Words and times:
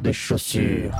frères 0.00 0.02
de 0.02 0.12
chaussures. 0.12 0.90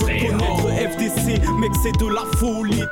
Connaître 0.00 0.68
FDC, 0.92 1.40
mec, 1.58 1.72
c'est 1.82 1.98
de 1.98 2.08
la 2.12 2.24
folie. 2.36 2.82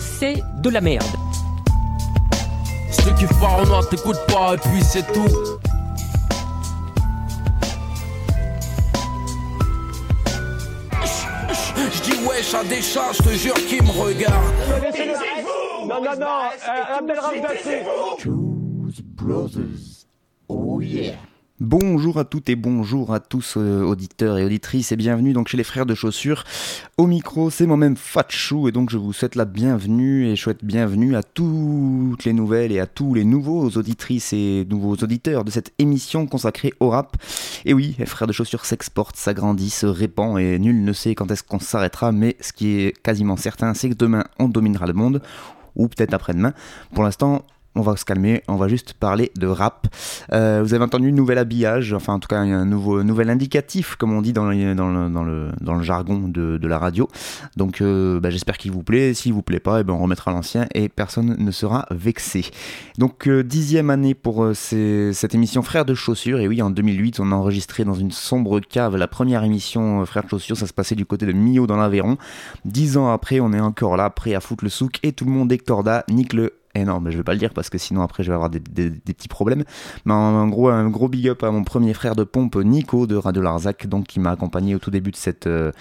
C'est 0.00 0.42
de 0.62 0.70
la 0.70 0.80
merde. 0.80 1.04
Si 2.90 3.02
tu 3.04 3.14
kiffes 3.14 3.40
pas 3.40 3.48
Renoir, 3.48 3.88
t'écoutes 3.88 4.24
pas, 4.28 4.54
et 4.54 4.58
puis 4.58 4.82
c'est 4.82 5.06
tout. 5.12 5.57
À 12.54 12.64
des 12.64 12.80
chats, 12.80 13.12
je 13.12 13.22
te 13.22 13.28
jure 13.28 13.54
qu'ils 13.54 13.82
me 13.82 13.90
regardent. 13.90 14.54
Non, 15.86 16.02
non, 16.02 16.18
non, 16.18 16.26
euh, 16.66 16.98
Abdel 16.98 17.18
Ramdassi. 17.18 17.76
Choose 18.18 19.02
Brothers. 19.02 19.87
Bonjour 21.98 22.18
à 22.18 22.24
toutes 22.24 22.48
et 22.48 22.54
bonjour 22.54 23.12
à 23.12 23.18
tous 23.18 23.54
euh, 23.56 23.82
auditeurs 23.82 24.38
et 24.38 24.44
auditrices 24.44 24.92
et 24.92 24.96
bienvenue 24.96 25.32
donc 25.32 25.48
chez 25.48 25.56
les 25.56 25.64
frères 25.64 25.84
de 25.84 25.96
chaussures. 25.96 26.44
Au 26.96 27.08
micro, 27.08 27.50
c'est 27.50 27.66
moi-même 27.66 27.96
Fatchou 27.96 28.68
et 28.68 28.72
donc 28.72 28.88
je 28.90 28.98
vous 28.98 29.12
souhaite 29.12 29.34
la 29.34 29.44
bienvenue 29.44 30.28
et 30.28 30.36
chouette 30.36 30.64
bienvenue 30.64 31.16
à 31.16 31.24
toutes 31.24 32.24
les 32.24 32.32
nouvelles 32.32 32.70
et 32.70 32.78
à 32.78 32.86
tous 32.86 33.14
les 33.14 33.24
nouveaux 33.24 33.68
auditrices 33.70 34.32
et 34.32 34.64
nouveaux 34.70 34.94
auditeurs 34.94 35.42
de 35.42 35.50
cette 35.50 35.72
émission 35.80 36.28
consacrée 36.28 36.72
au 36.78 36.90
rap. 36.90 37.16
Et 37.64 37.74
oui, 37.74 37.96
les 37.98 38.06
frères 38.06 38.28
de 38.28 38.32
chaussures 38.32 38.64
s'exportent, 38.64 39.16
s'agrandissent, 39.16 39.80
se 39.80 39.86
répand 39.86 40.38
et 40.38 40.60
nul 40.60 40.84
ne 40.84 40.92
sait 40.92 41.16
quand 41.16 41.28
est-ce 41.32 41.42
qu'on 41.42 41.58
s'arrêtera 41.58 42.12
mais 42.12 42.36
ce 42.40 42.52
qui 42.52 42.78
est 42.78 43.02
quasiment 43.02 43.36
certain 43.36 43.74
c'est 43.74 43.90
que 43.90 43.96
demain 43.96 44.22
on 44.38 44.46
dominera 44.46 44.86
le 44.86 44.92
monde 44.92 45.20
ou 45.74 45.88
peut-être 45.88 46.14
après-demain. 46.14 46.52
Pour 46.94 47.02
l'instant, 47.02 47.44
on 47.78 47.82
va 47.82 47.96
se 47.96 48.04
calmer, 48.04 48.42
on 48.48 48.56
va 48.56 48.68
juste 48.68 48.92
parler 48.94 49.30
de 49.36 49.46
rap. 49.46 49.86
Euh, 50.32 50.60
vous 50.64 50.74
avez 50.74 50.84
entendu 50.84 51.12
nouvel 51.12 51.38
habillage, 51.38 51.92
enfin 51.92 52.14
en 52.14 52.18
tout 52.18 52.28
cas 52.28 52.38
un 52.38 52.64
nouvel 52.64 53.30
indicatif, 53.30 53.94
comme 53.96 54.12
on 54.12 54.20
dit 54.20 54.32
dans 54.32 54.44
le, 54.44 55.82
jargon 55.82 56.28
de, 56.28 56.66
la 56.66 56.78
radio. 56.78 57.08
Donc 57.56 57.80
euh, 57.80 58.20
bah, 58.20 58.30
j'espère 58.30 58.58
qu'il 58.58 58.72
vous 58.72 58.82
plaît. 58.82 59.14
S'il 59.14 59.32
vous 59.32 59.42
plaît 59.42 59.60
pas, 59.60 59.80
eh 59.80 59.84
ben, 59.84 59.94
on 59.94 59.98
remettra 59.98 60.32
l'ancien 60.32 60.66
et 60.74 60.88
personne 60.88 61.36
ne 61.38 61.50
sera 61.50 61.86
vexé. 61.90 62.46
Donc 62.98 63.28
euh, 63.28 63.42
dixième 63.44 63.90
année 63.90 64.14
pour 64.14 64.48
cette 64.54 65.34
émission 65.34 65.62
Frères 65.62 65.84
de 65.84 65.94
chaussures. 65.94 66.40
Et 66.40 66.48
oui, 66.48 66.60
en 66.62 66.70
2008, 66.70 67.20
on 67.20 67.30
a 67.32 67.34
enregistré 67.34 67.84
dans 67.84 67.94
une 67.94 68.10
sombre 68.10 68.60
cave 68.60 68.96
la 68.96 69.06
première 69.06 69.44
émission 69.44 70.04
Frères 70.04 70.24
de 70.24 70.28
chaussures. 70.28 70.56
Ça 70.56 70.66
se 70.66 70.72
passait 70.72 70.96
du 70.96 71.06
côté 71.06 71.26
de 71.26 71.32
Millau 71.32 71.66
dans 71.66 71.76
l'Aveyron. 71.76 72.18
Dix 72.64 72.96
ans 72.96 73.12
après, 73.12 73.38
on 73.40 73.52
est 73.52 73.60
encore 73.60 73.96
là, 73.96 74.10
prêt 74.10 74.34
à 74.34 74.40
foutre 74.40 74.64
le 74.64 74.70
souk 74.70 74.98
et 75.02 75.12
tout 75.12 75.24
le 75.24 75.30
monde 75.30 75.52
est 75.52 75.58
corda, 75.58 76.04
nique 76.08 76.32
le 76.32 76.54
non, 76.84 77.00
mais 77.00 77.10
je 77.10 77.16
vais 77.16 77.22
pas 77.22 77.32
le 77.32 77.38
dire 77.38 77.52
parce 77.52 77.70
que 77.70 77.78
sinon 77.78 78.02
après 78.02 78.22
je 78.22 78.28
vais 78.28 78.34
avoir 78.34 78.50
des, 78.50 78.60
petits 78.60 79.28
problèmes. 79.28 79.64
Mais 80.04 80.12
en, 80.12 80.48
gros, 80.48 80.68
un 80.68 80.88
gros 80.88 81.08
big 81.08 81.28
up 81.28 81.42
à 81.42 81.50
mon 81.50 81.64
premier 81.64 81.94
frère 81.94 82.14
de 82.16 82.24
pompe, 82.24 82.56
Nico 82.56 83.06
de 83.06 83.16
Radio 83.16 83.42
Larzac, 83.42 83.86
donc 83.86 84.06
qui 84.06 84.20
m'a 84.20 84.30
accompagné 84.30 84.74
au 84.74 84.78
tout 84.78 84.90
début 84.90 85.10
de 85.10 85.16
cette, 85.16 85.46
euh, 85.46 85.72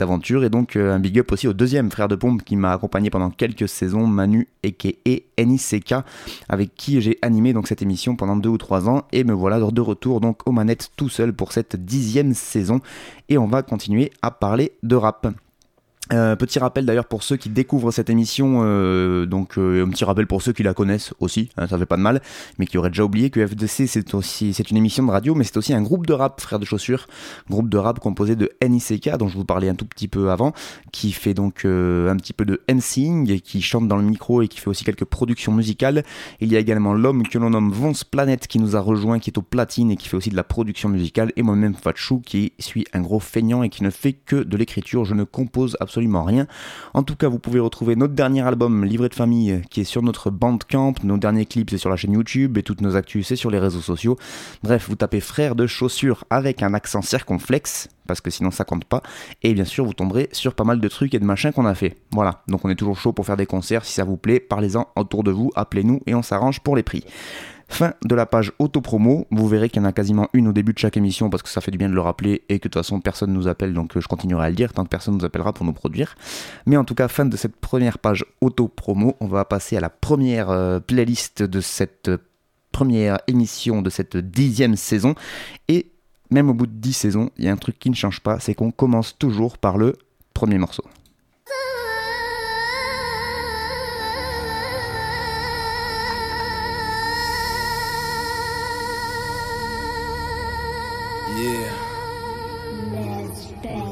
aventure. 0.00 0.44
Et 0.44 0.50
donc 0.50 0.76
euh, 0.76 0.94
un 0.94 0.98
big 0.98 1.18
up 1.18 1.32
aussi 1.32 1.48
au 1.48 1.52
deuxième 1.52 1.90
frère 1.90 2.08
de 2.08 2.16
pompe 2.16 2.42
qui 2.42 2.56
m'a 2.56 2.72
accompagné 2.72 3.10
pendant 3.10 3.30
quelques 3.30 3.68
saisons, 3.68 4.06
Manu 4.06 4.48
et 4.62 4.74
NICK, 5.38 5.94
avec 6.48 6.74
qui 6.74 7.00
j'ai 7.00 7.18
animé 7.22 7.52
donc 7.52 7.68
cette 7.68 7.82
émission 7.82 8.16
pendant 8.16 8.36
deux 8.36 8.48
ou 8.48 8.58
trois 8.58 8.88
ans. 8.88 9.04
Et 9.12 9.24
me 9.24 9.32
voilà 9.32 9.58
de 9.58 9.80
retour 9.80 10.20
donc 10.20 10.46
aux 10.46 10.52
manettes 10.52 10.90
tout 10.96 11.08
seul 11.08 11.32
pour 11.32 11.52
cette 11.52 11.76
dixième 11.76 12.34
saison. 12.34 12.80
Et 13.28 13.38
on 13.38 13.46
va 13.46 13.62
continuer 13.62 14.10
à 14.22 14.30
parler 14.30 14.72
de 14.82 14.96
rap. 14.96 15.26
Euh, 16.12 16.36
petit 16.36 16.58
rappel 16.58 16.84
d'ailleurs 16.84 17.06
pour 17.06 17.22
ceux 17.22 17.38
qui 17.38 17.48
découvrent 17.48 17.90
cette 17.90 18.10
émission, 18.10 18.60
euh, 18.62 19.24
donc 19.24 19.56
euh, 19.56 19.86
un 19.86 19.88
petit 19.88 20.04
rappel 20.04 20.26
pour 20.26 20.42
ceux 20.42 20.52
qui 20.52 20.62
la 20.62 20.74
connaissent 20.74 21.14
aussi, 21.18 21.48
hein, 21.56 21.66
ça 21.66 21.78
fait 21.78 21.86
pas 21.86 21.96
de 21.96 22.02
mal, 22.02 22.20
mais 22.58 22.66
qui 22.66 22.76
auraient 22.76 22.90
déjà 22.90 23.04
oublié 23.04 23.30
que 23.30 23.44
FDC 23.46 23.86
c'est 23.86 24.12
aussi 24.12 24.52
c'est 24.52 24.70
une 24.70 24.76
émission 24.76 25.02
de 25.06 25.10
radio, 25.10 25.34
mais 25.34 25.44
c'est 25.44 25.56
aussi 25.56 25.72
un 25.72 25.80
groupe 25.80 26.04
de 26.04 26.12
rap, 26.12 26.42
frères 26.42 26.58
de 26.58 26.66
chaussures, 26.66 27.06
groupe 27.48 27.70
de 27.70 27.78
rap 27.78 28.00
composé 28.00 28.36
de 28.36 28.50
NICK 28.62 29.16
dont 29.16 29.28
je 29.28 29.38
vous 29.38 29.46
parlais 29.46 29.70
un 29.70 29.74
tout 29.74 29.86
petit 29.86 30.06
peu 30.06 30.30
avant, 30.30 30.52
qui 30.92 31.10
fait 31.10 31.32
donc 31.32 31.64
un 31.64 32.16
petit 32.16 32.34
peu 32.34 32.44
de 32.44 32.60
MCing, 32.70 33.30
et 33.30 33.40
qui 33.40 33.62
chante 33.62 33.88
dans 33.88 33.96
le 33.96 34.04
micro 34.04 34.42
et 34.42 34.48
qui 34.48 34.60
fait 34.60 34.68
aussi 34.68 34.84
quelques 34.84 35.06
productions 35.06 35.52
musicales. 35.52 36.04
Il 36.40 36.52
y 36.52 36.56
a 36.56 36.58
également 36.58 36.92
l'homme 36.92 37.26
que 37.26 37.38
l'on 37.38 37.48
nomme 37.48 37.72
Vonce 37.72 38.04
Planet 38.04 38.46
qui 38.46 38.58
nous 38.58 38.76
a 38.76 38.80
rejoint, 38.80 39.18
qui 39.18 39.30
est 39.30 39.38
au 39.38 39.42
platine 39.42 39.90
et 39.90 39.96
qui 39.96 40.10
fait 40.10 40.18
aussi 40.18 40.28
de 40.28 40.36
la 40.36 40.44
production 40.44 40.90
musicale, 40.90 41.32
et 41.36 41.42
moi-même 41.42 41.74
Fatchou 41.74 42.20
qui 42.20 42.52
suis 42.58 42.84
un 42.92 43.00
gros 43.00 43.20
feignant 43.20 43.62
et 43.62 43.70
qui 43.70 43.82
ne 43.82 43.90
fait 43.90 44.12
que 44.12 44.36
de 44.36 44.56
l'écriture, 44.58 45.06
je 45.06 45.14
ne 45.14 45.24
compose 45.24 45.78
absolument 45.80 45.93
rien. 46.24 46.46
En 46.92 47.02
tout 47.02 47.16
cas, 47.16 47.28
vous 47.28 47.38
pouvez 47.38 47.60
retrouver 47.60 47.96
notre 47.96 48.14
dernier 48.14 48.42
album, 48.42 48.84
Livret 48.84 49.08
de 49.08 49.14
famille, 49.14 49.62
qui 49.70 49.80
est 49.80 49.84
sur 49.84 50.02
notre 50.02 50.30
Bandcamp. 50.30 50.94
Nos 51.02 51.18
derniers 51.18 51.46
clips, 51.46 51.70
c'est 51.70 51.78
sur 51.78 51.90
la 51.90 51.96
chaîne 51.96 52.12
YouTube 52.12 52.58
et 52.58 52.62
toutes 52.62 52.80
nos 52.80 52.96
actus, 52.96 53.26
c'est 53.26 53.36
sur 53.36 53.50
les 53.50 53.58
réseaux 53.58 53.80
sociaux. 53.80 54.16
Bref, 54.62 54.88
vous 54.88 54.96
tapez 54.96 55.20
frère 55.20 55.54
de 55.54 55.66
chaussures 55.66 56.24
avec 56.30 56.62
un 56.62 56.74
accent 56.74 57.02
circonflexe, 57.02 57.88
parce 58.06 58.20
que 58.20 58.30
sinon 58.30 58.50
ça 58.50 58.64
compte 58.64 58.84
pas. 58.84 59.02
Et 59.42 59.54
bien 59.54 59.64
sûr, 59.64 59.84
vous 59.84 59.94
tomberez 59.94 60.28
sur 60.32 60.54
pas 60.54 60.64
mal 60.64 60.80
de 60.80 60.88
trucs 60.88 61.14
et 61.14 61.18
de 61.18 61.24
machins 61.24 61.52
qu'on 61.52 61.66
a 61.66 61.74
fait. 61.74 61.96
Voilà, 62.12 62.42
donc 62.48 62.64
on 62.64 62.70
est 62.70 62.74
toujours 62.76 62.98
chaud 62.98 63.12
pour 63.12 63.26
faire 63.26 63.36
des 63.36 63.46
concerts. 63.46 63.84
Si 63.84 63.92
ça 63.92 64.04
vous 64.04 64.16
plaît, 64.16 64.40
parlez-en 64.40 64.88
autour 64.96 65.24
de 65.24 65.30
vous, 65.30 65.50
appelez-nous 65.54 66.00
et 66.06 66.14
on 66.14 66.22
s'arrange 66.22 66.60
pour 66.60 66.76
les 66.76 66.82
prix. 66.82 67.04
Fin 67.68 67.94
de 68.04 68.14
la 68.14 68.26
page 68.26 68.52
auto-promo. 68.58 69.26
Vous 69.30 69.48
verrez 69.48 69.68
qu'il 69.68 69.82
y 69.82 69.84
en 69.84 69.88
a 69.88 69.92
quasiment 69.92 70.28
une 70.32 70.48
au 70.48 70.52
début 70.52 70.72
de 70.72 70.78
chaque 70.78 70.96
émission 70.96 71.30
parce 71.30 71.42
que 71.42 71.48
ça 71.48 71.60
fait 71.60 71.70
du 71.70 71.78
bien 71.78 71.88
de 71.88 71.94
le 71.94 72.00
rappeler 72.00 72.42
et 72.48 72.58
que 72.58 72.68
de 72.68 72.72
toute 72.72 72.74
façon 72.74 73.00
personne 73.00 73.32
nous 73.32 73.48
appelle 73.48 73.72
donc 73.72 73.96
euh, 73.96 74.00
je 74.00 74.08
continuerai 74.08 74.46
à 74.46 74.50
le 74.50 74.56
dire 74.56 74.72
tant 74.72 74.84
que 74.84 74.88
personne 74.88 75.16
nous 75.16 75.24
appellera 75.24 75.52
pour 75.52 75.64
nous 75.64 75.72
produire. 75.72 76.14
Mais 76.66 76.76
en 76.76 76.84
tout 76.84 76.94
cas, 76.94 77.08
fin 77.08 77.24
de 77.24 77.36
cette 77.36 77.56
première 77.56 77.98
page 77.98 78.24
auto-promo. 78.40 79.16
On 79.20 79.26
va 79.26 79.44
passer 79.44 79.76
à 79.76 79.80
la 79.80 79.90
première 79.90 80.50
euh, 80.50 80.80
playlist 80.80 81.42
de 81.42 81.60
cette 81.60 82.08
euh, 82.08 82.18
première 82.72 83.18
émission 83.28 83.82
de 83.82 83.90
cette 83.90 84.16
dixième 84.16 84.76
saison. 84.76 85.14
Et 85.68 85.92
même 86.30 86.50
au 86.50 86.54
bout 86.54 86.66
de 86.66 86.72
dix 86.72 86.92
saisons, 86.92 87.30
il 87.38 87.44
y 87.44 87.48
a 87.48 87.52
un 87.52 87.56
truc 87.56 87.78
qui 87.78 87.88
ne 87.88 87.94
change 87.94 88.20
pas 88.20 88.40
c'est 88.40 88.54
qu'on 88.54 88.72
commence 88.72 89.16
toujours 89.16 89.58
par 89.58 89.78
le 89.78 89.96
premier 90.34 90.58
morceau. 90.58 90.84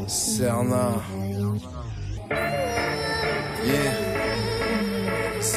Cerna. 0.09 1.03
Yeah. 3.65 3.95
Z. 5.41 5.57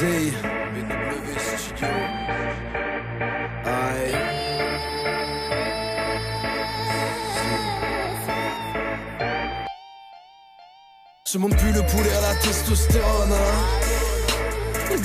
BW 0.72 1.38
Studio. 1.38 1.88
Aïe. 3.64 4.14
Le 11.34 11.82
poulet 11.82 12.12
à 12.12 12.20
la 12.20 12.34
testostérone. 12.36 13.32
hein. 13.32 13.85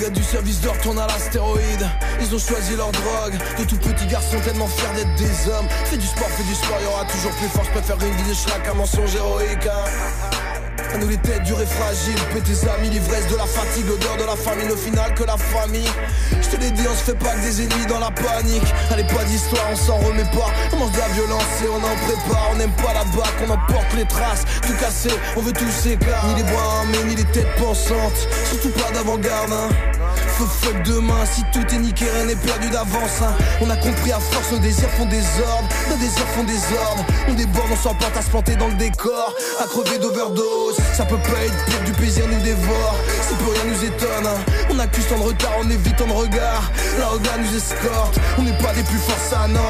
Gars 0.02 0.10
du 0.10 0.24
service 0.24 0.60
d'or 0.60 0.76
tournent 0.78 0.98
à 0.98 1.06
l'astéroïde. 1.06 1.88
Ils 2.20 2.34
ont 2.34 2.38
choisi 2.38 2.74
leur 2.74 2.90
drogue. 2.90 3.38
De 3.56 3.62
tout 3.62 3.76
petits 3.76 4.06
garçons 4.06 4.40
tellement 4.44 4.66
fiers 4.66 4.88
d'être 4.96 5.14
des 5.14 5.48
hommes. 5.48 5.68
Fais 5.84 5.96
du 5.96 6.06
sport, 6.08 6.26
fais 6.30 6.42
du 6.42 6.54
sport, 6.56 6.76
y 6.82 6.86
aura 6.86 7.04
toujours 7.04 7.30
plus 7.30 7.46
fort. 7.46 7.62
Je 7.62 7.70
préfère 7.70 7.96
une 8.04 8.16
vie 8.16 8.28
de 8.30 8.34
schlag 8.34 8.62
qu'un 8.64 8.74
mensonge 8.74 9.14
héroïque. 9.14 9.64
hein. 9.64 10.82
À 10.92 10.98
nous 10.98 11.08
les 11.08 11.18
têtes 11.18 11.44
dures 11.44 11.62
et 11.62 11.66
fragiles, 11.66 12.18
Pète 12.34 12.44
tes 12.44 12.68
amis, 12.68 12.90
l'ivresse 12.90 13.26
de 13.28 13.36
la 13.36 13.46
fatigue, 13.46 13.86
l'odeur 13.86 14.16
de 14.16 14.24
la 14.24 14.36
famine, 14.36 14.70
au 14.72 14.76
final 14.76 15.14
que 15.14 15.22
la 15.22 15.36
famille. 15.36 15.88
Je 16.32 16.48
te 16.48 16.60
l'ai 16.60 16.70
dit, 16.72 16.82
on 16.90 16.94
se 16.94 17.04
fait 17.04 17.18
pas 17.18 17.30
que 17.30 17.40
des 17.40 17.62
ennemis 17.62 17.86
dans 17.86 18.00
la 18.00 18.10
panique. 18.10 18.74
Allez, 18.90 19.04
pas 19.04 19.22
d'histoire, 19.24 19.64
on 19.70 19.76
s'en 19.76 19.98
remet 19.98 20.24
pas. 20.24 20.50
On 20.72 20.76
mange 20.78 20.92
de 20.92 20.98
la 20.98 21.08
violence 21.14 21.44
et 21.64 21.68
on 21.68 21.76
en 21.76 21.96
prépare. 22.06 22.48
On 22.52 22.56
n'aime 22.56 22.72
pas 22.72 22.92
la 22.92 23.04
bac, 23.04 23.32
on 23.46 23.50
emporte 23.50 23.94
les 23.94 24.06
traces. 24.06 24.44
Tout 24.66 24.74
cassé, 24.80 25.10
on 25.36 25.40
veut 25.40 25.52
tous 25.52 25.70
s'éclater. 25.70 26.26
Ni 26.26 26.34
les 26.42 26.50
bois 26.50 26.62
armés, 26.80 27.04
ni 27.06 27.14
les 27.14 27.24
têtes 27.24 27.54
pensantes. 27.56 28.28
Surtout 28.50 28.70
pas 28.70 28.90
d'avant-garde, 28.90 29.52
hein. 29.52 29.68
Feu 30.38 30.46
fuck 30.46 30.82
demain, 30.84 31.24
si 31.30 31.42
tout 31.52 31.66
est 31.74 31.78
niqué, 31.78 32.06
rien 32.14 32.24
n'est 32.24 32.36
perdu 32.36 32.68
d'avance. 32.70 33.20
hein. 33.22 33.34
On 33.60 33.68
a 33.70 33.76
compris 33.76 34.12
à 34.12 34.18
force, 34.20 34.50
nos 34.52 34.58
désirs 34.58 34.88
font 34.90 35.06
des 35.06 35.20
ordres, 35.20 35.68
nos 35.90 35.96
désirs 35.96 36.26
font 36.34 36.44
des 36.44 36.56
ordres. 36.88 37.04
On 37.28 37.34
déborde, 37.34 37.68
on 37.72 37.76
s'emporte 37.76 38.16
à 38.16 38.22
se 38.22 38.30
planter 38.30 38.56
dans 38.56 38.68
le 38.68 38.74
décor, 38.74 39.34
à 39.60 39.64
crever 39.64 39.98
d'overdose. 39.98 40.76
Ça 40.96 41.04
peut 41.04 41.16
pas 41.18 41.44
être 41.44 41.64
pire, 41.66 41.84
du 41.84 41.92
plaisir 41.92 42.24
nous 42.28 42.40
dévore. 42.40 42.96
Si 43.28 43.34
plus 43.34 43.50
rien 43.52 43.64
nous 43.72 43.84
étonne, 43.84 44.26
hein. 44.26 44.52
on 44.70 44.78
accuse 44.78 45.06
tant 45.08 45.18
de 45.18 45.22
retard, 45.24 45.52
on 45.60 45.68
évite 45.70 45.96
tant 45.96 46.06
de 46.06 46.12
regard. 46.12 46.70
La 46.98 47.06
regard 47.08 47.38
nous 47.38 47.56
escorte, 47.56 48.18
on 48.38 48.42
n'est 48.42 48.58
pas 48.58 48.72
des 48.72 48.82
plus 48.84 48.98
forts, 48.98 49.16
ça 49.30 49.46
non. 49.48 49.60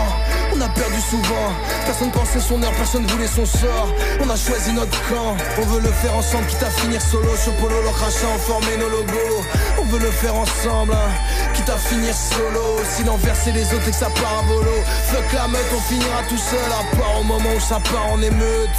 On 0.54 0.60
a 0.60 0.68
perdu 0.68 1.00
souvent, 1.00 1.48
personne 1.86 2.10
pensait 2.10 2.40
son 2.40 2.62
heure, 2.62 2.72
personne 2.72 3.06
voulait 3.06 3.26
son 3.26 3.46
sort. 3.46 3.88
On 4.20 4.28
a 4.28 4.36
choisi 4.36 4.72
notre 4.72 4.98
camp, 5.08 5.36
on 5.58 5.62
veut 5.62 5.80
le 5.80 5.90
faire 5.90 6.14
ensemble, 6.14 6.46
quitte 6.46 6.62
à 6.62 6.70
finir 6.70 7.00
solo. 7.00 7.28
Chopolo, 7.42 7.80
le 7.82 7.90
crachat, 7.90 8.38
former 8.46 8.76
nos 8.78 8.88
logos. 8.90 9.42
On 9.80 9.84
veut 9.84 9.98
le 9.98 10.10
faire 10.10 10.34
ensemble, 10.34 10.92
hein, 10.92 11.10
quitte 11.54 11.68
à 11.70 11.78
finir 11.78 12.14
solo. 12.14 12.80
Si 12.94 13.02
l'enverser 13.04 13.52
les 13.52 13.64
autres 13.72 13.88
et 13.88 13.90
que 13.90 13.96
ça 13.96 14.10
part 14.10 14.40
à 14.40 14.42
volo. 14.42 14.76
Fuck 15.10 15.32
la 15.32 15.48
meute, 15.48 15.72
on 15.74 15.80
finira 15.80 16.22
tout 16.28 16.38
seul, 16.38 16.70
à 16.70 16.96
part 16.96 17.20
au 17.20 17.24
moment 17.24 17.54
où 17.56 17.60
ça 17.60 17.80
part 17.90 18.12
en 18.12 18.20
émeute. 18.20 18.78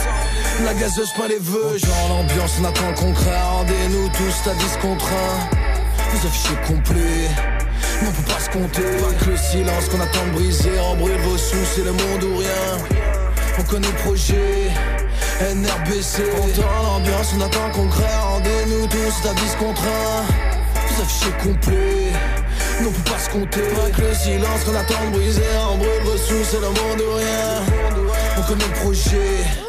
La 0.66 0.74
gazeuse 0.76 1.12
pas 1.18 1.28
les 1.28 1.40
vœux, 1.40 1.78
genre 1.78 2.10
l'ambiance, 2.10 2.54
on 2.62 2.66
attend 2.66 2.88
le 2.88 2.96
concret. 2.96 3.42
Rendez-nous 3.52 4.10
tous 4.10 4.50
à 4.50 4.54
10 4.54 4.78
contre 4.82 5.08
1. 5.08 6.14
Vous 6.14 6.28
affichez 6.28 6.56
complet. 6.68 7.53
On 8.06 8.12
peut 8.12 8.34
pas 8.34 8.40
se 8.40 8.50
compter 8.50 8.82
Pas 8.82 9.26
que 9.26 9.30
le 9.32 9.38
silence 9.38 9.88
qu'on 9.90 10.00
attend 10.00 10.26
de 10.28 10.32
briser 10.32 10.72
brûle 10.98 11.18
vos 11.22 11.38
sous, 11.38 11.66
c'est 11.74 11.84
le 11.84 11.92
monde 11.92 12.24
ou 12.24 12.38
rien. 12.38 12.78
On 13.60 13.64
connaît 13.64 13.88
le 13.88 14.04
projet 14.04 14.72
NRBC 15.40 16.24
On 16.42 16.84
l'ambiance, 16.84 17.34
on 17.38 17.42
attend 17.42 17.70
concret 17.72 18.16
Rendez-nous 18.22 18.88
tous 18.88 19.30
à 19.30 19.34
10 19.34 19.56
contre 19.58 19.84
1 19.84 20.88
Vous 20.88 21.02
affichez 21.02 21.32
complet 21.44 22.12
on 22.82 22.92
peut 22.92 23.12
pas 23.12 23.20
se 23.20 23.30
compter. 23.30 23.62
Pas 23.62 23.90
que 23.92 24.02
le 24.02 24.14
silence 24.14 24.64
qu'on 24.66 24.76
attend 24.76 25.06
de 25.06 25.18
briser 25.18 25.42
brûle 25.78 26.04
vos 26.04 26.18
sous, 26.18 26.44
c'est 26.44 26.60
le 26.60 26.68
monde 26.68 27.02
ou 27.02 27.16
rien. 27.16 27.64
On 28.38 28.42
connaît 28.42 28.66
le 28.66 28.80
projet 28.82 29.63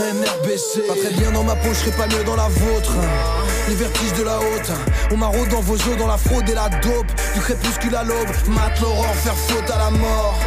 NRBC 0.00 0.80
Pas 0.88 0.94
très 0.94 1.12
bien 1.14 1.30
dans 1.30 1.44
ma 1.44 1.54
peau, 1.56 1.68
je 1.72 1.78
serais 1.78 1.96
pas 1.96 2.06
mieux 2.06 2.24
dans 2.24 2.36
la 2.36 2.48
vôtre 2.48 2.92
Les 3.68 3.74
vertiges 3.74 4.12
de 4.14 4.24
la 4.24 4.38
haute 4.38 4.72
On 5.12 5.16
m'arrode 5.16 5.48
dans 5.48 5.60
vos 5.60 5.74
os, 5.74 5.96
dans 5.98 6.06
la 6.06 6.18
fraude 6.18 6.48
et 6.48 6.54
la 6.54 6.68
dope 6.68 7.12
Du 7.34 7.40
crépuscule 7.40 7.94
à 7.94 8.02
l'aube, 8.02 8.28
mate 8.48 8.80
l'aurore, 8.80 9.14
faire 9.16 9.36
faute 9.36 9.70
à 9.70 9.78
la 9.78 9.90
mort 9.90 10.38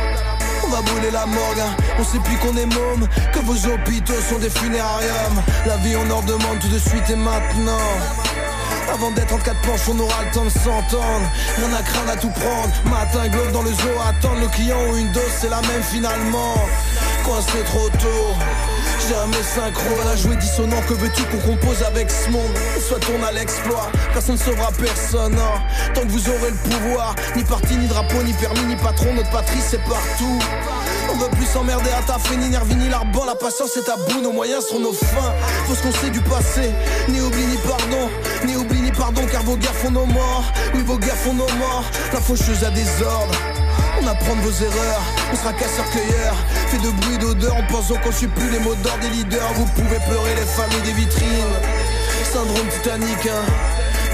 on 0.63 0.69
va 0.69 0.81
brûler 0.81 1.11
la 1.11 1.25
morgue, 1.25 1.61
on 1.97 2.03
sait 2.03 2.19
plus 2.19 2.35
qu'on 2.37 2.57
est 2.57 2.65
môme 2.65 3.07
Que 3.31 3.39
vos 3.39 3.53
hôpitaux 3.53 4.19
sont 4.29 4.37
des 4.37 4.49
funérariums 4.49 5.41
La 5.65 5.77
vie 5.77 5.95
on 5.95 6.11
en 6.11 6.21
demande 6.23 6.59
tout 6.59 6.67
de 6.67 6.77
suite 6.77 7.09
et 7.09 7.15
maintenant 7.15 7.79
avant 8.93 9.11
d'être 9.11 9.33
en 9.33 9.37
quatre 9.37 9.59
planches, 9.61 9.89
on 9.89 9.99
aura 9.99 10.23
le 10.23 10.31
temps 10.31 10.45
de 10.45 10.49
s'entendre. 10.49 11.29
Rien 11.57 11.73
à 11.77 11.83
craindre 11.83 12.11
à 12.13 12.15
tout 12.15 12.29
prendre. 12.29 12.71
Matin, 12.85 13.27
globe 13.27 13.51
dans 13.51 13.61
le 13.61 13.71
zoo, 13.71 13.89
attendre. 14.07 14.39
Nos 14.39 14.47
clients 14.47 14.79
ont 14.79 14.95
une 14.95 15.11
dose, 15.11 15.23
c'est 15.39 15.49
la 15.49 15.61
même 15.61 15.83
finalement. 15.83 16.55
Coincé 17.25 17.63
trop 17.65 17.89
tôt. 17.89 18.33
Jamais 19.09 19.43
synchro, 19.43 20.01
à 20.01 20.05
la 20.05 20.15
jouer 20.15 20.35
dissonant, 20.35 20.81
que 20.87 20.93
veux-tu 20.93 21.23
qu'on 21.23 21.51
compose 21.51 21.83
avec 21.83 22.09
ce 22.09 22.29
monde 22.29 22.51
Soit 22.87 22.99
on 23.17 23.23
a 23.23 23.31
l'exploit, 23.31 23.89
personne 24.13 24.35
ne 24.35 24.39
sauvera 24.39 24.71
personne 24.71 25.35
hein. 25.35 25.61
Tant 25.93 26.01
que 26.01 26.07
vous 26.07 26.29
aurez 26.29 26.51
le 26.51 26.69
pouvoir, 26.69 27.15
ni 27.35 27.43
parti, 27.43 27.75
ni 27.75 27.87
drapeau, 27.87 28.21
ni 28.23 28.33
permis, 28.33 28.65
ni 28.65 28.75
patron, 28.75 29.13
notre 29.13 29.29
patrie 29.29 29.61
c'est 29.61 29.83
partout 29.83 30.39
on 31.09 31.15
veut 31.15 31.29
plus 31.29 31.45
s'emmerder 31.45 31.89
à 31.91 32.01
ta 32.01 32.17
ni 32.35 32.49
nervi, 32.49 32.75
ni 32.75 32.89
l'arban, 32.89 33.25
la 33.25 33.35
patience 33.35 33.75
est 33.77 33.83
tabou, 33.83 34.21
nos 34.21 34.33
moyens 34.33 34.65
seront 34.65 34.79
nos 34.79 34.93
fins. 34.93 35.33
Faut 35.65 35.75
ce 35.75 35.83
qu'on 35.83 35.91
sait 35.91 36.09
du 36.09 36.19
passé, 36.21 36.71
ni 37.07 37.21
oubli 37.21 37.45
ni 37.45 37.57
pardon, 37.57 38.09
ni 38.45 38.55
oubli 38.55 38.81
ni 38.81 38.91
pardon, 38.91 39.21
car 39.31 39.43
vos 39.43 39.55
guerres 39.55 39.73
font 39.73 39.91
nos 39.91 40.05
morts. 40.05 40.43
Oui, 40.73 40.83
vos 40.85 40.97
guerres 40.97 41.15
font 41.15 41.33
nos 41.33 41.47
morts, 41.57 41.85
la 42.13 42.19
faucheuse 42.19 42.63
a 42.63 42.71
des 42.71 43.03
ordres. 43.03 43.66
On 44.01 44.07
apprend 44.07 44.35
de 44.35 44.41
vos 44.41 44.63
erreurs, 44.63 45.01
on 45.31 45.35
sera 45.35 45.53
casseur-cueilleur. 45.53 46.35
Fait 46.67 46.77
de 46.77 46.91
bruit 47.01 47.17
d'odeur 47.17 47.55
en 47.55 47.63
pensant 47.63 47.95
qu'on 47.95 48.11
suit 48.11 48.27
plus 48.27 48.49
les 48.49 48.59
mots 48.59 48.75
d'ordre 48.75 48.99
des 48.99 49.09
leaders. 49.09 49.53
Vous 49.55 49.65
pouvez 49.65 49.99
pleurer 50.07 50.35
les 50.35 50.45
familles 50.45 50.81
des 50.81 50.93
vitrines. 50.93 51.57
Syndrome 52.23 52.67
titanique, 52.69 53.27
hein. 53.27 53.45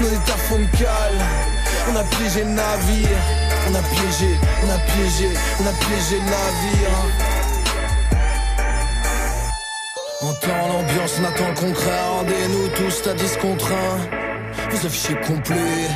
nos 0.00 0.08
états 0.08 0.40
font 0.48 0.60
cale. 0.78 1.18
On 1.90 1.96
a 1.96 2.04
piégé 2.04 2.44
le 2.44 2.50
navire. 2.50 3.18
On 3.66 3.74
a 3.74 3.82
piégé, 3.82 4.38
on 4.62 4.70
a 4.70 4.78
piégé, 4.78 5.28
on 5.60 5.66
a 5.66 5.72
piégé 5.72 6.16
le 6.18 6.24
navire. 6.24 7.24
Entend 10.22 10.68
l'ambiance, 10.68 11.12
on 11.20 11.24
attend 11.24 11.48
le 11.48 11.54
concret. 11.54 12.00
Rendez-nous 12.10 12.68
tous 12.68 13.08
à 13.08 13.14
10 13.14 13.36
contre 13.38 13.72
1. 13.72 14.23
Vous 14.74 14.86
affichez 14.86 15.14
complet. 15.26 15.86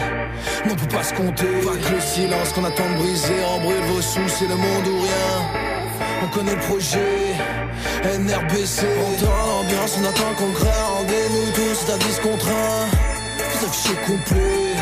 Mais 0.64 0.72
on 0.72 0.76
peut 0.76 0.96
pas 0.96 1.02
se 1.02 1.12
compter. 1.12 1.46
Pas 1.64 1.74
le 1.74 2.00
silence 2.00 2.52
qu'on 2.52 2.64
attend 2.64 2.88
de 2.90 2.94
briser. 2.94 3.34
En 3.44 3.58
brûle 3.58 3.82
vos 3.90 4.00
sous, 4.00 4.28
c'est 4.28 4.46
le 4.46 4.54
monde 4.54 4.86
ou 4.86 5.02
rien. 5.02 5.34
On 6.22 6.28
connaît 6.28 6.54
le 6.54 6.60
projet. 6.60 7.34
NRBC. 8.04 8.86
Entend 8.86 9.46
l'ambiance, 9.46 9.98
on 10.00 10.04
attend 10.04 10.30
le 10.30 10.36
concret. 10.36 10.80
Rendez-nous 10.96 11.50
tous 11.54 11.92
à 11.92 11.98
10 11.98 12.20
contre 12.20 12.46
1. 12.46 12.52
Vous 13.50 13.66
affichez 13.66 13.96
complet. 14.06 14.76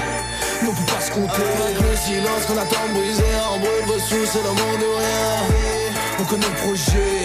Mais 0.60 0.68
on 0.68 0.74
peut 0.74 0.92
pas 0.92 1.00
se 1.00 1.10
compter. 1.12 1.48
Avec 1.64 1.80
le 1.80 1.96
silence 1.96 2.44
qu'on 2.46 2.58
attend 2.58 2.86
de 2.88 3.00
briser. 3.00 3.34
En 3.50 3.58
brûle 3.58 3.86
vos 3.86 3.98
sous, 3.98 4.26
c'est 4.26 4.42
le 4.42 4.50
monde 4.50 4.82
ou 4.82 4.96
rien. 4.98 5.56
On 6.20 6.24
connaît 6.24 6.46
le 6.46 6.68
projet. 6.68 7.22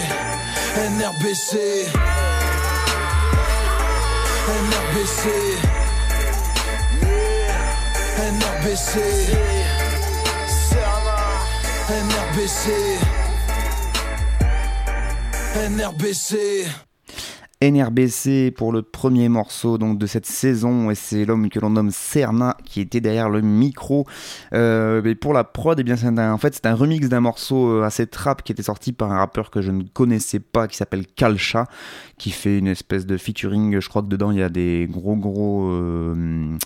NRBC. 0.88 1.86
NRBC. 4.48 5.71
NRBC. 8.62 8.96
NRBC. 11.88 12.64
NRBC. 15.66 16.91
NRBC 17.62 18.50
pour 18.50 18.72
le 18.72 18.82
premier 18.82 19.28
morceau 19.28 19.78
donc 19.78 19.96
de 19.96 20.06
cette 20.06 20.26
saison. 20.26 20.90
Et 20.90 20.96
c'est 20.96 21.24
l'homme 21.24 21.48
que 21.48 21.60
l'on 21.60 21.70
nomme 21.70 21.92
Cerna 21.92 22.56
qui 22.64 22.80
était 22.80 23.00
derrière 23.00 23.28
le 23.28 23.40
micro. 23.40 24.04
Euh, 24.52 25.14
pour 25.20 25.32
la 25.32 25.44
prod 25.44 25.78
eh 25.78 26.18
en 26.18 26.38
fait 26.38 26.54
c'est 26.54 26.66
un 26.66 26.74
remix 26.74 27.08
d'un 27.08 27.20
morceau 27.20 27.70
euh, 27.70 27.84
assez 27.84 28.06
trap 28.06 28.42
qui 28.42 28.50
était 28.50 28.64
sorti 28.64 28.92
par 28.92 29.12
un 29.12 29.18
rappeur 29.18 29.50
que 29.50 29.60
je 29.60 29.70
ne 29.70 29.84
connaissais 29.84 30.40
pas 30.40 30.66
qui 30.66 30.76
s'appelle 30.76 31.06
Kalcha 31.06 31.66
qui 32.18 32.30
fait 32.30 32.58
une 32.58 32.66
espèce 32.66 33.06
de 33.06 33.16
featuring 33.16 33.78
je 33.78 33.88
crois 33.88 34.02
que 34.02 34.08
dedans 34.08 34.32
il 34.32 34.38
y 34.38 34.42
a 34.42 34.48
des 34.48 34.88
gros 34.90 35.14
gros 35.14 35.70
euh, 35.70 36.56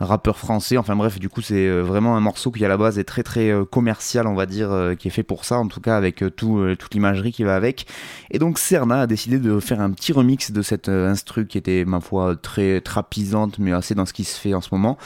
rappeurs 0.00 0.36
français. 0.38 0.76
Enfin 0.76 0.96
bref 0.96 1.18
du 1.18 1.30
coup 1.30 1.40
c'est 1.40 1.70
vraiment 1.80 2.14
un 2.16 2.20
morceau 2.20 2.50
qui 2.50 2.62
à 2.64 2.68
la 2.68 2.76
base 2.76 2.98
est 2.98 3.04
très 3.04 3.22
très 3.22 3.50
commercial 3.70 4.26
on 4.26 4.34
va 4.34 4.44
dire 4.44 4.94
qui 4.98 5.08
est 5.08 5.12
fait 5.12 5.22
pour 5.22 5.46
ça 5.46 5.58
en 5.58 5.66
tout 5.66 5.80
cas 5.80 5.96
avec 5.96 6.22
tout, 6.36 6.62
toute 6.78 6.92
l'imagerie 6.92 7.32
qui 7.32 7.44
va 7.44 7.56
avec. 7.56 7.86
Et 8.30 8.38
donc 8.38 8.58
Cerna 8.58 9.02
a 9.02 9.06
décidé 9.06 9.38
de 9.38 9.58
faire 9.58 9.80
un 9.80 9.90
petit 9.90 10.12
remix 10.12 10.41
de 10.50 10.62
cette 10.62 10.88
euh, 10.88 11.10
instru 11.10 11.46
qui 11.46 11.58
était, 11.58 11.84
ma 11.84 12.00
foi, 12.00 12.34
très 12.36 12.80
trapisante, 12.80 13.58
mais 13.58 13.72
assez 13.72 13.94
dans 13.94 14.06
ce 14.06 14.12
qui 14.12 14.24
se 14.24 14.38
fait 14.38 14.54
en 14.54 14.60
ce 14.60 14.70
moment, 14.72 14.98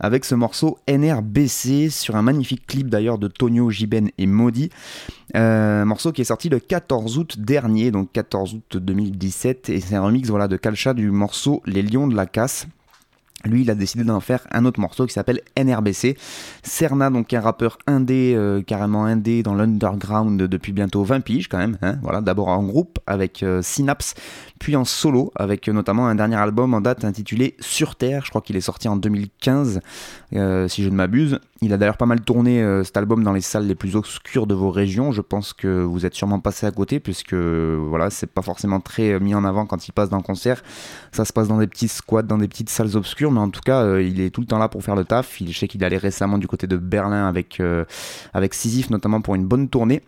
avec 0.00 0.24
ce 0.24 0.34
morceau 0.34 0.78
NRBC 0.88 1.90
sur 1.90 2.16
un 2.16 2.22
magnifique 2.22 2.66
clip 2.66 2.88
d'ailleurs 2.88 3.18
de 3.18 3.28
Tonio, 3.28 3.70
Jiben 3.70 4.10
et 4.18 4.26
Maudit. 4.26 4.70
Euh, 5.36 5.84
morceau 5.84 6.12
qui 6.12 6.22
est 6.22 6.24
sorti 6.24 6.48
le 6.48 6.58
14 6.58 7.18
août 7.18 7.38
dernier, 7.38 7.90
donc 7.90 8.10
14 8.12 8.54
août 8.54 8.76
2017, 8.76 9.68
et 9.68 9.80
c'est 9.80 9.94
un 9.94 10.02
remix 10.02 10.28
voilà, 10.28 10.48
de 10.48 10.56
Kalcha 10.56 10.94
du 10.94 11.10
morceau 11.10 11.62
Les 11.66 11.82
Lions 11.82 12.08
de 12.08 12.16
la 12.16 12.26
Casse. 12.26 12.66
Lui, 13.46 13.62
il 13.62 13.70
a 13.70 13.74
décidé 13.74 14.04
d'en 14.04 14.20
faire 14.20 14.46
un 14.50 14.66
autre 14.66 14.80
morceau 14.80 15.06
qui 15.06 15.14
s'appelle 15.14 15.40
NRBC. 15.56 16.18
Cerna, 16.62 17.08
donc 17.08 17.32
un 17.32 17.40
rappeur 17.40 17.78
indé, 17.86 18.34
euh, 18.36 18.60
carrément 18.60 19.06
indé 19.06 19.42
dans 19.42 19.54
l'underground 19.54 20.42
depuis 20.42 20.72
bientôt 20.72 21.04
20 21.04 21.20
piges 21.20 21.48
quand 21.48 21.56
même. 21.56 21.78
Hein. 21.80 21.96
voilà, 22.02 22.20
d'abord 22.20 22.48
en 22.48 22.62
groupe 22.62 22.98
avec 23.06 23.42
Synapse, 23.62 24.14
puis 24.60 24.76
en 24.76 24.84
solo 24.84 25.32
avec 25.34 25.68
notamment 25.68 26.06
un 26.06 26.14
dernier 26.14 26.36
album 26.36 26.74
en 26.74 26.82
date 26.82 27.04
intitulé 27.04 27.56
Sur 27.60 27.96
Terre, 27.96 28.24
je 28.26 28.30
crois 28.30 28.42
qu'il 28.42 28.56
est 28.56 28.60
sorti 28.60 28.88
en 28.88 28.96
2015 28.96 29.80
euh, 30.34 30.68
si 30.68 30.84
je 30.84 30.90
ne 30.90 30.94
m'abuse. 30.94 31.40
Il 31.62 31.72
a 31.72 31.78
d'ailleurs 31.78 31.96
pas 31.96 32.06
mal 32.06 32.20
tourné 32.20 32.62
euh, 32.62 32.84
cet 32.84 32.98
album 32.98 33.24
dans 33.24 33.32
les 33.32 33.40
salles 33.40 33.66
les 33.66 33.74
plus 33.74 33.96
obscures 33.96 34.46
de 34.46 34.54
vos 34.54 34.70
régions, 34.70 35.12
je 35.12 35.22
pense 35.22 35.54
que 35.54 35.82
vous 35.82 36.04
êtes 36.04 36.14
sûrement 36.14 36.40
passé 36.40 36.66
à 36.66 36.70
côté 36.70 37.00
puisque 37.00 37.34
voilà, 37.34 38.10
c'est 38.10 38.26
pas 38.26 38.42
forcément 38.42 38.80
très 38.80 39.14
euh, 39.14 39.18
mis 39.18 39.34
en 39.34 39.44
avant 39.44 39.64
quand 39.64 39.88
il 39.88 39.92
passe 39.92 40.10
dans 40.10 40.18
le 40.18 40.22
concert. 40.22 40.62
Ça 41.10 41.24
se 41.24 41.32
passe 41.32 41.48
dans 41.48 41.58
des 41.58 41.66
petits 41.66 41.88
squats, 41.88 42.22
dans 42.22 42.38
des 42.38 42.48
petites 42.48 42.68
salles 42.68 42.96
obscures, 42.96 43.32
mais 43.32 43.40
en 43.40 43.48
tout 43.48 43.62
cas, 43.64 43.98
il 43.98 44.20
est 44.20 44.28
tout 44.28 44.42
le 44.42 44.46
temps 44.46 44.58
là 44.58 44.68
pour 44.68 44.84
faire 44.84 44.94
le 44.94 45.06
taf. 45.06 45.40
Il, 45.40 45.50
je 45.50 45.58
sais 45.58 45.68
qu'il 45.68 45.82
allait 45.84 45.96
récemment 45.96 46.36
du 46.36 46.46
côté 46.46 46.66
de 46.66 46.76
Berlin 46.76 47.26
avec, 47.26 47.62
avec 48.34 48.52
Sisyphe 48.52 48.90
notamment 48.90 49.22
pour 49.22 49.34
une 49.34 49.46
bonne 49.46 49.70
tournée. 49.70 50.02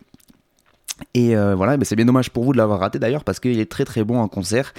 Et 1.13 1.35
euh, 1.35 1.55
voilà, 1.55 1.77
c'est 1.83 1.95
bien 1.95 2.05
dommage 2.05 2.29
pour 2.29 2.43
vous 2.43 2.53
de 2.53 2.57
l'avoir 2.57 2.79
raté 2.79 2.99
d'ailleurs 2.99 3.23
parce 3.23 3.39
qu'il 3.39 3.59
est 3.59 3.69
très 3.69 3.85
très 3.85 4.03
bon 4.03 4.19
en 4.19 4.27
concert. 4.27 4.73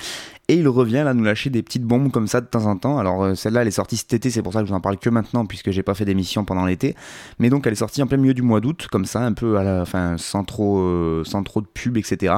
Et 0.48 0.54
il 0.56 0.68
revient 0.68 1.02
là 1.04 1.14
nous 1.14 1.24
lâcher 1.24 1.48
des 1.50 1.62
petites 1.62 1.84
bombes 1.84 2.10
comme 2.12 2.28
ça 2.28 2.40
de 2.40 2.46
temps 2.46 2.66
en 2.66 2.76
temps. 2.76 2.98
Alors 2.98 3.24
euh, 3.24 3.34
celle-là 3.34 3.62
elle 3.62 3.68
est 3.68 3.72
sortie 3.72 3.96
cet 3.96 4.12
été, 4.12 4.30
c'est 4.30 4.42
pour 4.42 4.52
ça 4.52 4.60
que 4.60 4.66
je 4.66 4.70
vous 4.70 4.76
en 4.76 4.80
parle 4.80 4.98
que 4.98 5.10
maintenant 5.10 5.46
puisque 5.46 5.70
j'ai 5.70 5.82
pas 5.82 5.94
fait 5.94 6.04
d'émission 6.04 6.44
pendant 6.44 6.66
l'été. 6.66 6.94
Mais 7.38 7.50
donc 7.50 7.66
elle 7.66 7.72
est 7.72 7.76
sortie 7.76 8.02
en 8.02 8.06
plein 8.06 8.18
milieu 8.18 8.34
du 8.34 8.42
mois 8.42 8.60
d'août, 8.60 8.86
comme 8.90 9.06
ça, 9.06 9.20
un 9.20 9.32
peu 9.32 9.56
à 9.58 9.64
la, 9.64 9.84
fin, 9.84 10.16
sans 10.18 10.44
trop, 10.44 10.78
euh, 10.80 11.24
de 11.24 11.66
pub, 11.72 11.96
etc. 11.96 12.34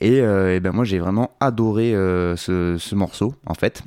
Et, 0.00 0.20
ben 0.60 0.72
moi 0.72 0.84
j'ai 0.84 0.98
vraiment 0.98 1.30
adoré 1.40 1.92
ce, 1.92 2.94
morceau 2.94 3.34
en 3.46 3.54
fait. 3.54 3.82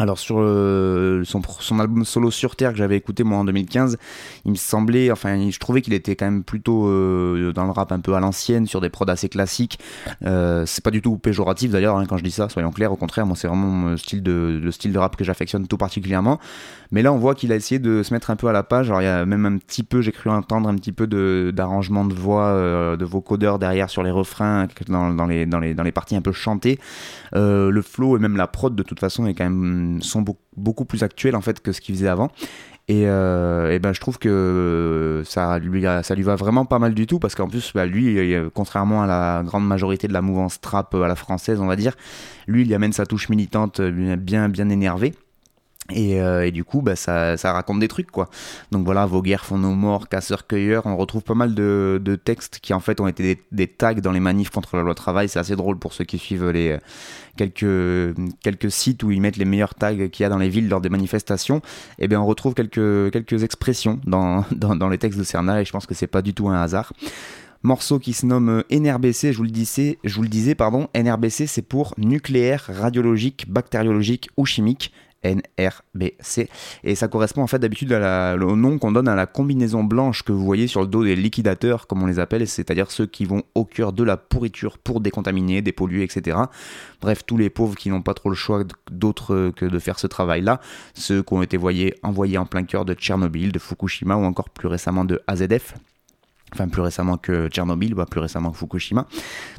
Alors 0.00 0.16
sur 0.16 0.36
euh, 0.38 1.24
son, 1.24 1.80
album 1.80 2.04
solo 2.04 2.30
sur 2.30 2.54
Terre 2.54 2.70
que 2.70 2.78
j'avais 2.78 2.96
écouté 2.96 3.24
moi 3.24 3.38
en 3.38 3.44
2015, 3.44 3.98
il 4.44 4.52
me 4.52 4.56
semblait, 4.56 5.10
enfin 5.10 5.50
je 5.50 5.58
trouvais 5.58 5.82
qu'il 5.82 5.92
était 5.92 6.14
quand 6.14 6.26
même 6.26 6.44
plutôt 6.44 6.86
euh, 6.86 7.52
dans 7.52 7.64
le 7.64 7.72
rap 7.72 7.90
un 7.90 7.98
peu 7.98 8.14
à 8.14 8.20
l'ancienne, 8.20 8.68
sur 8.68 8.80
des 8.80 8.90
prods 8.90 9.08
assez 9.08 9.28
classiques. 9.28 9.80
Euh, 10.24 10.64
c'est 10.66 10.84
pas 10.84 10.92
du 10.92 11.02
tout 11.02 11.18
péjoratif 11.18 11.72
d'ailleurs 11.72 11.96
hein, 11.96 12.06
quand 12.08 12.16
je 12.16 12.22
dis 12.22 12.30
ça, 12.30 12.48
soyons 12.48 12.70
clairs, 12.70 12.92
au 12.92 12.96
contraire, 12.96 13.26
moi 13.26 13.34
c'est 13.34 13.48
vraiment 13.48 13.88
le 13.90 13.96
style 13.96 14.22
de, 14.22 14.60
le 14.62 14.70
style 14.70 14.92
de 14.92 14.98
rap 15.00 15.16
que 15.16 15.24
j'affectionne 15.24 15.66
tout 15.66 15.78
particulièrement. 15.78 16.38
Mais 16.92 17.02
là 17.02 17.12
on 17.12 17.18
voit 17.18 17.34
qu'il 17.34 17.50
a 17.50 17.56
essayé 17.56 17.80
de 17.80 18.04
se 18.04 18.14
mettre 18.14 18.30
un 18.30 18.36
peu 18.36 18.46
à 18.46 18.52
la 18.52 18.62
page, 18.62 18.90
alors 18.90 19.02
il 19.02 19.06
y 19.06 19.08
a 19.08 19.26
même 19.26 19.46
un 19.46 19.58
petit 19.58 19.82
peu, 19.82 20.00
j'ai 20.00 20.12
cru 20.12 20.30
entendre 20.30 20.68
un 20.68 20.76
petit 20.76 20.92
peu 20.92 21.08
d'arrangement 21.52 22.04
de, 22.04 22.14
voix, 22.14 22.96
de 22.96 23.04
vocodeurs 23.04 23.58
derrière 23.58 23.90
sur 23.90 24.04
les 24.04 24.12
refrains, 24.12 24.68
dans, 24.86 25.12
dans, 25.12 25.26
les, 25.26 25.44
dans, 25.44 25.58
les, 25.58 25.74
dans 25.74 25.82
les 25.82 25.92
parties 25.92 26.14
un 26.14 26.22
peu 26.22 26.30
chantées. 26.30 26.78
le 27.32 27.82
flow 27.82 28.16
et 28.16 28.20
même 28.20 28.36
la 28.36 28.46
prod 28.46 28.76
de 28.76 28.82
toute 28.84 29.00
façon 29.00 29.26
est 29.26 29.34
quand 29.34 29.44
même 29.44 29.87
sont 30.00 30.24
beaucoup 30.56 30.84
plus 30.84 31.02
actuels 31.02 31.36
en 31.36 31.40
fait 31.40 31.60
que 31.60 31.72
ce 31.72 31.80
qu'il 31.80 31.94
faisait 31.94 32.08
avant. 32.08 32.30
Et, 32.90 33.02
euh, 33.04 33.78
ben 33.80 33.92
je 33.92 34.00
trouve 34.00 34.18
que 34.18 35.22
ça 35.26 35.58
lui, 35.58 35.84
ça 36.02 36.14
lui 36.14 36.22
va 36.22 36.36
vraiment 36.36 36.64
pas 36.64 36.78
mal 36.78 36.94
du 36.94 37.06
tout 37.06 37.18
parce 37.18 37.34
qu'en 37.34 37.48
plus, 37.48 37.72
bah, 37.74 37.84
lui, 37.84 38.18
contrairement 38.54 39.02
à 39.02 39.06
la 39.06 39.42
grande 39.44 39.66
majorité 39.66 40.08
de 40.08 40.14
la 40.14 40.22
mouvance 40.22 40.60
trap 40.60 40.94
à 40.94 41.06
la 41.06 41.14
française, 41.14 41.60
on 41.60 41.66
va 41.66 41.76
dire, 41.76 41.94
lui, 42.46 42.62
il 42.62 42.72
amène 42.72 42.92
sa 42.92 43.04
touche 43.04 43.28
militante 43.28 43.82
bien, 43.82 44.48
bien 44.48 44.70
énervée. 44.70 45.12
Et, 45.90 46.20
euh, 46.20 46.46
et, 46.46 46.50
du 46.50 46.64
coup, 46.64 46.82
bah, 46.82 46.96
ça, 46.96 47.38
ça, 47.38 47.52
raconte 47.52 47.80
des 47.80 47.88
trucs, 47.88 48.10
quoi. 48.10 48.28
Donc 48.72 48.84
voilà, 48.84 49.06
vos 49.06 49.22
guerres 49.22 49.46
font 49.46 49.56
nos 49.56 49.74
morts, 49.74 50.08
casseurs-cueilleurs. 50.08 50.84
On 50.84 50.96
retrouve 50.98 51.22
pas 51.22 51.34
mal 51.34 51.54
de, 51.54 52.20
textes 52.22 52.58
qui, 52.60 52.74
en 52.74 52.80
fait, 52.80 53.00
ont 53.00 53.08
été 53.08 53.42
des, 53.52 53.66
tags 53.66 53.94
dans 53.94 54.12
les 54.12 54.20
manifs 54.20 54.50
contre 54.50 54.76
la 54.76 54.82
loi 54.82 54.94
travail. 54.94 55.30
C'est 55.30 55.38
assez 55.38 55.56
drôle 55.56 55.78
pour 55.78 55.94
ceux 55.94 56.04
qui 56.04 56.18
suivent 56.18 56.50
les 56.50 56.78
quelques, 57.36 58.14
quelques 58.42 58.70
sites 58.70 59.02
où 59.02 59.10
ils 59.10 59.20
mettent 59.20 59.38
les 59.38 59.46
meilleurs 59.46 59.74
tags 59.74 60.08
qu'il 60.08 60.24
y 60.24 60.26
a 60.26 60.28
dans 60.28 60.38
les 60.38 60.50
villes 60.50 60.68
lors 60.68 60.82
des 60.82 60.90
manifestations. 60.90 61.58
Et 61.98 62.04
eh 62.04 62.08
bien, 62.08 62.20
on 62.20 62.26
retrouve 62.26 62.52
quelques, 62.52 63.10
quelques 63.10 63.42
expressions 63.42 63.98
dans, 64.04 64.44
dans, 64.52 64.88
les 64.90 64.98
textes 64.98 65.18
de 65.18 65.24
Cerna 65.24 65.60
et 65.62 65.64
je 65.64 65.72
pense 65.72 65.86
que 65.86 65.94
c'est 65.94 66.06
pas 66.06 66.22
du 66.22 66.34
tout 66.34 66.48
un 66.48 66.60
hasard 66.60 66.92
morceau 67.64 67.98
qui 67.98 68.12
se 68.12 68.24
nomme 68.24 68.62
NRBC, 68.70 69.32
je 69.32 69.38
vous 69.38 69.42
le 69.42 69.50
disais, 69.50 69.98
je 70.04 70.14
vous 70.14 70.22
le 70.22 70.28
disais 70.28 70.54
pardon, 70.54 70.86
NRBC 70.94 71.48
c'est 71.48 71.62
pour 71.62 71.92
nucléaire, 71.98 72.70
radiologique, 72.72 73.50
bactériologique 73.50 74.30
ou 74.36 74.46
chimique. 74.46 74.92
NRBC. 75.24 76.48
Et 76.84 76.94
ça 76.94 77.08
correspond 77.08 77.42
en 77.42 77.46
fait 77.46 77.58
d'habitude 77.58 77.92
au 77.92 78.56
nom 78.56 78.78
qu'on 78.78 78.92
donne 78.92 79.08
à 79.08 79.14
la 79.14 79.26
combinaison 79.26 79.84
blanche 79.84 80.22
que 80.22 80.32
vous 80.32 80.44
voyez 80.44 80.66
sur 80.66 80.80
le 80.80 80.86
dos 80.86 81.04
des 81.04 81.16
liquidateurs, 81.16 81.86
comme 81.86 82.02
on 82.02 82.06
les 82.06 82.18
appelle, 82.18 82.46
c'est-à-dire 82.46 82.90
ceux 82.90 83.06
qui 83.06 83.24
vont 83.24 83.42
au 83.54 83.64
cœur 83.64 83.92
de 83.92 84.04
la 84.04 84.16
pourriture 84.16 84.78
pour 84.78 85.00
décontaminer, 85.00 85.62
dépolluer, 85.62 86.02
etc. 86.04 86.38
Bref, 87.00 87.22
tous 87.26 87.36
les 87.36 87.50
pauvres 87.50 87.76
qui 87.76 87.90
n'ont 87.90 88.02
pas 88.02 88.14
trop 88.14 88.28
le 88.28 88.36
choix 88.36 88.64
d'autre 88.90 89.50
que 89.56 89.64
de 89.64 89.78
faire 89.78 89.98
ce 89.98 90.06
travail-là, 90.06 90.60
ceux 90.94 91.22
qui 91.22 91.34
ont 91.34 91.42
été 91.42 91.58
envoyés 92.02 92.38
en 92.38 92.46
plein 92.46 92.64
cœur 92.64 92.84
de 92.84 92.94
Tchernobyl, 92.94 93.52
de 93.52 93.58
Fukushima 93.58 94.16
ou 94.16 94.24
encore 94.24 94.50
plus 94.50 94.68
récemment 94.68 95.04
de 95.04 95.20
AZF 95.26 95.74
enfin 96.52 96.68
plus 96.68 96.82
récemment 96.82 97.16
que 97.16 97.48
Tchernobyl, 97.48 97.94
bah, 97.94 98.06
plus 98.10 98.20
récemment 98.20 98.50
que 98.50 98.58
Fukushima. 98.58 99.06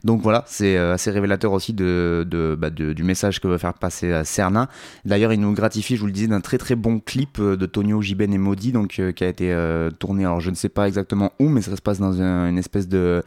Donc 0.04 0.22
voilà, 0.22 0.44
c'est 0.48 0.78
euh, 0.78 0.94
assez 0.94 1.12
révélateur 1.12 1.52
aussi 1.52 1.74
de, 1.74 2.26
bah, 2.60 2.70
du 2.70 3.04
message 3.04 3.40
que 3.40 3.48
veut 3.48 3.58
faire 3.58 3.74
passer 3.74 4.12
euh, 4.12 4.24
Cerna. 4.24 4.70
D'ailleurs, 5.06 5.34
il 5.34 5.40
nous 5.40 5.54
gratifie, 5.54 5.96
je 5.96 6.02
vous 6.02 6.08
le 6.08 6.14
disais, 6.14 6.28
d'un 6.28 6.42
très 6.42 6.58
très 6.58 6.76
bon 6.76 7.00
clip 7.00 7.40
euh, 7.40 7.58
de 7.58 7.66
Tonio 7.66 8.02
Jiben 8.02 8.34
et 8.34 8.38
Modi, 8.38 8.72
donc 8.72 9.02
qui 9.16 9.24
a 9.24 9.28
été 9.28 9.56
tourné, 10.00 10.26
alors 10.26 10.40
je 10.40 10.50
ne 10.50 10.56
sais 10.56 10.70
pas 10.70 10.88
exactement 10.88 11.32
où, 11.40 11.50
mais 11.50 11.62
ça 11.62 11.76
se 11.76 11.82
passe 11.82 12.00
dans 12.00 12.22
une 12.22 12.58
espèce 12.58 12.88
de 12.88 13.24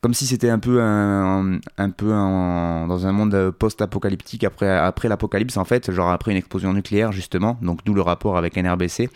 comme 0.00 0.14
si 0.14 0.26
c'était 0.26 0.48
un 0.48 0.58
peu 0.58 0.80
un 0.82 1.90
peu 1.96 2.08
dans 2.08 3.06
un 3.06 3.12
monde 3.12 3.52
post-apocalyptique 3.56 4.42
après 4.44 4.68
après 4.68 5.08
l'apocalypse 5.08 5.56
en 5.56 5.64
fait 5.64 5.92
genre 5.92 6.10
après 6.10 6.32
une 6.32 6.38
explosion 6.38 6.72
nucléaire 6.72 7.12
justement 7.12 7.56
donc 7.62 7.84
d'où 7.84 7.94
le 7.94 8.02
rapport 8.02 8.36
avec 8.36 8.56
NRBC 8.56 9.10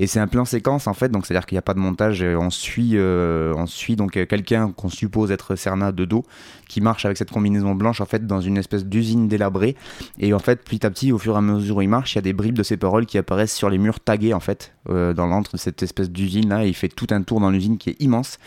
et 0.00 0.06
c'est 0.06 0.18
un 0.18 0.26
plan 0.26 0.46
séquence 0.46 0.86
en 0.86 0.94
fait, 0.94 1.10
donc 1.10 1.26
c'est-à-dire 1.26 1.44
qu'il 1.44 1.56
n'y 1.56 1.60
a 1.60 1.62
pas 1.62 1.74
de 1.74 1.78
montage. 1.78 2.22
On 2.22 2.48
suit, 2.48 2.92
euh, 2.94 3.52
on 3.54 3.66
suit 3.66 3.96
donc 3.96 4.16
euh, 4.16 4.24
quelqu'un 4.24 4.72
qu'on 4.72 4.88
suppose 4.88 5.30
être 5.30 5.56
Cerna 5.56 5.92
de 5.92 6.06
dos 6.06 6.24
qui 6.68 6.80
marche 6.80 7.04
avec 7.04 7.18
cette 7.18 7.30
combinaison 7.30 7.74
blanche 7.74 8.00
en 8.00 8.06
fait 8.06 8.26
dans 8.26 8.40
une 8.40 8.56
espèce 8.56 8.86
d'usine 8.86 9.28
délabrée. 9.28 9.76
Et 10.18 10.32
en 10.32 10.38
fait, 10.38 10.64
petit 10.64 10.86
à 10.86 10.90
petit, 10.90 11.12
au 11.12 11.18
fur 11.18 11.34
et 11.34 11.36
à 11.36 11.42
mesure 11.42 11.76
où 11.76 11.82
il 11.82 11.88
marche, 11.90 12.14
il 12.14 12.16
y 12.16 12.18
a 12.20 12.22
des 12.22 12.32
bribes 12.32 12.56
de 12.56 12.62
ses 12.62 12.78
paroles 12.78 13.04
qui 13.04 13.18
apparaissent 13.18 13.54
sur 13.54 13.68
les 13.68 13.76
murs 13.76 14.00
tagués 14.00 14.32
en 14.32 14.40
fait 14.40 14.72
euh, 14.88 15.12
dans 15.12 15.26
l'antre 15.26 15.52
de 15.52 15.58
cette 15.58 15.82
espèce 15.82 16.10
d'usine 16.10 16.48
là. 16.48 16.64
il 16.64 16.74
fait 16.74 16.88
tout 16.88 17.08
un 17.10 17.20
tour 17.20 17.38
dans 17.38 17.50
l'usine 17.50 17.76
qui 17.76 17.90
est 17.90 17.96
immense. 18.00 18.38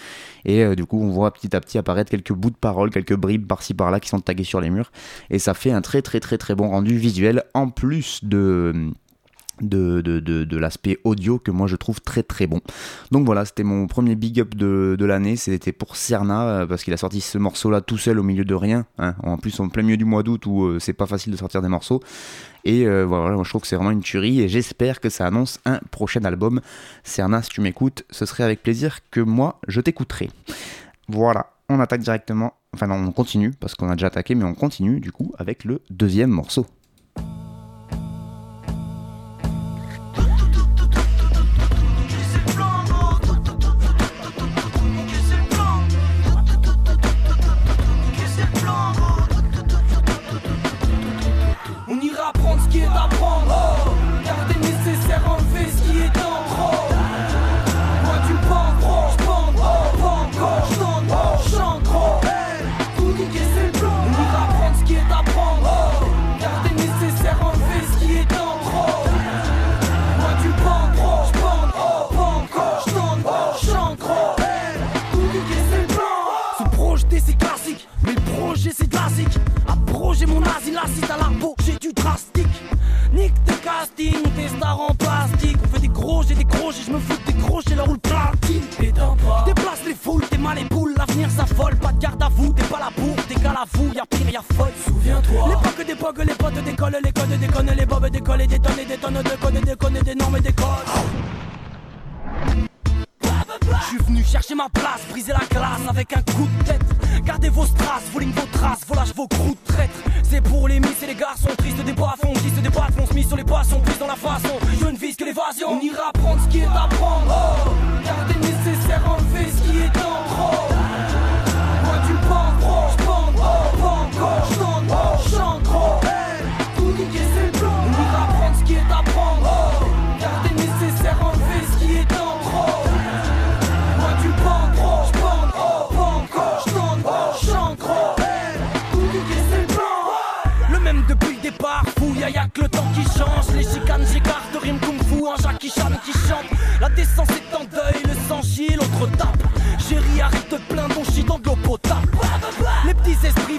Et 0.46 0.76
du 0.76 0.86
coup, 0.86 1.00
on 1.02 1.10
voit 1.12 1.32
petit 1.32 1.56
à 1.56 1.62
petit 1.62 1.78
apparaître 1.78 2.10
quelques 2.10 2.34
bouts 2.34 2.50
de 2.50 2.56
paroles, 2.56 2.90
quelques 2.90 3.16
bribes 3.16 3.48
par-ci 3.48 3.76
par-là 3.76 4.00
qui 4.00 4.10
sont 4.10 4.20
tagués 4.20 4.44
sur 4.44 4.60
les 4.60 4.72
murs. 4.72 4.92
Et 5.30 5.38
ça 5.38 5.54
fait 5.54 5.72
un 5.72 5.82
très 5.82 6.02
très 6.02 6.20
très 6.20 6.40
très 6.40 6.56
bon 6.56 6.68
rendu 6.68 6.98
visuel 6.98 7.44
en 7.54 7.70
plus 7.70 8.22
de 8.24 8.92
de, 9.62 10.02
de, 10.02 10.20
de, 10.20 10.58
l'aspect 10.58 10.98
audio 11.04 11.40
que 11.40 11.52
moi 11.52 11.68
je 11.68 11.76
trouve 11.76 12.02
très 12.02 12.24
très 12.24 12.48
bon. 12.48 12.62
Donc 13.12 13.26
voilà, 13.26 13.46
c'était 13.46 13.64
mon 13.64 13.88
premier 13.88 14.16
big 14.16 14.40
up 14.40 14.56
de, 14.56 15.06
l'année, 15.06 15.36
c'était 15.36 15.72
pour 15.72 15.96
Cerna, 15.96 16.48
euh, 16.48 16.66
parce 16.66 16.84
qu'il 16.84 16.94
a 16.94 16.98
sorti 16.98 17.22
ce 17.22 17.38
morceau 17.38 17.70
là 17.70 17.82
tout 17.82 17.98
seul 17.98 18.20
au 18.20 18.24
milieu 18.24 18.46
de 18.46 18.56
rien, 18.56 18.86
hein. 18.98 19.16
en 19.24 19.38
plus 19.38 19.60
en 19.60 19.70
plein 19.70 19.84
milieu 19.84 19.98
du 19.98 20.06
mois 20.06 20.24
d'août 20.24 20.46
où 20.46 20.64
euh, 20.64 20.80
c'est 20.80 20.94
pas 20.94 21.06
facile 21.06 21.32
de 21.32 21.38
sortir 21.38 21.62
des 21.62 21.68
morceaux. 21.68 22.02
Et 22.66 22.88
euh, 22.88 23.06
voilà, 23.06 23.36
moi 23.36 23.44
je 23.44 23.50
trouve 23.50 23.62
que 23.62 23.68
c'est 23.68 23.76
vraiment 23.76 23.92
une 23.92 24.02
tuerie 24.02 24.42
et 24.42 24.48
j'espère 24.48 25.00
que 25.00 25.10
ça 25.10 25.28
annonce 25.28 25.60
un 25.66 25.80
prochain 25.92 26.24
album. 26.24 26.62
Cerna, 27.04 27.42
si 27.42 27.50
tu 27.50 27.62
m'écoutes, 27.62 28.04
ce 28.10 28.26
serait 28.26 28.44
avec 28.44 28.64
plaisir 28.64 29.00
que 29.12 29.20
moi 29.20 29.60
je 29.68 29.82
t'écouterai. 29.82 30.30
Voilà, 31.10 31.48
on 31.70 31.80
attaque 31.80 32.02
directement, 32.02 32.54
enfin 32.74 32.88
non, 32.88 32.96
on 32.96 33.12
continue, 33.12 33.52
parce 33.52 33.76
qu'on 33.76 33.90
a 33.90 33.96
déjà 33.96 34.08
attaqué, 34.08 34.36
mais 34.36 34.46
on 34.46 34.56
continue 34.56 35.00
du 35.00 35.12
coup 35.12 35.34
avec 35.38 35.66
le 35.66 35.82
deuxième 35.90 36.30
morceau. 36.30 36.66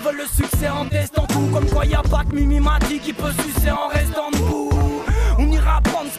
Veulent 0.05 0.17
le 0.17 0.27
succès 0.27 0.69
en 0.69 0.87
testant 0.87 1.27
tout 1.27 1.49
Comme 1.53 1.67
quoi 1.67 1.87
y 1.87 1.95
a 1.95 2.03
pas 2.03 2.25
que 2.25 2.35
Mimi 2.35 2.61
m'a 2.61 2.79
dit 2.89 2.99
qui 2.99 3.13
peut 3.13 3.33
sucer 3.43 3.71
en 3.71 3.89
restant 3.89 4.31
nous 4.39 4.71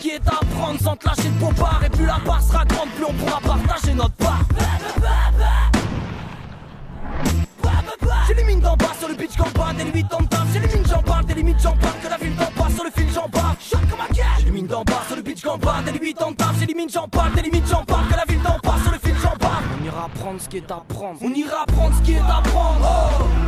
est 0.09 0.27
à 0.27 0.39
prendre 0.55 0.79
sans 0.79 0.95
te 0.95 1.07
lâcher 1.07 1.29
le 1.29 1.53
bar. 1.59 1.81
Et 1.85 1.89
plus 1.89 2.05
la 2.05 2.19
part 2.25 2.41
sera 2.41 2.65
grande, 2.65 2.89
plus 2.89 3.05
on 3.05 3.13
pourra 3.13 3.39
partager 3.41 3.93
notre 3.93 4.15
part. 4.15 4.43
J'ai 8.27 8.33
les 8.33 8.43
mines 8.43 8.59
d'en 8.59 8.75
bas 8.75 8.91
sur 8.99 9.07
le 9.07 9.15
pitch 9.15 9.37
bas, 9.37 9.73
des 9.77 9.83
limites 9.83 10.13
en 10.13 10.23
table. 10.25 10.47
J'ai 10.53 10.59
les 10.59 10.67
mines, 10.67 10.85
j'en 10.87 11.01
parle, 11.01 11.25
des 11.25 11.33
limites, 11.33 11.59
j'en 11.61 11.75
parle. 11.75 11.93
Que 12.03 12.09
la 12.09 12.17
ville 12.17 12.34
qu'en 15.55 15.65
bas, 15.65 15.81
des 15.85 15.91
limites 15.91 16.21
en 16.21 16.33
table. 16.33 16.55
J'ai 16.59 16.65
les 16.65 16.73
mines, 16.73 16.89
j'en 16.89 17.07
parle, 17.07 17.33
des 17.33 17.41
limites, 17.41 17.67
j'en 17.69 17.83
parle. 17.83 18.07
Que 18.07 18.15
la 18.15 18.25
ville 18.25 18.41
d'en 18.41 18.57
bas 18.63 18.77
sur 18.83 18.91
le 18.91 18.99
fil, 18.99 19.15
j'en 19.21 19.37
parle. 19.37 19.63
On 19.79 19.85
ira 19.85 20.09
prendre 20.15 20.41
ce 20.41 20.49
qui 20.49 20.57
est 20.57 20.71
à 20.71 20.83
prendre. 20.87 21.19
On 21.21 21.33
ira 21.33 21.65
prendre 21.67 21.95
ce 21.95 22.01
qui 22.01 22.13
est 22.13 22.19
à 22.19 22.41
prendre. 22.43 22.81
Oh, 22.83 23.44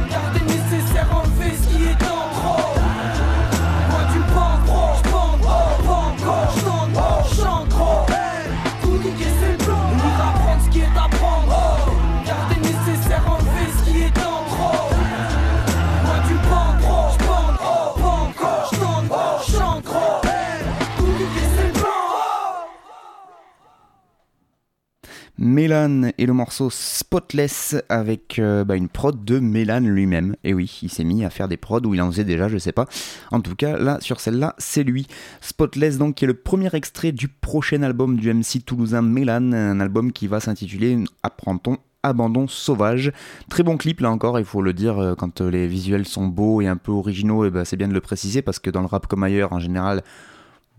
Mélan 25.57 26.11
et 26.19 26.27
le 26.27 26.33
morceau 26.33 26.69
Spotless 26.69 27.75
avec 27.89 28.37
euh, 28.37 28.63
bah, 28.63 28.75
une 28.75 28.89
prod 28.89 29.25
de 29.25 29.39
Mélan 29.39 29.79
lui-même. 29.79 30.35
Et 30.43 30.53
oui, 30.53 30.81
il 30.83 30.91
s'est 30.91 31.03
mis 31.03 31.25
à 31.25 31.31
faire 31.31 31.47
des 31.47 31.57
prods 31.57 31.81
où 31.83 31.95
il 31.95 32.01
en 32.03 32.11
faisait 32.11 32.25
déjà, 32.25 32.47
je 32.47 32.59
sais 32.59 32.71
pas. 32.71 32.85
En 33.31 33.41
tout 33.41 33.55
cas, 33.55 33.75
là, 33.75 33.97
sur 33.99 34.19
celle-là, 34.19 34.53
c'est 34.59 34.83
lui. 34.83 35.07
Spotless, 35.41 35.97
donc, 35.97 36.13
qui 36.13 36.25
est 36.25 36.27
le 36.27 36.35
premier 36.35 36.69
extrait 36.75 37.11
du 37.11 37.27
prochain 37.27 37.81
album 37.81 38.17
du 38.17 38.31
MC 38.31 38.63
toulousain 38.63 39.01
Mélan, 39.01 39.51
un 39.51 39.79
album 39.79 40.11
qui 40.11 40.27
va 40.27 40.39
s'intituler 40.39 41.03
Apprend-on 41.23 41.77
Abandon 42.03 42.47
sauvage. 42.47 43.11
Très 43.49 43.63
bon 43.63 43.77
clip 43.77 44.01
là 44.01 44.11
encore, 44.11 44.37
il 44.37 44.45
faut 44.45 44.61
le 44.61 44.73
dire, 44.73 44.99
euh, 44.99 45.15
quand 45.15 45.41
euh, 45.41 45.49
les 45.49 45.65
visuels 45.65 46.05
sont 46.05 46.27
beaux 46.27 46.61
et 46.61 46.67
un 46.67 46.77
peu 46.77 46.91
originaux, 46.91 47.45
et 47.45 47.49
ben, 47.49 47.65
c'est 47.65 47.77
bien 47.77 47.87
de 47.87 47.95
le 47.95 48.01
préciser 48.01 48.43
parce 48.43 48.59
que 48.59 48.69
dans 48.69 48.81
le 48.81 48.85
rap 48.85 49.07
comme 49.07 49.23
ailleurs, 49.23 49.53
en 49.53 49.59
général, 49.59 50.03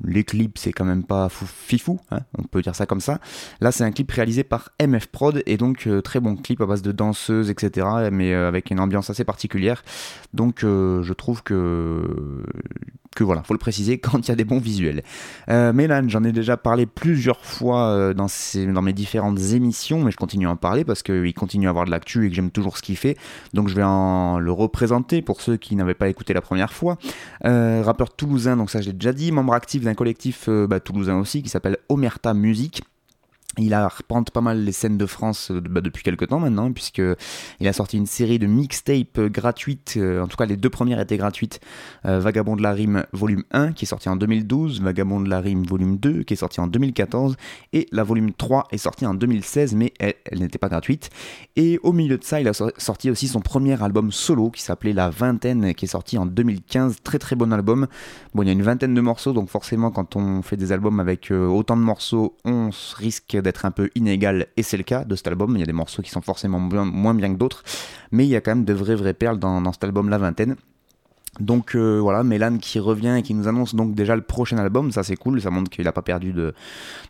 les 0.05 0.25
clips, 0.25 0.59
c'est 0.59 0.73
quand 0.73 0.85
même 0.85 1.03
pas 1.03 1.29
fou, 1.29 1.45
fifou, 1.47 1.99
hein, 2.11 2.21
on 2.39 2.45
peut 2.45 2.63
dire 2.63 2.75
ça 2.75 2.87
comme 2.87 3.01
ça. 3.01 3.19
Là, 3.61 3.73
c'est 3.73 3.85
un 3.85 3.91
clip 3.91 4.11
réalisé 4.11 4.45
par 4.45 4.71
MF 4.81 5.09
Prod, 5.09 5.43
et 5.47 5.57
donc 5.57 5.87
euh, 5.87 6.01
très 6.01 6.21
bon 6.21 6.37
clip 6.37 6.61
à 6.61 6.67
base 6.67 6.83
de 6.83 6.93
danseuses, 6.93 7.51
etc., 7.51 7.87
mais 8.13 8.33
euh, 8.33 8.49
avec 8.49 8.71
une 8.71 8.79
ambiance 8.79 9.11
assez 9.11 9.25
particulière. 9.25 9.83
Donc, 10.35 10.63
euh, 10.63 11.03
je 11.03 11.13
trouve 11.13 11.43
que, 11.43 12.45
que 13.17 13.25
voilà, 13.25 13.43
faut 13.43 13.55
le 13.55 13.59
préciser 13.59 13.99
quand 13.99 14.27
il 14.27 14.29
y 14.29 14.33
a 14.33 14.37
des 14.37 14.45
bons 14.45 14.61
visuels. 14.61 15.03
Mélan, 15.49 16.09
j'en 16.09 16.23
ai 16.25 16.33
déjà 16.33 16.57
parlé 16.57 16.87
plusieurs 16.87 17.45
fois 17.45 18.15
dans, 18.15 18.83
mes 18.83 18.93
différentes 18.93 19.41
émissions, 19.53 20.05
mais 20.05 20.11
je 20.11 20.17
continue 20.17 20.47
à 20.47 20.51
en 20.51 20.57
parler 20.57 20.85
parce 20.85 21.03
qu'il 21.03 21.35
continue 21.35 21.67
à 21.67 21.71
avoir 21.71 21.85
de 21.85 21.91
l'actu 21.91 22.27
et 22.27 22.29
que 22.29 22.35
j'aime 22.35 22.51
toujours 22.51 22.77
ce 22.77 22.83
qu'il 22.83 22.97
fait. 22.97 23.17
Donc, 23.55 23.69
je 23.69 23.75
vais 23.75 23.83
en 23.83 24.39
le 24.39 24.53
représenter 24.53 25.23
pour 25.23 25.41
ceux 25.41 25.57
qui 25.57 25.75
n'avaient 25.75 25.95
pas 25.95 26.09
écouté 26.09 26.35
la 26.35 26.41
première 26.41 26.73
fois. 26.73 26.99
Rappeur 27.43 28.15
toulousain, 28.15 28.57
donc 28.57 28.71
ça 28.71 28.81
je 28.81 28.87
l'ai 28.87 28.93
déjà 28.93 29.13
dit, 29.13 29.33
membre 29.33 29.55
actif 29.55 29.83
d'un 29.89 29.95
collectif 29.95 30.49
euh, 30.49 30.67
bah, 30.67 30.81
toulousain 30.81 31.19
aussi 31.19 31.43
qui 31.43 31.49
s'appelle 31.49 31.79
Omerta 31.89 32.35
Musique. 32.35 32.83
Il 33.57 33.75
arpente 33.75 34.31
pas 34.31 34.43
mal 34.43 34.63
les 34.63 34.71
scènes 34.73 34.99
de 34.99 35.07
France 35.07 35.51
euh, 35.51 35.61
bah, 35.61 35.81
depuis 35.81 36.05
quelques 36.05 36.29
temps 36.29 36.39
maintenant, 36.39 36.71
puisque 36.71 37.03
il 37.59 37.67
a 37.67 37.73
sorti 37.73 37.97
une 37.97 38.07
série 38.07 38.39
de 38.39 38.47
mixtapes 38.47 39.19
euh, 39.19 39.29
gratuites, 39.29 39.95
euh, 39.97 40.23
en 40.23 40.29
tout 40.29 40.37
cas 40.37 40.45
les 40.47 40.57
deux 40.57 40.71
premières 40.71 41.01
étaient 41.01 41.17
gratuites, 41.17 41.59
Vagabond 42.05 42.55
de 42.57 42.63
la 42.63 42.73
Rime 42.73 43.05
volume 43.13 43.43
1 43.51 43.73
qui 43.73 43.85
est 43.85 43.89
sorti 43.89 44.09
en 44.09 44.17
2012, 44.17 44.81
Vagabond 44.83 45.21
de 45.21 45.29
la 45.29 45.41
Rime 45.41 45.65
volume 45.65 45.97
2 45.97 46.23
qui 46.23 46.35
est 46.35 46.37
sorti 46.37 46.61
en 46.61 46.67
2014, 46.69 47.37
et 47.73 47.89
la 47.91 48.05
volume 48.05 48.33
3 48.33 48.69
est 48.71 48.79
sortie 48.79 49.07
en 49.07 49.15
2016, 49.15 49.75
mais 49.75 49.93
elle, 49.99 50.15
n'était 50.39 50.59
pas 50.59 50.69
gratuite. 50.69 51.11
Et 51.57 51.81
au 51.83 51.93
milieu 51.93 52.17
de 52.19 52.25
ça, 52.25 52.41
il 52.41 52.47
a 52.49 52.53
so- 52.53 52.71
sorti 52.77 53.11
aussi 53.11 53.27
son 53.29 53.41
premier 53.41 53.83
album 53.83 54.13
solo 54.13 54.51
qui 54.51 54.63
s'appelait 54.63 54.93
La 54.93 55.11
Vingtaine, 55.11 55.75
qui 55.75 55.87
est 55.87 55.89
sorti 55.89 56.17
en 56.19 56.27
2015, 56.27 56.99
très 57.03 57.19
très 57.19 57.35
bon 57.35 57.53
album. 57.53 57.89
Bon, 58.35 58.43
il 58.43 58.47
y 58.47 58.51
a 58.51 58.53
une 58.53 58.63
vingtaine 58.63 58.95
de 58.95 59.01
morceaux, 59.01 59.33
donc 59.33 59.49
forcément 59.49 59.91
quand 59.91 60.15
on 60.17 60.43
fait 60.43 60.57
des 60.57 60.71
albums 60.71 61.01
avec 61.01 61.31
autant 61.33 61.77
de 61.77 61.83
morceaux, 61.83 62.37
on 62.45 62.69
s- 62.69 62.95
d'être 63.43 63.65
un 63.65 63.71
peu 63.71 63.91
inégal, 63.95 64.47
et 64.57 64.63
c'est 64.63 64.77
le 64.77 64.83
cas 64.83 65.05
de 65.05 65.15
cet 65.17 65.27
album. 65.29 65.57
Il 65.57 65.61
y 65.61 65.63
a 65.63 65.67
des 65.67 65.73
morceaux 65.73 66.03
qui 66.03 66.11
sont 66.11 66.21
forcément 66.21 66.59
moins 66.59 67.15
bien 67.15 67.33
que 67.33 67.39
d'autres, 67.39 67.63
mais 68.11 68.25
il 68.25 68.31
y 68.31 68.37
a 68.37 68.41
quand 68.41 68.53
même 68.53 68.65
de 68.65 68.73
vraies 68.73 68.97
vraies 68.97 69.15
perles 69.15 69.39
dans 69.39 69.73
cet 69.73 69.85
album 69.85 70.09
La 70.09 70.19
Vingtaine. 70.19 70.57
Donc 71.41 71.77
euh, 71.77 71.99
voilà, 72.01 72.25
Mélan 72.25 72.59
qui 72.59 72.81
revient 72.81 73.17
et 73.19 73.23
qui 73.23 73.33
nous 73.35 73.47
annonce 73.47 73.75
donc 73.75 73.95
déjà 73.95 74.17
le 74.17 74.23
prochain 74.23 74.59
album, 74.59 74.91
ça 74.91 75.03
c'est 75.03 75.17
cool, 75.17 75.41
ça 75.41 75.51
montre 75.51 75.71
qu'il 75.71 75.85
n'a 75.85 75.93
pas 75.93 76.03
perdu 76.03 76.33
de, 76.33 76.53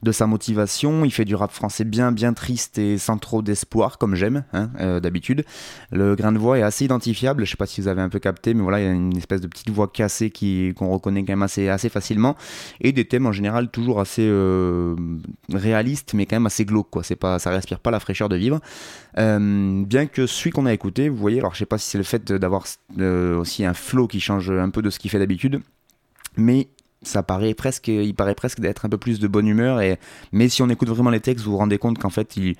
de 0.02 0.12
sa 0.12 0.26
motivation. 0.26 1.04
Il 1.04 1.10
fait 1.10 1.24
du 1.24 1.34
rap 1.34 1.50
français 1.50 1.84
bien 1.84 2.12
bien 2.12 2.34
triste 2.34 2.78
et 2.78 2.98
sans 2.98 3.16
trop 3.16 3.40
d'espoir, 3.42 3.96
comme 3.96 4.14
j'aime 4.14 4.44
hein, 4.52 4.70
euh, 4.80 5.00
d'habitude. 5.00 5.44
Le 5.92 6.14
grain 6.14 6.32
de 6.32 6.38
voix 6.38 6.58
est 6.58 6.62
assez 6.62 6.84
identifiable, 6.84 7.44
je 7.44 7.50
sais 7.50 7.56
pas 7.56 7.66
si 7.66 7.80
vous 7.80 7.88
avez 7.88 8.02
un 8.02 8.08
peu 8.08 8.18
capté, 8.18 8.54
mais 8.54 8.62
voilà, 8.62 8.80
il 8.80 8.84
y 8.84 8.88
a 8.88 8.92
une 8.92 9.16
espèce 9.16 9.40
de 9.40 9.46
petite 9.46 9.70
voix 9.70 9.88
cassée 9.88 10.30
qui 10.30 10.74
qu'on 10.76 10.90
reconnaît 10.90 11.24
quand 11.24 11.32
même 11.32 11.42
assez, 11.42 11.68
assez 11.68 11.88
facilement. 11.88 12.36
Et 12.80 12.92
des 12.92 13.06
thèmes 13.06 13.26
en 13.26 13.32
général 13.32 13.70
toujours 13.70 14.00
assez 14.00 14.26
euh, 14.26 14.94
réalistes, 15.52 16.12
mais 16.14 16.26
quand 16.26 16.36
même 16.36 16.46
assez 16.46 16.64
glauques, 16.64 16.90
quoi. 16.90 17.02
C'est 17.02 17.16
pas, 17.16 17.38
ça 17.38 17.50
respire 17.50 17.80
pas 17.80 17.90
la 17.90 18.00
fraîcheur 18.00 18.28
de 18.28 18.36
vivre. 18.36 18.60
Bien 19.16 20.06
que 20.06 20.26
celui 20.26 20.50
qu'on 20.50 20.66
a 20.66 20.72
écouté, 20.72 21.08
vous 21.08 21.16
voyez, 21.16 21.38
alors 21.38 21.52
je 21.52 21.58
sais 21.58 21.66
pas 21.66 21.78
si 21.78 21.90
c'est 21.90 21.98
le 21.98 22.04
fait 22.04 22.30
d'avoir 22.32 22.64
aussi 22.98 23.64
un 23.64 23.74
flow 23.74 24.06
qui 24.08 24.20
change 24.20 24.50
un 24.50 24.70
peu 24.70 24.82
de 24.82 24.90
ce 24.90 24.98
qu'il 24.98 25.10
fait 25.10 25.18
d'habitude, 25.18 25.60
mais 26.36 26.68
ça 27.02 27.22
paraît 27.22 27.54
presque, 27.54 27.88
il 27.88 28.14
paraît 28.14 28.34
presque 28.34 28.60
d'être 28.60 28.84
un 28.84 28.88
peu 28.88 28.98
plus 28.98 29.20
de 29.20 29.28
bonne 29.28 29.46
humeur. 29.46 29.80
Et, 29.80 29.98
mais 30.32 30.48
si 30.48 30.62
on 30.62 30.68
écoute 30.68 30.88
vraiment 30.88 31.10
les 31.10 31.20
textes, 31.20 31.44
vous 31.44 31.52
vous 31.52 31.58
rendez 31.58 31.78
compte 31.78 31.98
qu'en 31.98 32.10
fait, 32.10 32.36
il, 32.36 32.56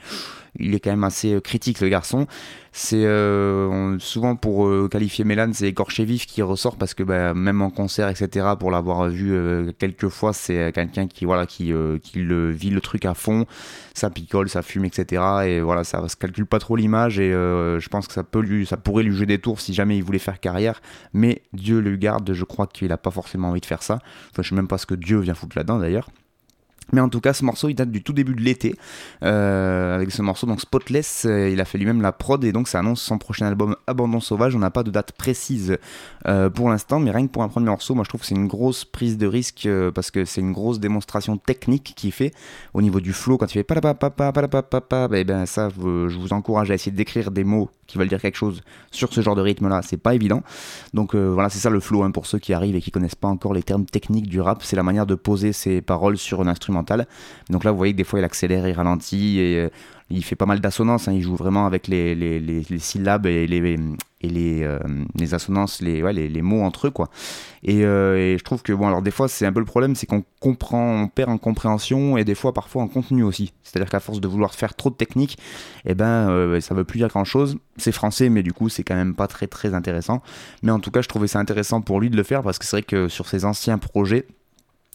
il 0.56 0.74
est 0.74 0.80
quand 0.80 0.90
même 0.90 1.04
assez 1.04 1.34
euh, 1.34 1.40
critique, 1.40 1.80
le 1.80 1.88
garçon. 1.88 2.26
C'est 2.72 3.04
euh, 3.04 3.98
souvent 3.98 4.36
pour 4.36 4.66
euh, 4.66 4.88
qualifier 4.88 5.24
Mélan, 5.24 5.50
c'est 5.52 5.68
écorché 5.68 6.04
vif 6.04 6.26
qui 6.26 6.42
ressort 6.42 6.76
parce 6.76 6.94
que 6.94 7.02
bah, 7.02 7.34
même 7.34 7.60
en 7.62 7.70
concert, 7.70 8.08
etc., 8.08 8.46
pour 8.58 8.70
l'avoir 8.70 9.08
vu 9.08 9.32
quelques 9.78 10.08
fois, 10.08 10.32
c'est 10.32 10.70
quelqu'un 10.72 11.08
qui 11.08 11.24
voilà 11.24 11.46
qui, 11.46 11.72
le 11.72 12.50
vit 12.50 12.70
le 12.70 12.80
truc 12.80 13.04
à 13.04 13.14
fond, 13.14 13.46
ça 13.94 14.10
picole, 14.10 14.48
ça 14.48 14.62
fume, 14.62 14.84
etc. 14.84 15.22
Et 15.46 15.60
voilà, 15.60 15.82
ça 15.82 16.06
se 16.08 16.16
calcule 16.16 16.46
pas 16.46 16.58
trop 16.58 16.76
l'image 16.76 17.18
et 17.18 17.30
je 17.30 17.88
pense 17.88 18.06
que 18.06 18.12
ça 18.12 18.22
peut 18.22 18.40
lui, 18.40 18.66
ça 18.66 18.76
pourrait 18.76 19.02
lui 19.02 19.14
jouer 19.14 19.26
des 19.26 19.38
tours 19.38 19.60
si 19.60 19.74
jamais 19.74 19.96
il 19.96 20.04
voulait 20.04 20.18
faire 20.18 20.38
carrière. 20.38 20.80
Mais 21.12 21.42
Dieu 21.52 21.80
le 21.80 21.96
garde, 21.96 22.32
je 22.32 22.44
crois 22.44 22.66
qu'il 22.66 22.92
a 22.92 22.98
pas 22.98 23.10
forcément 23.10 23.48
envie 23.48 23.60
de 23.60 23.66
faire 23.66 23.82
ça. 23.82 23.98
Enfin, 24.30 24.42
je 24.42 24.50
sais 24.50 24.54
même 24.54 24.68
pas 24.68 24.78
ce 24.78 24.86
que 24.86 24.94
Dieu 24.94 25.18
vient 25.18 25.34
foutre 25.34 25.56
là-dedans 25.56 25.78
d'ailleurs. 25.78 26.10
Mais 26.92 27.00
en 27.00 27.08
tout 27.08 27.20
cas, 27.20 27.32
ce 27.32 27.44
morceau, 27.44 27.68
il 27.68 27.74
date 27.74 27.90
du 27.90 28.02
tout 28.02 28.12
début 28.12 28.34
de 28.34 28.40
l'été. 28.40 28.74
Euh, 29.22 29.96
avec 29.96 30.10
ce 30.10 30.22
morceau, 30.22 30.46
donc 30.46 30.60
Spotless, 30.60 31.26
euh, 31.26 31.50
il 31.50 31.60
a 31.60 31.64
fait 31.64 31.76
lui-même 31.76 32.00
la 32.00 32.12
prod 32.12 32.42
et 32.44 32.52
donc 32.52 32.68
ça 32.68 32.78
annonce 32.78 33.02
son 33.02 33.18
prochain 33.18 33.46
album 33.46 33.76
Abandon 33.86 34.20
Sauvage. 34.20 34.54
On 34.56 34.58
n'a 34.58 34.70
pas 34.70 34.82
de 34.82 34.90
date 34.90 35.12
précise 35.12 35.76
euh, 36.26 36.48
pour 36.48 36.70
l'instant, 36.70 36.98
mais 36.98 37.10
rien 37.10 37.26
que 37.26 37.32
pour 37.32 37.42
un 37.42 37.48
premier 37.48 37.66
morceau, 37.66 37.94
moi 37.94 38.04
je 38.04 38.08
trouve 38.08 38.22
que 38.22 38.26
c'est 38.26 38.34
une 38.34 38.46
grosse 38.46 38.84
prise 38.84 39.18
de 39.18 39.26
risque 39.26 39.68
parce 39.94 40.10
que 40.10 40.24
c'est 40.24 40.40
une 40.40 40.52
grosse 40.52 40.80
démonstration 40.80 41.36
technique 41.36 41.92
qu'il 41.96 42.12
fait 42.12 42.32
au 42.72 42.80
niveau 42.80 43.00
du 43.00 43.12
flow. 43.12 43.36
Quand 43.36 43.46
il 43.46 43.52
fait 43.52 43.64
palapapapa, 43.64 44.32
palapapapa, 44.32 45.08
ben, 45.08 45.26
ben 45.26 45.46
ça, 45.46 45.68
je 45.68 46.18
vous 46.18 46.32
encourage 46.32 46.70
à 46.70 46.74
essayer 46.74 46.92
d'écrire 46.92 47.30
des 47.30 47.44
mots 47.44 47.70
qui 47.86 47.96
veulent 47.96 48.08
dire 48.08 48.20
quelque 48.20 48.36
chose 48.36 48.62
sur 48.90 49.12
ce 49.12 49.20
genre 49.20 49.34
de 49.34 49.40
rythme-là. 49.40 49.80
C'est 49.82 49.96
pas 49.96 50.14
évident. 50.14 50.42
Donc 50.94 51.14
voilà, 51.14 51.48
c'est 51.48 51.58
ça 51.58 51.70
le 51.70 51.80
flow 51.80 52.02
hein, 52.02 52.10
pour 52.10 52.26
ceux 52.26 52.38
qui 52.38 52.52
arrivent 52.52 52.76
et 52.76 52.80
qui 52.80 52.90
connaissent 52.90 53.14
pas 53.14 53.28
encore 53.28 53.54
les 53.54 53.62
termes 53.62 53.86
techniques 53.86 54.28
du 54.28 54.40
rap. 54.40 54.62
C'est 54.62 54.76
la 54.76 54.82
manière 54.82 55.06
de 55.06 55.14
poser 55.14 55.52
ses 55.52 55.80
paroles 55.80 56.18
sur 56.18 56.40
un 56.40 56.46
Donc 57.50 57.64
là, 57.64 57.70
vous 57.70 57.76
voyez 57.76 57.92
que 57.92 57.98
des 57.98 58.04
fois, 58.04 58.18
il 58.18 58.24
accélère, 58.24 58.66
il 58.68 58.72
ralentit 58.72 59.40
et 59.40 59.58
euh, 59.58 59.68
il 60.10 60.24
fait 60.24 60.36
pas 60.36 60.46
mal 60.46 60.60
d'assonances. 60.60 61.08
hein. 61.08 61.12
Il 61.12 61.22
joue 61.22 61.36
vraiment 61.36 61.66
avec 61.66 61.86
les, 61.86 62.62
syllabes 62.78 63.26
et 63.26 63.46
les, 63.46 64.62
euh, 64.62 64.78
assonances, 65.32 65.82
les, 65.82 66.42
mots 66.42 66.62
entre 66.62 66.86
eux, 66.86 66.90
quoi. 66.90 67.10
Et, 67.62 67.84
euh, 67.84 68.16
et 68.16 68.38
je 68.38 68.44
trouve 68.44 68.62
que, 68.62 68.72
bon, 68.72 68.86
alors 68.86 69.02
des 69.02 69.10
fois, 69.10 69.28
c'est 69.28 69.44
un 69.44 69.52
peu 69.52 69.60
le 69.60 69.66
problème, 69.66 69.94
c'est 69.94 70.06
qu'on 70.06 70.24
comprend, 70.40 71.02
on 71.02 71.08
perd 71.08 71.30
en 71.30 71.38
compréhension 71.38 72.16
et 72.16 72.24
des 72.24 72.34
fois, 72.34 72.54
parfois, 72.54 72.82
en 72.82 72.88
contenu 72.88 73.22
aussi. 73.22 73.52
C'est-à-dire 73.62 73.90
qu'à 73.90 74.00
force 74.00 74.20
de 74.20 74.28
vouloir 74.28 74.54
faire 74.54 74.74
trop 74.74 74.88
de 74.90 74.94
technique, 74.94 75.36
eh 75.84 75.94
ben, 75.94 76.30
euh, 76.30 76.60
ça 76.60 76.74
veut 76.74 76.84
plus 76.84 76.98
dire 76.98 77.08
grand-chose. 77.08 77.58
C'est 77.76 77.92
français, 77.92 78.30
mais 78.30 78.42
du 78.42 78.52
coup, 78.52 78.68
c'est 78.68 78.84
quand 78.84 78.96
même 78.96 79.14
pas 79.14 79.26
très, 79.26 79.46
très 79.46 79.74
intéressant. 79.74 80.22
Mais 80.62 80.72
en 80.72 80.80
tout 80.80 80.90
cas, 80.90 81.02
je 81.02 81.08
trouvais 81.08 81.28
ça 81.28 81.38
intéressant 81.38 81.82
pour 81.82 82.00
lui 82.00 82.08
de 82.08 82.16
le 82.16 82.22
faire 82.22 82.42
parce 82.42 82.58
que 82.58 82.64
c'est 82.64 82.76
vrai 82.76 82.82
que 82.82 83.08
sur 83.08 83.28
ses 83.28 83.44
anciens 83.44 83.78
projets, 83.78 84.26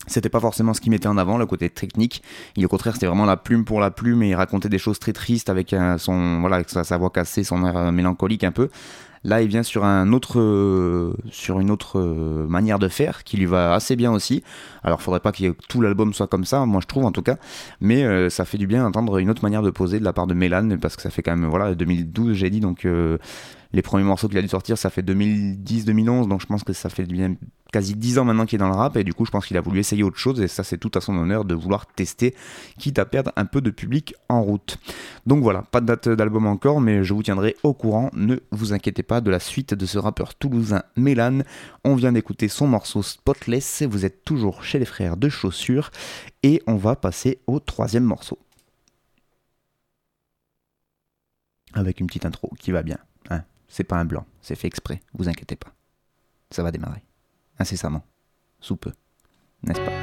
c'était 0.08 0.30
pas 0.30 0.40
forcément 0.40 0.74
ce 0.74 0.82
qu'il 0.82 0.92
mettait 0.92 1.08
en 1.08 1.18
avant, 1.18 1.38
le 1.38 1.46
côté 1.46 1.70
technique. 1.70 2.24
Et 2.58 2.66
au 2.66 2.68
contraire, 2.68 2.94
c'était 2.94 3.08
vraiment 3.08 3.26
la 3.26 3.38
plume 3.38 3.66
pour 3.66 3.80
la 3.80 3.92
plume 3.92 4.24
et 4.24 4.30
il 4.30 4.36
racontait 4.36 4.70
des 4.70 4.78
choses 4.78 5.00
très 5.00 5.14
tristes 5.14 5.50
avec 5.50 5.74
euh, 5.74 5.98
son, 5.98 6.42
voilà, 6.42 6.58
avec 6.58 6.70
sa, 6.70 6.98
voix 6.98 7.10
cassée, 7.10 7.44
son 7.44 7.66
air 7.66 7.78
euh, 7.78 7.92
mélancolique 7.92 8.44
un 8.44 8.52
peu. 8.52 8.70
Là, 9.26 9.42
il 9.42 9.48
vient 9.48 9.64
sur 9.64 9.86
un 9.86 10.12
autre, 10.12 10.38
euh, 10.38 11.16
sur 11.32 11.62
une 11.62 11.72
autre 11.72 11.98
manière 12.50 12.78
de 12.78 12.90
faire 12.90 13.24
qui 13.24 13.38
lui 13.38 13.46
va 13.46 13.74
assez 13.74 13.96
bien 13.96 14.12
aussi. 14.12 14.44
Alors, 14.84 15.02
faudrait 15.02 15.22
pas 15.22 15.32
que 15.32 15.56
tout 15.70 15.80
l'album 15.80 16.14
soit 16.14 16.28
comme 16.28 16.44
ça, 16.44 16.66
moi 16.66 16.82
je 16.82 16.88
trouve 16.88 17.06
en 17.06 17.14
tout 17.14 17.22
cas. 17.22 17.38
Mais 17.80 18.30
ça 18.30 18.44
fait 18.44 18.58
du 18.58 18.68
bien 18.68 18.84
d'entendre 18.84 19.20
une 19.20 19.30
autre 19.30 19.42
manière 19.42 19.62
de 19.62 19.70
poser 19.70 20.00
de 20.00 20.04
la 20.04 20.12
part 20.12 20.28
de 20.28 20.34
Mélan 20.34 20.78
parce 20.82 20.98
que 20.98 21.02
ça 21.02 21.10
fait 21.10 21.22
quand 21.22 21.34
même, 21.34 21.50
voilà, 21.50 21.74
2012, 21.74 22.34
j'ai 22.34 22.50
dit, 22.50 22.60
donc 22.60 22.86
les 23.74 23.82
premiers 23.82 24.04
morceaux 24.04 24.28
qu'il 24.28 24.38
a 24.38 24.42
dû 24.42 24.48
sortir, 24.48 24.78
ça 24.78 24.90
fait 24.90 25.02
2010-2011, 25.02 26.28
donc 26.28 26.42
je 26.42 26.46
pense 26.46 26.64
que 26.64 26.74
ça 26.74 26.90
fait 26.90 27.06
bien 27.06 27.36
quasi 27.72 27.96
10 27.96 28.20
ans 28.20 28.26
maintenant 28.26 28.46
qu'il 28.46 28.58
est 28.58 28.60
dans 28.60 28.70
le 28.70 28.76
rap 28.76 28.96
et 28.98 29.04
du 29.04 29.16
coup 29.16 29.26
je 29.26 29.32
pense 29.32 29.48
qu'il 29.48 29.58
a 29.58 29.62
voulu 29.62 29.80
essayer 29.80 30.04
autre 30.04 30.20
chose 30.20 30.40
et 30.40 30.48
ça 30.48 30.64
c'est 30.64 30.78
tout 30.78 30.92
à 30.94 31.02
son 31.02 31.18
honneur 31.18 31.44
de 31.44 31.56
vouloir 31.56 31.88
tester, 31.88 32.36
quitte 32.78 33.00
à 33.00 33.06
perdre 33.06 33.32
un 33.36 33.46
peu 33.46 33.62
de 33.62 33.72
public 33.72 34.14
en 34.30 34.44
route. 34.44 34.78
Donc 35.26 35.42
voilà, 35.42 35.64
pas 35.64 35.82
de 35.82 35.88
date 35.88 36.08
d'album 36.08 36.46
encore 36.46 36.80
mais 36.80 37.04
je 37.04 37.16
vous 37.16 37.24
tiendrai 37.24 37.58
au 37.64 37.74
courant, 37.74 38.12
ne 38.14 38.38
vous 38.52 38.74
inquiétez 38.74 39.02
pas 39.02 39.22
de 39.22 39.32
la 39.32 39.40
suite 39.40 39.74
de 39.74 39.86
ce 39.88 39.98
rappeur 39.98 40.36
toulousain 40.36 40.84
Mélan. 40.96 41.40
On 41.84 41.96
vient 41.96 42.12
d'écouter 42.12 42.48
son 42.48 42.68
morceau 42.68 43.02
Spotless, 43.02 43.82
vous 43.82 44.06
êtes 44.06 44.24
toujours 44.24 44.64
chez 44.64 44.78
les 44.78 44.86
frères 44.86 45.18
de 45.18 45.30
chaussures 45.30 45.90
et 46.44 46.62
on 46.68 46.76
va 46.76 46.96
passer 46.96 47.40
au 47.48 47.60
troisième 47.60 48.04
morceau. 48.04 48.38
Avec 51.74 52.00
une 52.00 52.06
petite 52.06 52.28
intro 52.28 52.52
qui 52.60 52.70
va 52.70 52.84
bien. 52.84 53.00
C'est 53.76 53.84
pas 53.84 53.96
un 53.96 54.06
blanc, 54.06 54.28
c'est 54.40 54.54
fait 54.54 54.68
exprès, 54.68 55.02
vous 55.16 55.30
inquiétez 55.30 55.56
pas. 55.56 55.74
Ça 56.52 56.62
va 56.62 56.70
démarrer. 56.72 57.04
Incessamment. 57.58 58.06
Sous 58.60 58.76
peu. 58.76 58.92
N'est-ce 59.64 59.80
pas? 59.80 60.03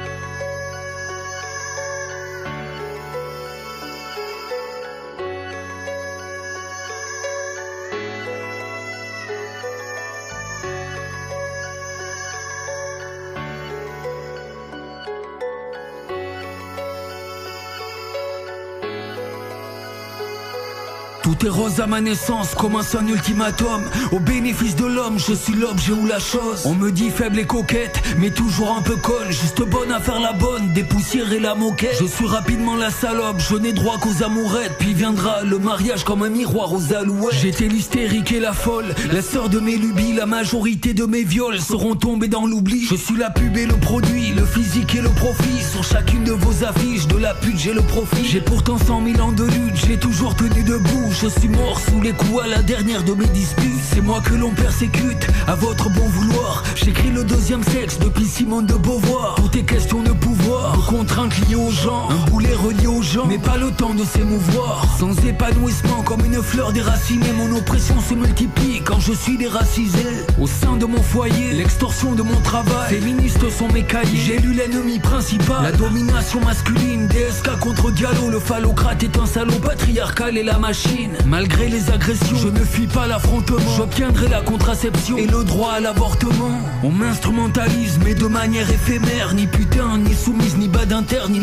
Tout 21.31 21.45
est 21.45 21.49
rose 21.49 21.79
à 21.79 21.87
ma 21.87 22.01
naissance, 22.01 22.55
commence 22.55 22.93
un 22.93 23.07
ultimatum. 23.07 23.81
Au 24.11 24.19
bénéfice 24.19 24.75
de 24.75 24.85
l'homme, 24.85 25.17
je 25.17 25.33
suis 25.33 25.53
l'objet 25.53 25.93
ou 25.93 26.05
la 26.05 26.19
chose. 26.19 26.63
On 26.65 26.75
me 26.75 26.91
dit 26.91 27.09
faible 27.09 27.39
et 27.39 27.45
coquette, 27.45 28.03
mais 28.17 28.31
toujours 28.31 28.75
un 28.77 28.81
peu 28.81 28.97
conne. 28.97 29.31
Juste 29.31 29.61
bonne 29.61 29.93
à 29.93 30.01
faire 30.01 30.19
la 30.19 30.33
bonne, 30.33 30.73
dépoussiérer 30.73 31.39
la 31.39 31.55
moquette. 31.55 31.95
Je 32.01 32.05
suis 32.05 32.27
rapidement 32.27 32.75
la 32.75 32.91
salope, 32.91 33.39
je 33.39 33.55
n'ai 33.55 33.71
droit 33.71 33.97
qu'aux 33.97 34.25
amourettes. 34.25 34.73
Puis 34.77 34.93
viendra 34.93 35.43
le 35.43 35.57
mariage 35.57 36.03
comme 36.03 36.21
un 36.23 36.29
miroir 36.29 36.73
aux 36.73 36.93
alouettes. 36.93 37.39
J'étais 37.41 37.69
l'hystérique 37.69 38.33
et 38.33 38.41
la 38.41 38.51
folle, 38.51 38.93
la 39.13 39.21
sœur 39.21 39.47
de 39.47 39.61
mes 39.61 39.77
lubies. 39.77 40.11
La 40.11 40.25
majorité 40.25 40.93
de 40.93 41.05
mes 41.05 41.23
viols 41.23 41.61
seront 41.61 41.95
tombés 41.95 42.27
dans 42.27 42.45
l'oubli. 42.45 42.85
Je 42.89 42.95
suis 42.95 43.15
la 43.15 43.29
pub 43.29 43.55
et 43.55 43.67
le 43.67 43.77
produit, 43.77 44.33
le 44.35 44.43
physique 44.43 44.95
et 44.95 45.01
le 45.01 45.09
profit. 45.11 45.63
Sur 45.71 45.85
chacune 45.85 46.25
de 46.25 46.33
vos 46.33 46.65
affiches, 46.65 47.07
de 47.07 47.15
la 47.15 47.33
pute 47.35 47.57
j'ai 47.57 47.73
le 47.73 47.83
profit. 47.83 48.25
J'ai 48.25 48.41
pourtant 48.41 48.77
100 48.77 49.01
000 49.13 49.21
ans 49.21 49.31
de 49.31 49.45
lutte, 49.45 49.77
j'ai 49.87 49.97
toujours 49.97 50.35
tenu 50.35 50.63
debout. 50.63 51.07
Je 51.21 51.27
suis 51.27 51.49
mort 51.49 51.79
sous 51.79 52.01
les 52.01 52.13
coups 52.13 52.41
à 52.43 52.47
la 52.47 52.63
dernière 52.63 53.03
de 53.03 53.13
mes 53.13 53.27
disputes. 53.27 53.79
C'est 53.93 54.01
moi 54.01 54.21
que 54.21 54.33
l'on 54.33 54.49
persécute, 54.49 55.27
à 55.45 55.53
votre 55.53 55.87
bon 55.91 56.07
vouloir. 56.07 56.63
J'écris 56.75 57.11
le 57.11 57.23
deuxième 57.23 57.61
sexe 57.61 57.99
depuis 57.99 58.25
Simone 58.25 58.65
de 58.65 58.73
Beauvoir. 58.73 59.35
Pour 59.35 59.51
tes 59.51 59.63
questions 59.63 60.01
de 60.01 60.13
pouvoir, 60.13 60.40
de 60.75 60.89
contraintes 60.89 61.37
liées 61.47 61.55
aux 61.55 61.71
gens. 61.71 62.09
Un 62.09 62.29
boulet 62.29 62.53
relié 62.53 62.87
aux 62.87 63.01
gens, 63.01 63.25
mais 63.25 63.37
pas 63.37 63.57
le 63.57 63.71
temps 63.71 63.93
de 63.93 64.03
s'émouvoir. 64.03 64.85
Sans 64.99 65.13
épanouissement, 65.25 66.01
comme 66.03 66.25
une 66.25 66.41
fleur 66.41 66.71
déracinée, 66.71 67.31
mon 67.35 67.55
oppression 67.55 67.99
se 67.99 68.13
multiplie 68.13 68.81
quand 68.83 68.99
je 68.99 69.13
suis 69.13 69.37
déracisé. 69.37 70.05
Au 70.39 70.47
sein 70.47 70.77
de 70.77 70.85
mon 70.85 71.01
foyer, 71.01 71.53
l'extorsion 71.53 72.13
de 72.13 72.21
mon 72.21 72.39
travail. 72.41 72.89
Féministes 72.89 73.49
sont 73.49 73.67
mes 73.69 73.83
cahiers. 73.83 74.17
J'ai 74.25 74.39
lu 74.39 74.53
l'ennemi 74.53 74.99
principal, 74.99 75.63
la 75.63 75.71
domination 75.71 76.39
masculine. 76.41 77.07
DSK 77.07 77.59
contre 77.59 77.91
Diallo, 77.91 78.29
le 78.29 78.39
phallocrate 78.39 79.03
est 79.03 79.17
un 79.17 79.25
salaud 79.25 79.59
patriarcal 79.59 80.37
et 80.37 80.43
la 80.43 80.57
machine. 80.59 81.11
Malgré 81.25 81.67
les 81.69 81.89
agressions, 81.89 82.37
je 82.37 82.47
ne 82.47 82.63
fuis 82.63 82.87
pas 82.87 83.07
l'affrontement. 83.07 83.57
J'obtiendrai 83.77 84.27
la 84.27 84.41
contraception 84.41 85.17
et 85.17 85.27
le 85.27 85.43
droit 85.43 85.73
à 85.73 85.79
l'avortement. 85.79 86.59
On 86.83 86.91
m'instrumentalise, 86.91 87.99
mais 88.03 88.13
de 88.13 88.27
manière 88.27 88.69
éphémère. 88.69 89.33
Ni 89.33 89.47
putain, 89.47 89.97
ni 89.97 90.13
ni 90.57 90.67
bas 90.67 90.85
d'interne, 90.85 91.33
ni. 91.33 91.41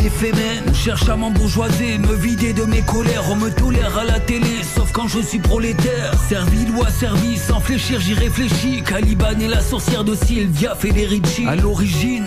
On 0.68 0.74
cherche 0.74 1.08
à 1.08 1.16
m'embourgeoiser, 1.16 1.98
me 1.98 2.14
vider 2.14 2.52
de 2.52 2.64
mes 2.64 2.82
colères. 2.82 3.24
On 3.30 3.36
me 3.36 3.50
tolère 3.50 3.96
à 3.98 4.04
la 4.04 4.18
télé, 4.18 4.62
sauf 4.62 4.90
quand 4.92 5.06
je 5.06 5.20
suis 5.20 5.38
prolétaire. 5.38 6.12
Servile 6.28 6.70
ou 6.70 6.82
asservi, 6.82 7.36
sans 7.36 7.60
fléchir, 7.60 8.00
j'y 8.00 8.14
réfléchis. 8.14 8.82
Caliban 8.82 9.38
est 9.40 9.48
la 9.48 9.60
sorcière 9.60 10.04
de 10.04 10.14
Sylvia 10.14 10.74
Federici. 10.74 11.46
À 11.46 11.54
l'origine, 11.54 12.26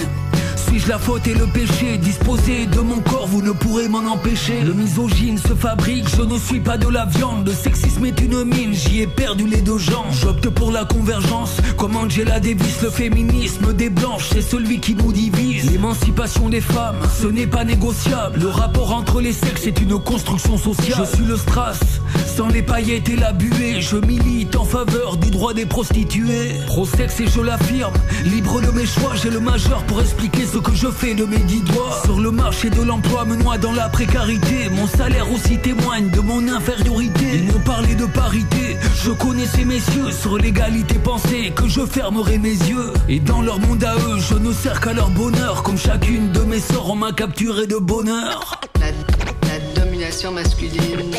la 0.88 0.98
faute 0.98 1.28
et 1.28 1.34
le 1.34 1.46
péché 1.48 1.98
Disposé 1.98 2.66
de 2.66 2.80
mon 2.80 3.00
corps, 3.02 3.28
vous 3.28 3.42
ne 3.42 3.52
pourrez 3.52 3.88
m'en 3.90 4.06
empêcher. 4.10 4.62
Le 4.62 4.74
misogyne 4.74 5.38
se 5.38 5.54
fabrique, 5.54 6.08
je 6.16 6.22
ne 6.22 6.38
suis 6.40 6.60
pas 6.60 6.78
de 6.78 6.88
la 6.88 7.06
viande. 7.06 7.46
Le 7.46 7.54
sexisme 7.54 8.06
est 8.06 8.20
une 8.22 8.46
mine, 8.46 8.74
j'y 8.74 9.02
ai 9.02 9.08
perdu 9.08 9.46
les 9.48 9.62
deux 9.62 9.78
jambes. 9.78 10.08
J'opte 10.12 10.50
pour 10.50 10.72
la 10.72 10.86
convergence, 10.86 11.58
comme 11.78 11.96
Angela 11.96 12.40
Davis. 12.40 12.82
Le 12.82 12.90
féminisme 12.90 13.74
des 13.74 13.90
blanches, 13.90 14.30
c'est 14.32 14.42
celui 14.42 14.80
qui 14.80 14.96
nous 14.96 15.12
divise. 15.12 15.70
L'émancipation 15.70 16.50
des 16.50 16.62
femmes, 16.62 16.98
ce 17.22 17.28
n'est 17.28 17.48
pas 17.48 17.66
négociable. 17.66 18.40
Le 18.40 18.48
rapport 18.48 18.94
entre 18.94 19.20
les 19.22 19.34
sexes 19.34 19.68
est 19.68 19.80
une 19.82 20.00
construction 20.00 20.58
sociale. 20.58 21.06
Je 21.06 21.16
suis 21.16 21.26
le 21.26 21.36
strass, 21.36 21.80
sans 22.26 22.48
les 22.48 22.62
paillettes 22.62 23.10
et 23.10 23.16
la 23.16 23.34
buée. 23.34 23.82
Je 23.82 23.98
milite 23.98 24.56
en 24.56 24.66
faveur 24.66 25.18
du 25.18 25.30
droit 25.30 25.54
des 25.54 25.66
prostituées. 25.66 26.56
Pro-sexe 26.68 27.20
et 27.20 27.28
je 27.28 27.42
l'affirme, 27.42 27.94
libre 28.26 28.62
de 28.62 28.72
mes 28.72 28.86
choix, 28.86 29.14
j'ai 29.16 29.30
le 29.30 29.40
majeur 29.40 29.84
pour 29.84 30.02
expliquer 30.02 30.46
ce 30.46 30.58
que 30.58 30.74
je 30.74 30.88
fais 30.88 31.14
de 31.14 31.26
mes 31.26 31.40
dix 31.40 31.62
doigts. 31.62 32.02
Sur 32.06 32.20
le 32.20 32.32
marché 32.32 32.70
de 32.70 32.82
l'emploi, 32.82 33.26
me 33.26 33.36
noie 33.36 33.58
dans 33.58 33.74
la 33.74 33.90
précarité. 33.90 34.70
Mon 34.72 34.88
salaire 34.88 35.32
aussi 35.32 35.58
témoigne 35.58 36.10
de 36.10 36.20
mon 36.20 36.48
infériorité. 36.48 37.26
Ils 37.34 37.52
m'ont 37.52 37.60
parlé 37.60 37.96
de 37.96 38.06
parité, 38.06 38.78
je 39.04 39.12
connais 39.12 39.46
ces 39.46 39.66
messieurs. 39.66 40.12
Sur 40.12 40.38
l'égalité 40.38 40.96
pensée, 40.96 41.52
que 41.56 41.68
je 41.68 41.86
fermerai 41.86 42.38
mes 42.38 42.50
yeux. 42.50 42.94
Et 43.10 43.20
dans 43.20 43.42
leur 43.42 43.60
monde 43.60 43.84
à 43.84 43.96
eux, 43.96 44.20
je 44.20 44.36
ne 44.36 44.52
sers 44.54 44.80
qu'à 44.80 44.94
leur 44.94 45.10
bonheur. 45.10 45.64
Comme 45.64 45.78
chacune 45.78 46.32
de 46.32 46.42
mes 46.42 46.60
sorts, 46.60 46.90
on 46.92 46.96
m'a 46.96 47.12
capturé 47.12 47.68
de 47.68 47.78
bonheur. 47.78 48.60
La 48.80 49.82
domination 49.84 50.32
masculine. 50.32 51.12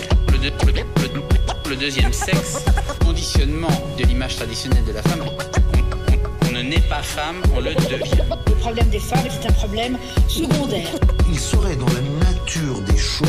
Le, 0.42 0.50
deux- 0.50 0.72
le- 0.72 1.14
le- 1.14 1.70
le 1.70 1.76
deuxième 1.76 2.12
sexe, 2.12 2.64
conditionnement 3.05 3.68
de 3.98 4.05
l'image 4.05 4.37
traditionnelle 4.37 4.85
de 4.85 4.92
la 4.92 5.02
femme. 5.02 5.20
On, 5.24 5.31
on- 5.31 6.48
on 6.48 6.52
ne 6.52 6.62
naît 6.62 6.83
pas 6.88 7.02
femme, 7.02 7.37
on 7.55 7.61
le 7.61 7.74
devient. 7.74 8.22
Le 8.48 8.55
problème 8.57 8.88
des 8.88 8.98
femmes 8.98 9.24
est 9.26 9.46
un 9.48 9.52
problème 9.52 9.96
secondaire. 10.28 10.88
Il 11.31 11.39
serait 11.39 11.77
dans 11.77 11.87
la 11.87 12.27
nature 12.31 12.81
des 12.83 12.97
choses 12.99 13.27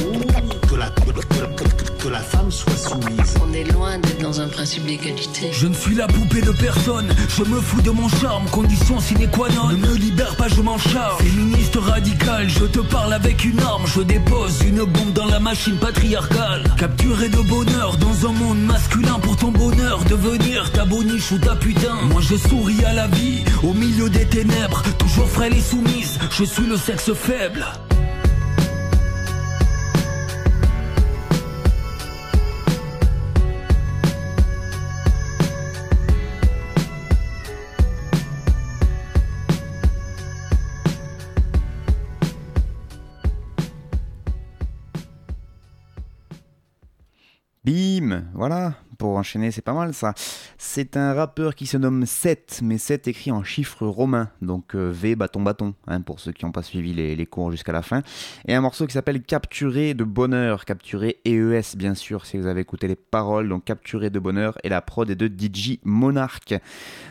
que 0.70 0.76
la, 0.76 0.90
que, 0.90 1.12
que- 1.12 2.04
que 2.04 2.08
la 2.10 2.20
femme 2.20 2.52
soit 2.52 2.76
soumise. 2.76 3.34
On 3.48 3.54
est 3.54 3.64
loin 3.72 3.98
d'être 3.98 4.22
dans 4.22 4.42
un 4.42 4.50
principe 4.50 4.86
d'égalité. 4.86 5.50
Je 5.54 5.68
ne 5.68 5.74
suis 5.74 5.96
la 5.96 6.06
poupée 6.08 6.42
de 6.42 6.52
personne, 6.52 7.08
je 7.30 7.44
me 7.46 7.62
fous 7.62 7.82
de 7.82 7.92
mon 7.92 8.10
charme, 8.10 8.44
condition 8.50 9.00
sine 9.00 9.30
qua 9.32 9.48
non. 9.56 9.70
Ne 9.70 9.76
me 9.78 9.96
libère 9.96 10.36
pas, 10.36 10.50
je 10.50 10.62
m'en 10.62 10.78
charge. 10.78 11.22
Féministe 11.24 11.78
radical, 11.80 12.50
je 12.50 12.66
te 12.66 12.80
parle 12.80 13.14
avec 13.14 13.46
une 13.46 13.58
arme, 13.62 13.84
je 13.88 14.02
dépose 14.02 14.60
une 14.68 14.84
bombe 14.84 15.14
dans 15.14 15.28
la 15.28 15.40
machine 15.40 15.78
patriarcale. 15.78 16.64
Capturé 16.78 17.30
de 17.30 17.40
bonheur 17.48 17.96
dans 17.98 18.28
un 18.28 18.34
monde 18.34 18.60
masculin 18.64 19.20
pour 19.22 19.38
ton 19.38 19.52
bonheur, 19.52 20.04
devenir 20.10 20.72
ta 20.74 20.84
boniche 20.84 21.32
ou 21.32 21.38
ta 21.38 21.56
putain. 21.56 21.96
Moi 22.12 22.22
je 22.22 22.36
souris 22.36 22.84
à 22.84 22.94
la 22.94 23.08
vie, 23.08 23.46
au 23.64 23.74
milieu 23.74 24.10
des 24.10 24.26
ténèbres, 24.26 24.84
toujours 24.98 25.30
frêle 25.30 25.54
et 25.56 25.62
soumise, 25.62 26.20
je 26.32 26.44
suis 26.44 26.66
le 26.66 26.76
sexe 26.76 27.14
faible. 27.14 27.66
Voilà, 48.34 48.76
pour 49.04 49.18
enchaîner, 49.18 49.52
c'est 49.52 49.62
pas 49.62 49.74
mal 49.74 49.94
ça. 49.94 50.14
C'est 50.58 50.96
un 50.96 51.14
rappeur 51.14 51.56
qui 51.56 51.66
se 51.66 51.76
nomme 51.76 52.06
Seth, 52.06 52.62
mais 52.64 52.78
Seth 52.78 53.10
écrit 53.10 53.34
en 53.34 53.44
chiffres 53.44 53.86
romains, 53.86 54.30
donc 54.42 54.78
euh, 54.78 54.92
V 54.94 55.18
bâton 55.18 55.42
bâton, 55.42 55.74
hein, 55.88 56.00
pour 56.00 56.22
ceux 56.22 56.32
qui 56.32 56.46
n'ont 56.46 56.54
pas 56.54 56.62
suivi 56.62 56.94
les, 56.94 57.14
les 57.18 57.26
cours 57.26 57.52
jusqu'à 57.52 57.74
la 57.74 57.82
fin. 57.82 58.02
Et 58.48 58.56
un 58.56 58.62
morceau 58.62 58.88
qui 58.88 58.94
s'appelle 58.94 59.22
Capturé 59.22 59.94
de 59.94 60.06
bonheur, 60.06 60.64
Capturé 60.64 61.20
EES 61.26 61.76
bien 61.76 61.96
sûr, 61.96 62.26
si 62.26 62.38
vous 62.38 62.48
avez 62.48 62.62
écouté 62.62 62.88
les 62.88 62.96
paroles, 62.96 63.50
donc 63.50 63.66
Capturé 63.66 64.10
de 64.10 64.20
bonheur, 64.20 64.58
et 64.64 64.70
la 64.70 64.80
prod 64.80 65.10
est 65.10 65.16
de 65.16 65.28
DJ 65.28 65.80
Monarch. 65.84 66.54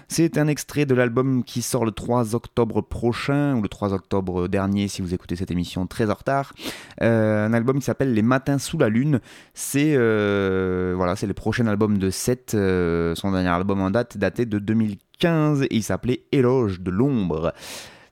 C'est 0.09 0.39
un 0.39 0.49
extrait 0.49 0.87
de 0.87 0.95
l'album 0.95 1.45
qui 1.45 1.61
sort 1.61 1.85
le 1.85 1.93
3 1.93 2.35
octobre 2.35 2.81
prochain, 2.81 3.55
ou 3.57 3.61
le 3.61 3.69
3 3.69 3.93
octobre 3.93 4.49
dernier 4.49 4.89
si 4.89 5.03
vous 5.03 5.13
écoutez 5.13 5.37
cette 5.37 5.51
émission 5.51 5.87
très 5.87 6.11
en 6.11 6.15
retard. 6.15 6.55
Euh, 7.03 7.47
un 7.47 7.53
album 7.53 7.81
qui 7.81 7.85
s'appelle 7.85 8.15
Les 8.15 8.23
Matins 8.23 8.59
sous 8.59 8.79
la 8.79 8.89
Lune. 8.89 9.21
C'est 9.53 9.93
euh, 9.95 10.95
voilà, 10.97 11.17
c'est 11.17 11.27
le 11.27 11.35
prochain 11.35 11.67
album 11.67 11.82
de 11.89 12.11
Seth, 12.11 12.55
euh, 12.55 13.15
son 13.15 13.33
dernier 13.33 13.49
album 13.49 13.81
en 13.81 13.91
date, 13.91 14.17
daté 14.19 14.47
de 14.47 14.59
2015, 14.59 15.63
et 15.63 15.69
il 15.71 15.83
s'appelait 15.83 16.23
Éloge 16.33 16.81
de 16.81 16.91
l'ombre. 16.91 17.53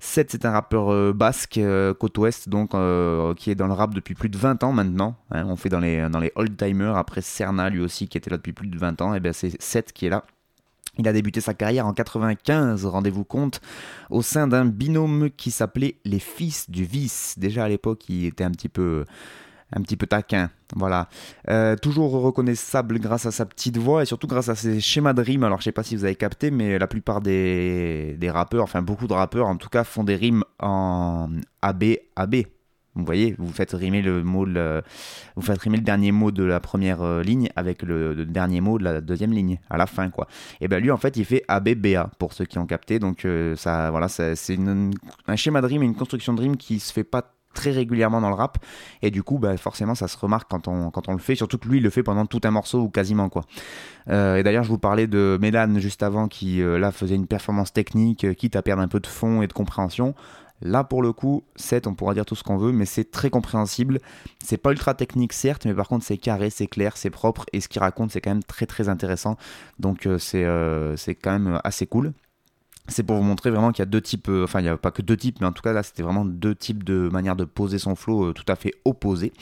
Seth, 0.03 0.31
c'est 0.31 0.47
un 0.47 0.51
rappeur 0.51 0.91
euh, 0.91 1.13
basque, 1.13 1.59
euh, 1.59 1.93
côte 1.93 2.17
ouest, 2.19 2.49
donc, 2.49 2.75
euh, 2.75 3.35
qui 3.35 3.51
est 3.51 3.55
dans 3.55 3.67
le 3.67 3.75
rap 3.75 3.95
depuis 3.95 4.15
plus 4.15 4.31
de 4.31 4.39
20 4.39 4.65
ans 4.65 4.73
maintenant. 4.73 5.15
hein. 5.31 5.45
on 5.47 5.57
fait 5.57 5.69
dans 5.69 5.79
les, 5.79 6.09
dans 6.09 6.21
les 6.21 6.33
old-timers, 6.37 6.97
après 6.97 7.21
Cerna 7.21 7.69
lui 7.69 7.81
aussi, 7.81 8.09
qui 8.09 8.17
était 8.17 8.31
là 8.31 8.39
depuis 8.39 8.55
plus 8.55 8.69
de 8.69 8.79
20 8.79 9.03
ans, 9.03 9.15
et 9.15 9.21
bien 9.21 9.35
c'est 9.35 9.61
Seth 9.63 9.93
qui 9.93 10.07
est 10.07 10.11
là. 10.11 10.25
Il 10.99 11.07
a 11.07 11.13
débuté 11.13 11.41
sa 11.41 11.55
carrière 11.55 11.87
en 11.87 11.93
95, 11.93 12.87
rendez-vous 12.87 13.25
compte, 13.25 13.61
au 14.09 14.23
sein 14.23 14.49
d'un 14.49 14.65
binôme 14.65 15.31
qui 15.37 15.51
s'appelait 15.51 15.97
les 16.05 16.19
Fils 16.19 16.69
du 16.69 16.85
Vice. 16.85 17.35
Déjà 17.39 17.65
à 17.65 17.69
l'époque, 17.69 18.09
il 18.09 18.25
était 18.27 18.45
un 18.45 18.51
petit 18.51 18.69
peu 18.69 19.05
un 19.73 19.83
petit 19.83 19.97
peu 19.97 20.07
taquin. 20.07 20.51
Voilà. 20.75 21.09
Euh, 21.49 21.77
toujours 21.77 22.13
reconnaissable 22.13 22.99
grâce 22.99 23.27
à 23.27 23.31
sa 23.31 23.47
petite 23.47 23.77
voix 23.77 24.03
et 24.03 24.07
surtout 24.07 24.27
grâce 24.27 24.49
à 24.49 24.55
ses 24.55 24.81
schémas 24.81 25.13
de 25.13 25.23
rimes. 25.23 25.45
Alors 25.45 25.61
je 25.61 25.65
sais 25.65 25.73
pas 25.73 25.83
si 25.83 25.97
vous 25.97 26.05
avez 26.05 26.17
capté, 26.17 26.51
mais 26.51 26.79
la 26.79 26.87
plupart 26.87 27.21
des, 27.21 28.17
rappeurs, 28.33 28.65
enfin 28.65 28.83
beaucoup 28.83 29.07
de 29.07 29.13
rappeurs 29.13 29.47
en 29.47 29.57
tout 29.57 29.69
cas, 29.69 29.85
font 29.85 30.05
des 30.05 30.17
rimes 30.17 30.45
en 30.59 31.29
AB, 31.63 31.85
AB. 32.17 32.37
Vous 32.97 33.05
voyez, 33.05 33.37
vous 33.39 33.53
faites 33.53 33.71
rimer 33.71 34.03
le 34.03 34.25
mot, 34.25 34.45
vous 34.45 35.43
faites 35.43 35.61
rimer 35.61 35.77
le 35.77 35.85
dernier 35.85 36.11
mot 36.11 36.33
de 36.33 36.43
la 36.43 36.59
première 36.59 37.03
euh, 37.03 37.23
ligne 37.23 37.49
avec 37.55 37.83
le, 37.83 38.27
dernier 38.27 38.61
mot 38.61 38.79
de 38.79 38.85
la 38.85 39.01
deuxième 39.01 39.33
ligne 39.33 39.61
à 39.71 39.77
la 39.77 39.87
fin, 39.87 40.11
quoi. 40.11 40.27
Et 40.61 40.67
ben 40.67 40.83
lui, 40.83 40.91
en 40.91 40.97
fait, 40.97 41.17
il 41.17 41.25
fait 41.25 41.45
ABBA 41.47 42.11
pour 42.19 42.33
ceux 42.33 42.47
qui 42.47 42.59
ont 42.59 42.67
capté. 42.67 42.99
Donc 42.99 43.25
euh, 43.25 43.55
ça, 43.55 43.93
voilà, 43.93 44.09
c'est 44.09 44.35
un 44.59 45.37
schéma 45.37 45.61
de 45.61 45.67
rime, 45.67 45.83
une 45.85 45.95
construction 45.95 46.35
de 46.35 46.41
rime 46.41 46.57
qui 46.57 46.81
se 46.81 46.93
fait 46.93 47.05
pas 47.05 47.40
très 47.55 47.71
régulièrement 47.71 48.21
dans 48.21 48.29
le 48.29 48.35
rap 48.35 48.59
et 49.03 49.11
du 49.11 49.23
coup 49.23 49.39
bah, 49.39 49.57
forcément 49.57 49.95
ça 49.95 50.09
se 50.09 50.17
remarque 50.17 50.49
quand 50.51 50.69
on, 50.69 50.91
quand 50.91 51.09
on 51.09 51.13
le 51.13 51.19
fait 51.19 51.35
surtout 51.35 51.59
que 51.59 51.69
lui 51.69 51.79
il 51.79 51.83
le 51.83 51.91
fait 51.91 52.03
pendant 52.03 52.27
tout 52.27 52.41
un 52.45 52.51
morceau 52.51 52.81
ou 52.81 52.89
quasiment 52.89 53.29
quoi 53.29 53.45
euh, 54.09 54.37
et 54.37 54.43
d'ailleurs 54.43 54.65
je 54.65 54.69
vous 54.69 54.79
parlais 54.79 55.07
de 55.07 55.39
Mélan 55.41 55.79
juste 55.79 56.03
avant 56.03 56.29
qui 56.29 56.63
euh, 56.63 56.79
là 56.79 56.93
faisait 56.93 57.17
une 57.17 57.27
performance 57.27 57.73
technique 57.73 58.25
euh, 58.25 58.35
quitte 58.35 58.57
à 58.57 58.63
perdre 58.63 58.83
un 58.83 58.89
peu 58.89 59.01
de 59.01 59.07
fond 59.07 59.43
et 59.43 59.47
de 59.47 59.53
compréhension 59.53 60.15
Là, 60.63 60.85
pour 60.85 61.01
le 61.01 61.15
coup, 61.15 61.43
7, 61.57 61.87
on 61.87 61.95
pourra 61.95 62.13
dire 62.13 62.27
tout 62.27 62.35
ce 62.35 62.43
qu'on 62.43 62.59
veut, 62.59 62.71
mais 62.71 62.85
c'est 62.85 63.11
très 63.11 63.31
compréhensible. 63.31 63.99
C'est 64.45 64.59
pas 64.59 64.73
ultra 64.73 64.93
technique, 64.93 65.33
certes, 65.33 65.65
mais 65.65 65.73
par 65.73 65.89
contre, 65.89 66.05
c'est 66.05 66.19
carré, 66.19 66.51
c'est 66.51 66.67
clair, 66.67 66.99
c'est 66.99 67.09
propre, 67.09 67.47
et 67.55 67.63
ce 67.63 67.69
qu'il 67.69 67.81
raconte, 67.81 68.11
c'est 68.11 68.21
quand 68.21 68.29
même 68.29 68.45
très 68.45 68.67
très 68.67 68.91
intéressant. 68.91 69.39
Donc, 69.79 70.07
c'est 70.19 70.47
c'est 70.99 71.15
quand 71.15 71.33
même 71.33 71.61
assez 71.65 71.87
cool. 71.87 72.13
C'est 72.89 73.03
pour 73.03 73.17
vous 73.17 73.23
montrer 73.23 73.51
vraiment 73.51 73.71
qu'il 73.71 73.83
y 73.83 73.83
a 73.83 73.87
deux 73.87 74.01
types, 74.01 74.29
euh, 74.29 74.45
enfin 74.45 74.61
il 74.61 74.65
n'y 74.65 74.69
a 74.69 74.77
pas 74.77 74.91
que 74.91 75.03
deux 75.03 75.17
types, 75.17 75.41
mais 75.41 75.47
en 75.47 75.53
tout 75.53 75.63
cas 75.63 75.73
là 75.73 75.83
c'était 75.83 76.03
vraiment 76.03 76.25
deux 76.25 76.55
types 76.55 76.83
de 76.83 77.09
manières 77.13 77.37
de 77.37 77.45
poser 77.45 77.79
son 77.79 77.95
flow 77.95 78.27
euh, 78.27 78.33
tout 78.33 78.45
à 78.49 78.57
fait 78.57 78.75
opposés. 78.85 79.33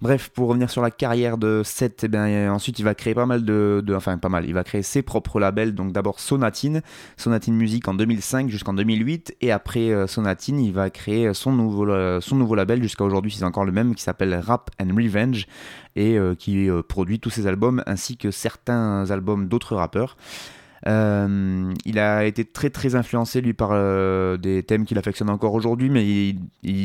Bref, 0.00 0.30
pour 0.30 0.48
revenir 0.48 0.68
sur 0.68 0.82
la 0.82 0.90
carrière 0.90 1.38
de 1.38 1.62
Seth, 1.64 2.02
eh 2.02 2.08
bien, 2.08 2.52
ensuite 2.52 2.80
il 2.80 2.82
va 2.82 2.92
créer 2.96 3.14
pas 3.14 3.24
mal 3.24 3.44
de, 3.44 3.84
Enfin, 3.94 4.18
pas 4.18 4.28
mal, 4.28 4.44
il 4.46 4.52
va 4.52 4.64
créer 4.64 4.82
ses 4.82 5.00
propres 5.00 5.38
labels. 5.38 5.76
Donc 5.76 5.92
d'abord 5.92 6.18
Sonatine, 6.18 6.82
Sonatine 7.16 7.54
Music 7.54 7.86
en 7.86 7.94
2005 7.94 8.48
jusqu'en 8.48 8.74
2008. 8.74 9.36
Et 9.42 9.52
après 9.52 9.92
euh, 9.92 10.08
Sonatine, 10.08 10.58
il 10.58 10.72
va 10.72 10.90
créer 10.90 11.32
son 11.34 11.52
nouveau, 11.52 11.86
son 12.20 12.34
nouveau 12.34 12.56
label 12.56 12.82
jusqu'à 12.82 13.04
aujourd'hui, 13.04 13.30
c'est 13.30 13.44
encore 13.44 13.64
le 13.64 13.70
même, 13.70 13.94
qui 13.94 14.02
s'appelle 14.02 14.34
Rap 14.34 14.72
and 14.82 14.92
Revenge. 14.96 15.46
Et 15.94 16.18
qui 16.38 16.68
produit 16.88 17.20
tous 17.20 17.30
ses 17.30 17.46
albums 17.46 17.84
ainsi 17.86 18.16
que 18.16 18.30
certains 18.32 19.08
albums 19.10 19.46
d'autres 19.46 19.76
rappeurs. 19.76 20.16
Euh, 20.86 21.72
il 21.84 21.98
a 21.98 22.24
été 22.24 22.44
très 22.44 22.70
très 22.70 22.94
influencé 22.94 23.40
lui 23.40 23.52
par 23.52 23.70
euh, 23.72 24.36
des 24.36 24.62
thèmes 24.62 24.84
qu'il 24.84 24.98
affectionne 24.98 25.30
encore 25.30 25.54
aujourd'hui, 25.54 25.90
mais 25.90 26.34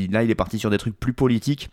là 0.09 0.23
il 0.23 0.29
est 0.29 0.35
parti 0.35 0.59
sur 0.59 0.69
des 0.69 0.77
trucs 0.77 0.99
plus 0.99 1.13
politiques 1.13 1.69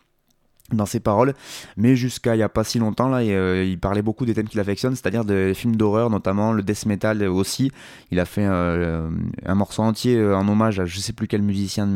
dans 0.73 0.87
ses 0.87 1.01
paroles, 1.01 1.35
mais 1.77 1.95
jusqu'à 1.95 2.35
il 2.35 2.39
n'y 2.39 2.43
a 2.43 2.49
pas 2.49 2.65
si 2.65 2.79
longtemps 2.79 3.09
là, 3.09 3.23
il, 3.23 3.33
euh, 3.33 3.65
il 3.65 3.79
parlait 3.79 4.01
beaucoup 4.01 4.25
des 4.25 4.33
thèmes 4.33 4.49
qu'il 4.49 4.61
affectionne, 4.61 4.97
c'est-à-dire 4.97 5.27
des 5.27 5.53
films 5.53 5.77
d'horreur, 5.77 6.09
notamment 6.09 6.53
le 6.53 6.63
death 6.63 6.87
metal 6.87 7.23
aussi. 7.29 7.71
Il 8.11 8.19
a 8.19 8.25
fait 8.25 8.45
un 8.45 9.55
morceau 9.55 9.83
entier 9.83 10.23
en 10.25 10.49
hommage 10.49 10.81
à 10.81 10.87
je 10.87 10.99
sais 11.01 11.13
plus 11.13 11.29
quel 11.29 11.43
musicien, 11.43 11.87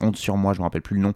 honte 0.00 0.16
sur 0.16 0.36
moi, 0.36 0.52
je 0.52 0.58
me 0.58 0.64
rappelle 0.64 0.82
plus 0.82 0.96
le 0.96 1.02
nom, 1.02 1.14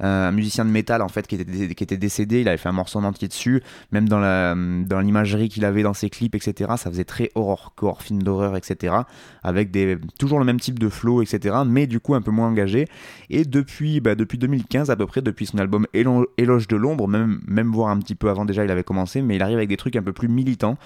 un 0.00 0.32
musicien 0.32 0.64
de 0.64 0.70
métal 0.70 1.02
en 1.02 1.08
fait 1.08 1.26
qui 1.26 1.36
était, 1.36 1.74
qui 1.74 1.84
était 1.84 1.96
décédé, 1.96 2.40
il 2.40 2.48
avait 2.48 2.56
fait 2.56 2.68
un 2.68 2.72
morceau 2.72 2.98
en 2.98 3.04
entier 3.04 3.28
dessus, 3.28 3.62
même 3.92 4.08
dans 4.08 4.18
la 4.18 4.54
dans 4.54 5.00
l'imagerie 5.00 5.48
qu'il 5.48 5.64
avait 5.64 5.82
dans 5.82 5.94
ses 5.94 6.10
clips, 6.10 6.34
etc. 6.34 6.72
Ça 6.76 6.90
faisait 6.90 7.04
très 7.04 7.30
horrorcore, 7.34 8.02
film 8.02 8.22
d'horreur, 8.22 8.56
etc. 8.56 8.94
Avec 9.42 9.70
des 9.70 9.98
toujours 10.18 10.38
le 10.38 10.44
même 10.44 10.60
type 10.60 10.78
de 10.78 10.88
flow, 10.88 11.22
etc. 11.22 11.56
Mais 11.66 11.86
du 11.86 12.00
coup 12.00 12.14
un 12.14 12.22
peu 12.22 12.30
moins 12.30 12.48
engagé. 12.48 12.86
Et 13.30 13.44
depuis 13.44 14.00
bah, 14.00 14.14
depuis 14.14 14.38
2015 14.38 14.90
à 14.90 14.96
peu 14.96 15.06
près, 15.06 15.22
depuis 15.22 15.46
son 15.46 15.58
album 15.58 15.86
Éloge 15.92 16.68
de 16.68 16.76
l'ombre, 16.76 17.08
même 17.08 17.40
même 17.46 17.70
voir 17.70 17.90
un 17.90 17.98
petit 17.98 18.14
peu 18.14 18.28
avant 18.28 18.44
déjà 18.44 18.64
il 18.64 18.70
avait 18.70 18.84
commencé, 18.84 19.22
mais 19.22 19.36
il 19.36 19.42
arrive 19.42 19.56
avec 19.56 19.68
des 19.68 19.76
trucs 19.76 19.96
un 19.96 20.02
peu 20.02 20.12
plus 20.12 20.28
militants. 20.28 20.76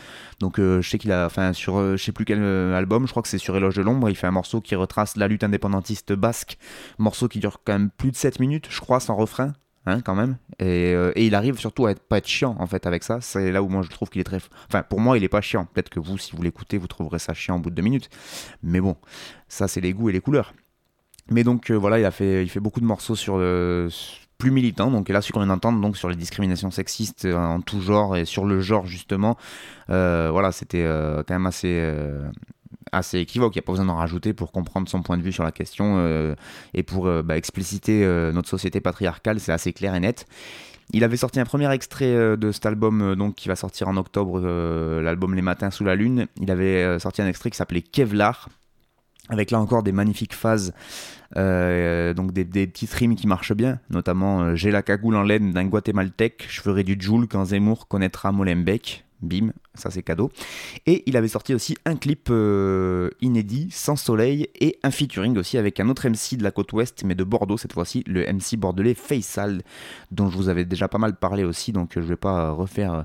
Donc 0.40 0.58
euh, 0.58 0.80
je 0.82 0.90
sais 0.90 0.98
qu'il 0.98 1.12
a, 1.12 1.26
enfin 1.26 1.52
sur 1.52 1.78
euh, 1.78 1.96
je 1.96 2.04
sais 2.04 2.12
plus 2.12 2.24
quel 2.24 2.40
euh, 2.40 2.76
album, 2.76 3.06
je 3.06 3.10
crois 3.10 3.22
que 3.22 3.28
c'est 3.28 3.38
sur 3.38 3.56
Éloge 3.56 3.76
de 3.76 3.82
l'ombre, 3.82 4.08
il 4.08 4.16
fait 4.16 4.26
un 4.26 4.32
morceau 4.32 4.60
qui 4.60 4.74
retrace 4.74 5.16
la 5.16 5.28
lutte 5.28 5.44
indépendantiste 5.44 6.12
basque, 6.12 6.58
morceau 6.98 7.28
qui 7.30 7.38
dure 7.38 7.60
quand 7.64 7.72
même 7.72 7.90
plus 7.90 8.10
de 8.10 8.16
7 8.16 8.40
minutes, 8.40 8.66
je 8.70 8.80
crois, 8.80 9.00
sans 9.00 9.16
refrain. 9.16 9.54
Hein, 9.86 10.02
quand 10.02 10.14
même. 10.14 10.36
Et, 10.58 10.92
et, 10.92 11.26
il 11.26 11.34
arrive 11.34 11.58
surtout 11.58 11.86
à 11.86 11.92
être, 11.92 12.02
pas 12.02 12.18
être 12.18 12.26
chiant 12.26 12.54
en 12.58 12.66
fait 12.66 12.86
avec 12.86 13.02
ça. 13.02 13.22
C'est 13.22 13.50
là 13.50 13.62
où 13.62 13.68
moi 13.68 13.80
je 13.80 13.88
trouve 13.88 14.10
qu'il 14.10 14.20
est 14.20 14.24
très. 14.24 14.38
Enfin, 14.68 14.82
pour 14.82 15.00
moi, 15.00 15.16
il 15.16 15.24
est 15.24 15.28
pas 15.30 15.40
chiant. 15.40 15.64
Peut-être 15.64 15.88
que 15.88 15.98
vous, 15.98 16.18
si 16.18 16.36
vous 16.36 16.42
l'écoutez, 16.42 16.76
vous 16.76 16.86
trouverez 16.86 17.18
ça 17.18 17.32
chiant 17.32 17.56
au 17.56 17.60
bout 17.60 17.70
de 17.70 17.76
deux 17.76 17.82
minutes. 17.82 18.10
Mais 18.62 18.80
bon, 18.82 18.96
ça, 19.48 19.68
c'est 19.68 19.80
les 19.80 19.94
goûts 19.94 20.10
et 20.10 20.12
les 20.12 20.20
couleurs. 20.20 20.52
Mais 21.30 21.44
donc 21.44 21.70
voilà, 21.70 21.98
il 21.98 22.10
fait, 22.12 22.42
il 22.42 22.50
fait 22.50 22.60
beaucoup 22.60 22.80
de 22.80 22.84
morceaux 22.84 23.16
sur 23.16 23.38
plus 24.40 24.50
militants. 24.50 24.90
Donc 24.90 25.08
là, 25.08 25.20
celui 25.20 25.32
qu'on 25.32 25.40
vient 25.40 25.48
d'entendre, 25.48 25.80
donc 25.80 25.96
sur 25.96 26.08
les 26.08 26.16
discriminations 26.16 26.72
sexistes 26.72 27.26
en 27.26 27.60
tout 27.60 27.80
genre 27.80 28.16
et 28.16 28.24
sur 28.24 28.44
le 28.44 28.60
genre 28.60 28.86
justement. 28.86 29.36
voilà, 29.88 30.50
c'était 30.50 30.84
quand 30.84 31.34
même 31.34 31.46
assez 31.46 31.78
assez 32.92 33.18
équivoque. 33.18 33.54
Il 33.54 33.58
n'y 33.58 33.60
a 33.60 33.66
pas 33.66 33.72
besoin 33.72 33.86
d'en 33.86 33.96
rajouter 33.96 34.32
pour 34.32 34.52
comprendre 34.52 34.88
son 34.88 35.02
point 35.02 35.16
de 35.16 35.22
vue 35.22 35.32
sur 35.32 35.44
la 35.44 35.52
question 35.52 35.96
euh, 35.98 36.34
et 36.74 36.82
pour 36.82 37.06
euh, 37.06 37.22
bah, 37.22 37.36
expliciter 37.36 38.04
euh, 38.04 38.32
notre 38.32 38.48
société 38.48 38.80
patriarcale. 38.80 39.40
C'est 39.40 39.52
assez 39.52 39.72
clair 39.72 39.94
et 39.94 40.00
net. 40.00 40.26
Il 40.92 41.04
avait 41.04 41.16
sorti 41.16 41.38
un 41.38 41.44
premier 41.44 41.70
extrait 41.72 42.36
de 42.36 42.50
cet 42.50 42.66
album 42.66 43.14
donc 43.14 43.36
qui 43.36 43.46
va 43.46 43.54
sortir 43.54 43.86
en 43.86 43.96
octobre, 43.96 44.40
l'album 45.00 45.36
Les 45.36 45.42
Matins 45.42 45.70
sous 45.70 45.84
la 45.84 45.94
Lune. 45.94 46.26
Il 46.40 46.50
avait 46.50 46.98
sorti 46.98 47.22
un 47.22 47.28
extrait 47.28 47.48
qui 47.48 47.56
s'appelait 47.56 47.80
Kevlar, 47.80 48.48
avec 49.30 49.50
là 49.50 49.60
encore 49.60 49.82
des 49.82 49.92
magnifiques 49.92 50.34
phases, 50.34 50.72
donc 51.34 52.32
des, 52.32 52.44
des 52.44 52.66
petites 52.66 53.14
qui 53.16 53.26
marchent 53.26 53.54
bien, 53.54 53.78
notamment 53.88 54.54
J'ai 54.56 54.70
la 54.70 54.82
cagoule 54.82 55.16
en 55.16 55.22
laine 55.22 55.52
d'un 55.52 55.64
guatémaltèque, 55.64 56.46
je 56.48 56.60
ferai 56.60 56.84
du 56.84 56.96
Joule 56.98 57.28
quand 57.28 57.44
Zemmour 57.46 57.88
connaîtra 57.88 58.32
Molenbeek. 58.32 59.04
Bim, 59.22 59.52
ça 59.74 59.90
c'est 59.90 60.02
cadeau. 60.02 60.30
Et 60.86 61.02
il 61.06 61.16
avait 61.16 61.28
sorti 61.28 61.54
aussi 61.54 61.76
un 61.84 61.96
clip 61.96 62.28
euh, 62.30 63.10
inédit, 63.20 63.68
sans 63.70 63.96
soleil, 63.96 64.48
et 64.58 64.78
un 64.82 64.90
featuring 64.90 65.36
aussi 65.36 65.58
avec 65.58 65.78
un 65.78 65.88
autre 65.88 66.08
MC 66.08 66.36
de 66.36 66.42
la 66.42 66.50
côte 66.50 66.72
ouest, 66.72 67.02
mais 67.04 67.14
de 67.14 67.24
Bordeaux 67.24 67.58
cette 67.58 67.72
fois-ci, 67.72 68.02
le 68.06 68.22
MC 68.22 68.56
bordelais 68.56 68.94
Faisal, 68.94 69.62
dont 70.10 70.30
je 70.30 70.36
vous 70.36 70.48
avais 70.48 70.64
déjà 70.64 70.88
pas 70.88 70.98
mal 70.98 71.16
parlé 71.16 71.44
aussi, 71.44 71.72
donc 71.72 71.92
je 71.94 72.00
vais 72.00 72.16
pas 72.16 72.50
refaire 72.50 73.04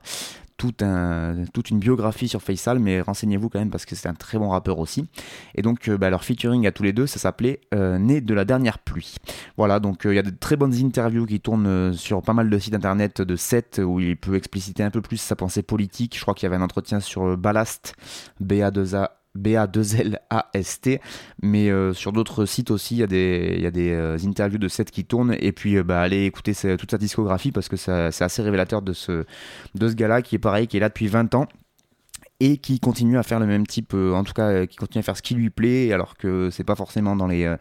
toute 0.57 1.69
une 1.69 1.79
biographie 1.79 2.27
sur 2.27 2.41
Faisal, 2.41 2.79
mais 2.79 3.01
renseignez-vous 3.01 3.49
quand 3.49 3.59
même 3.59 3.69
parce 3.69 3.85
que 3.85 3.95
c'est 3.95 4.07
un 4.07 4.13
très 4.13 4.37
bon 4.37 4.49
rappeur 4.49 4.79
aussi. 4.79 5.07
Et 5.55 5.61
donc 5.61 5.89
euh, 5.89 5.97
bah, 5.97 6.09
leur 6.09 6.23
featuring 6.23 6.65
à 6.67 6.71
tous 6.71 6.83
les 6.83 6.93
deux, 6.93 7.07
ça 7.07 7.19
s'appelait 7.19 7.61
euh, 7.73 7.97
Né 7.97 8.21
de 8.21 8.33
la 8.33 8.45
dernière 8.45 8.79
pluie. 8.79 9.15
Voilà, 9.57 9.79
donc 9.79 10.05
euh, 10.05 10.13
il 10.13 10.15
y 10.15 10.19
a 10.19 10.23
de 10.23 10.29
très 10.31 10.55
bonnes 10.55 10.73
interviews 10.73 11.25
qui 11.25 11.39
tournent 11.39 11.93
sur 11.93 12.21
pas 12.21 12.33
mal 12.33 12.49
de 12.49 12.59
sites 12.59 12.73
internet 12.73 13.21
de 13.21 13.35
7 13.35 13.81
où 13.83 13.99
il 13.99 14.17
peut 14.17 14.35
expliciter 14.35 14.83
un 14.83 14.91
peu 14.91 15.01
plus 15.01 15.17
sa 15.17 15.35
pensée 15.35 15.63
politique. 15.63 16.15
Je 16.15 16.21
crois 16.21 16.33
qu'il 16.33 16.43
y 16.43 16.47
avait 16.47 16.61
un 16.61 16.63
entretien 16.63 16.99
sur 16.99 17.37
Ballast, 17.37 17.95
BA2A 18.43 19.09
B-A-2-L-A-S-T. 19.35 21.01
Mais 21.41 21.69
euh, 21.69 21.93
sur 21.93 22.11
d'autres 22.11 22.45
sites 22.45 22.71
aussi, 22.71 22.95
il 22.95 22.99
y 22.99 23.03
a 23.03 23.07
des, 23.07 23.91
euh, 23.91 24.17
interviews 24.25 24.57
de 24.57 24.67
Seth 24.67 24.91
qui 24.91 25.05
tournent. 25.05 25.35
Et 25.39 25.51
puis, 25.51 25.77
euh, 25.77 25.83
bah, 25.83 26.01
allez 26.01 26.25
écouter 26.25 26.53
toute 26.77 26.91
sa 26.91 26.97
discographie 26.97 27.51
parce 27.51 27.69
que 27.69 27.75
c'est 27.75 28.21
assez 28.21 28.41
révélateur 28.41 28.81
de 28.81 28.93
ce, 28.93 29.25
de 29.75 29.87
ce 29.87 29.93
gars-là 29.93 30.21
qui 30.21 30.35
est 30.35 30.39
pareil, 30.39 30.67
qui 30.67 30.77
est 30.77 30.79
là 30.79 30.89
depuis 30.89 31.07
20 31.07 31.35
ans 31.35 31.47
et 32.39 32.57
qui 32.57 32.79
continue 32.79 33.17
à 33.17 33.23
faire 33.23 33.39
le 33.39 33.45
même 33.45 33.65
type, 33.65 33.93
euh, 33.93 34.13
en 34.13 34.23
tout 34.23 34.33
cas 34.33 34.49
euh, 34.49 34.65
qui 34.65 34.75
continue 34.75 34.99
à 34.99 35.03
faire 35.03 35.15
ce 35.15 35.21
qui 35.21 35.35
lui 35.35 35.49
plaît, 35.49 35.93
alors 35.93 36.17
que 36.17 36.49
c'est 36.51 36.65
pas 36.65 36.75
forcément 36.75 37.15
dans 37.15 37.27
les, 37.27 37.45
euh, 37.45 37.55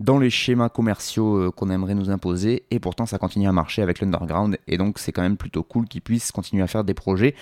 dans 0.00 0.18
les 0.18 0.30
schémas 0.30 0.68
commerciaux 0.68 1.52
qu'on 1.52 1.70
aimerait 1.70 1.94
nous 1.94 2.10
imposer, 2.10 2.64
et 2.70 2.80
pourtant 2.80 3.06
ça 3.06 3.18
continue 3.18 3.48
à 3.48 3.52
marcher 3.52 3.82
avec 3.82 4.00
l'underground, 4.00 4.58
et 4.66 4.78
donc 4.78 4.98
c'est 4.98 5.12
quand 5.12 5.22
même 5.22 5.36
plutôt 5.36 5.62
cool 5.62 5.86
qu'il 5.86 6.02
puisse 6.02 6.32
continuer 6.32 6.62
à 6.62 6.66
faire 6.66 6.82
des 6.82 6.94
projets. 6.94 7.34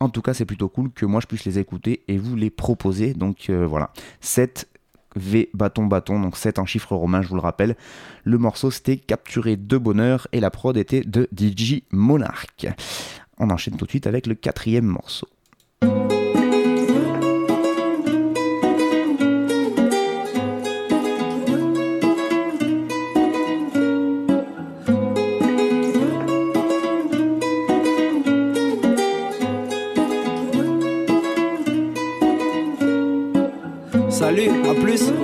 En 0.00 0.08
tout 0.08 0.22
cas, 0.22 0.34
c'est 0.34 0.44
plutôt 0.44 0.68
cool 0.68 0.90
que 0.90 1.06
moi 1.06 1.20
je 1.20 1.26
puisse 1.26 1.44
les 1.44 1.58
écouter 1.60 2.02
et 2.08 2.18
vous 2.18 2.34
les 2.34 2.50
proposer. 2.50 3.14
Donc 3.14 3.50
voilà, 3.50 3.92
7 4.20 4.68
V 5.14 5.50
bâton 5.54 5.86
bâton, 5.86 6.18
donc 6.20 6.36
7 6.36 6.58
en 6.58 6.66
chiffres 6.66 6.96
romains, 6.96 7.22
je 7.22 7.28
vous 7.28 7.36
le 7.36 7.40
rappelle. 7.40 7.76
Le 8.24 8.38
morceau 8.38 8.70
c'était 8.70 8.96
Capturé 8.96 9.56
de 9.56 9.78
bonheur 9.78 10.26
et 10.32 10.40
la 10.40 10.50
prod 10.50 10.76
était 10.76 11.02
de 11.02 11.28
DJ 11.36 11.82
Monarch. 11.92 12.66
On 13.38 13.50
enchaîne 13.50 13.76
tout 13.76 13.84
de 13.84 13.90
suite 13.90 14.06
avec 14.06 14.26
le 14.26 14.34
quatrième 14.34 14.86
morceau. 14.86 15.28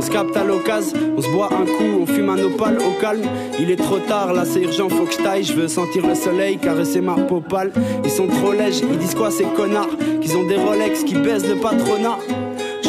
Se 0.09 0.13
capte 0.13 0.37
à 0.37 0.45
l'occasion, 0.45 0.97
on 1.17 1.21
se 1.21 1.29
boit 1.31 1.51
un 1.53 1.67
coup, 1.67 2.01
on 2.01 2.07
fume 2.07 2.31
un 2.31 2.39
opale 2.39 2.79
au 2.79 2.99
calme. 3.01 3.23
Il 3.61 3.71
est 3.71 3.77
trop 3.77 3.99
tard, 3.99 4.33
là 4.33 4.45
c'est 4.47 4.63
urgent, 4.63 4.89
faut 4.89 5.05
que 5.05 5.13
je 5.13 5.19
taille, 5.19 5.45
je 5.45 5.53
veux 5.53 5.69
sentir 5.69 6.07
le 6.07 6.15
soleil, 6.15 6.57
caresser 6.57 7.01
ma 7.01 7.15
peau 7.15 7.41
pâle. 7.41 7.73
Ils 8.05 8.11
sont 8.11 8.27
trop 8.27 8.53
lèges, 8.53 8.81
ils 8.81 8.99
disent 8.99 9.15
quoi 9.15 9.31
ces 9.31 9.45
connards? 9.45 9.97
Qu'ils 10.21 10.37
ont 10.37 10.45
des 10.45 10.57
Rolex, 10.57 11.05
qui 11.05 11.15
baisent 11.15 11.49
le 11.49 11.57
patronat 11.57 12.19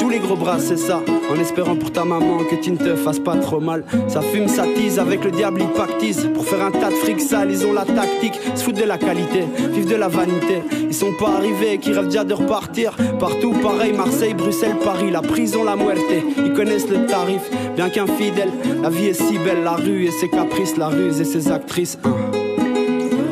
les 0.08 0.20
gros 0.20 0.36
bras, 0.36 0.60
c'est 0.60 0.78
ça. 0.78 1.02
En 1.32 1.40
espérant 1.40 1.76
pour 1.76 1.92
ta 1.92 2.06
maman 2.06 2.38
que 2.50 2.56
tu 2.56 2.72
ne 2.72 2.78
te 2.78 2.96
fasses 2.96 3.20
pas 3.20 3.36
trop 3.36 3.60
mal. 3.60 3.84
Ça 4.08 4.22
fume, 4.22 4.48
ça 4.48 4.66
tease, 4.76 5.00
avec 5.00 5.26
le 5.26 5.32
diable 5.32 5.62
ils 5.62 5.68
pactisent. 5.68 6.30
Pour 6.34 6.46
faire 6.46 6.64
un 6.64 6.72
tas 6.72 6.90
de 6.90 6.96
fric 6.96 7.20
sale, 7.20 7.52
ils 7.52 7.66
ont 7.66 7.74
la 7.74 7.86
tactique. 7.86 8.40
Se 8.56 8.64
foutent 8.64 8.80
de 8.80 8.86
la 8.86 8.98
qualité, 8.98 9.44
vivent 9.74 9.90
de 9.90 9.96
la 9.96 10.08
vanité. 10.08 10.64
Ils 10.82 10.94
sont 10.94 11.14
pas 11.20 11.32
arrivés, 11.38 11.80
qui 11.80 11.92
rêvent 11.92 12.06
déjà 12.06 12.24
de 12.24 12.34
repartir. 12.34 12.96
Partout 13.20 13.52
pareil, 13.54 13.94
Marseille, 13.94 14.34
Bruxelles, 14.34 14.78
Paris, 14.84 15.12
la 15.12 15.22
prison, 15.22 15.64
la 15.64 15.76
muerte. 15.76 16.00
Ils 16.38 16.54
connaissent 16.54 16.90
le 16.90 17.06
tarif, 17.06 17.42
bien 17.76 17.90
qu'infidèles. 17.90 18.52
La 18.82 18.90
vie 18.90 19.08
est 19.08 19.14
si 19.14 19.38
belle, 19.40 19.64
la 19.64 19.74
rue 19.74 20.06
et 20.06 20.12
ses 20.12 20.30
caprices, 20.30 20.78
la 20.78 20.88
ruse 20.88 21.20
et 21.20 21.26
ses 21.26 21.52
actrices. 21.52 21.98
Hein. 22.06 22.16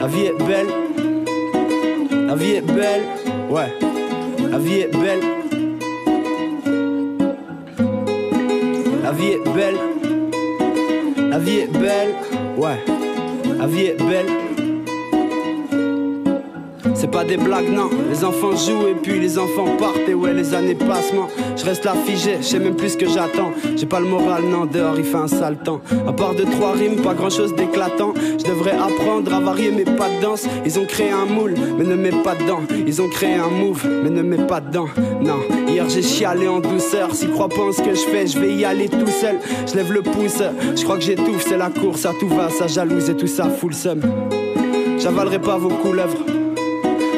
La 0.01 0.07
vie 0.07 0.25
est 0.25 0.37
belle, 0.45 0.67
la 2.27 2.35
vie 2.35 2.51
est 2.51 2.61
belle, 2.61 3.03
ouais. 3.49 3.73
La 4.51 4.57
vie 4.57 4.79
est 4.79 4.91
belle. 4.91 5.36
La 9.07 9.13
vie 9.13 9.31
est 9.31 9.53
belle. 9.55 9.77
La 11.29 11.39
vie 11.39 11.59
est 11.59 11.71
belle. 11.71 12.13
Ouais. 12.57 12.83
La 13.57 13.65
vie 13.65 13.85
est 13.85 13.97
belle. 13.97 14.46
C'est 16.99 17.11
pas 17.11 17.23
des 17.23 17.37
blagues, 17.37 17.69
non. 17.69 17.91
Les 18.09 18.23
enfants 18.23 18.55
jouent 18.55 18.87
et 18.87 18.95
puis 18.95 19.19
les 19.19 19.37
enfants 19.37 19.67
partent. 19.77 20.09
Et 20.09 20.15
ouais, 20.15 20.33
les 20.33 20.55
années 20.55 20.73
passent, 20.73 21.13
moi. 21.13 21.27
Je 21.55 21.63
reste 21.63 21.85
là 21.85 21.93
figé, 21.93 22.37
je 22.41 22.45
sais 22.45 22.59
même 22.59 22.75
plus 22.75 22.89
ce 22.89 22.97
que 22.97 23.07
j'attends. 23.07 23.51
J'ai 23.75 23.85
pas 23.85 23.99
le 23.99 24.07
moral, 24.07 24.43
non, 24.45 24.65
dehors 24.65 24.95
il 24.97 25.03
fait 25.03 25.17
un 25.17 25.27
sale 25.27 25.57
temps. 25.57 25.79
À 26.07 26.11
part 26.11 26.33
de 26.33 26.43
trois 26.43 26.71
rimes, 26.71 26.95
pas 27.03 27.13
grand 27.13 27.29
chose 27.29 27.53
d'éclatant. 27.53 28.15
Je 28.39 28.49
devrais 28.49 28.71
apprendre 28.71 29.31
à 29.31 29.39
varier 29.39 29.69
mes 29.69 29.83
pas 29.83 30.09
de 30.09 30.23
danse. 30.23 30.47
Ils 30.65 30.79
ont 30.79 30.85
créé 30.85 31.11
un 31.11 31.25
moule, 31.25 31.53
mais 31.77 31.85
ne 31.85 31.93
mets 31.93 32.23
pas 32.23 32.33
dedans. 32.33 32.61
Ils 32.87 32.99
ont 32.99 33.09
créé 33.09 33.35
un 33.35 33.49
move, 33.49 33.87
mais 34.03 34.09
ne 34.09 34.23
mets 34.23 34.47
pas 34.47 34.59
dedans. 34.59 34.87
Non, 35.21 35.37
hier 35.67 35.87
j'ai 35.89 36.01
chialé 36.01 36.47
en 36.47 36.61
douceur. 36.61 37.13
Si 37.13 37.27
crois 37.27 37.49
pas 37.49 37.61
en 37.61 37.73
ce 37.73 37.83
que 37.83 37.93
je 37.93 38.01
fais, 38.01 38.25
je 38.25 38.39
vais 38.39 38.55
y 38.55 38.65
aller 38.65 38.89
tout 38.89 39.05
seul. 39.05 39.37
Je 39.67 39.75
lève 39.75 39.93
le 39.93 40.01
pouce, 40.01 40.41
je 40.75 40.83
crois 40.83 40.97
que 40.97 41.03
j'étouffe, 41.03 41.45
c'est 41.47 41.57
la 41.57 41.69
course 41.69 42.07
à 42.07 42.13
tout 42.19 42.27
va, 42.27 42.49
ça 42.49 42.65
jalouse 42.65 43.07
et 43.11 43.15
tout 43.15 43.27
ça 43.27 43.49
full 43.49 43.75
seum. 43.75 44.01
J'avalerai 44.97 45.39
pas 45.39 45.57
vos 45.57 45.69
couleuvres. 45.69 46.36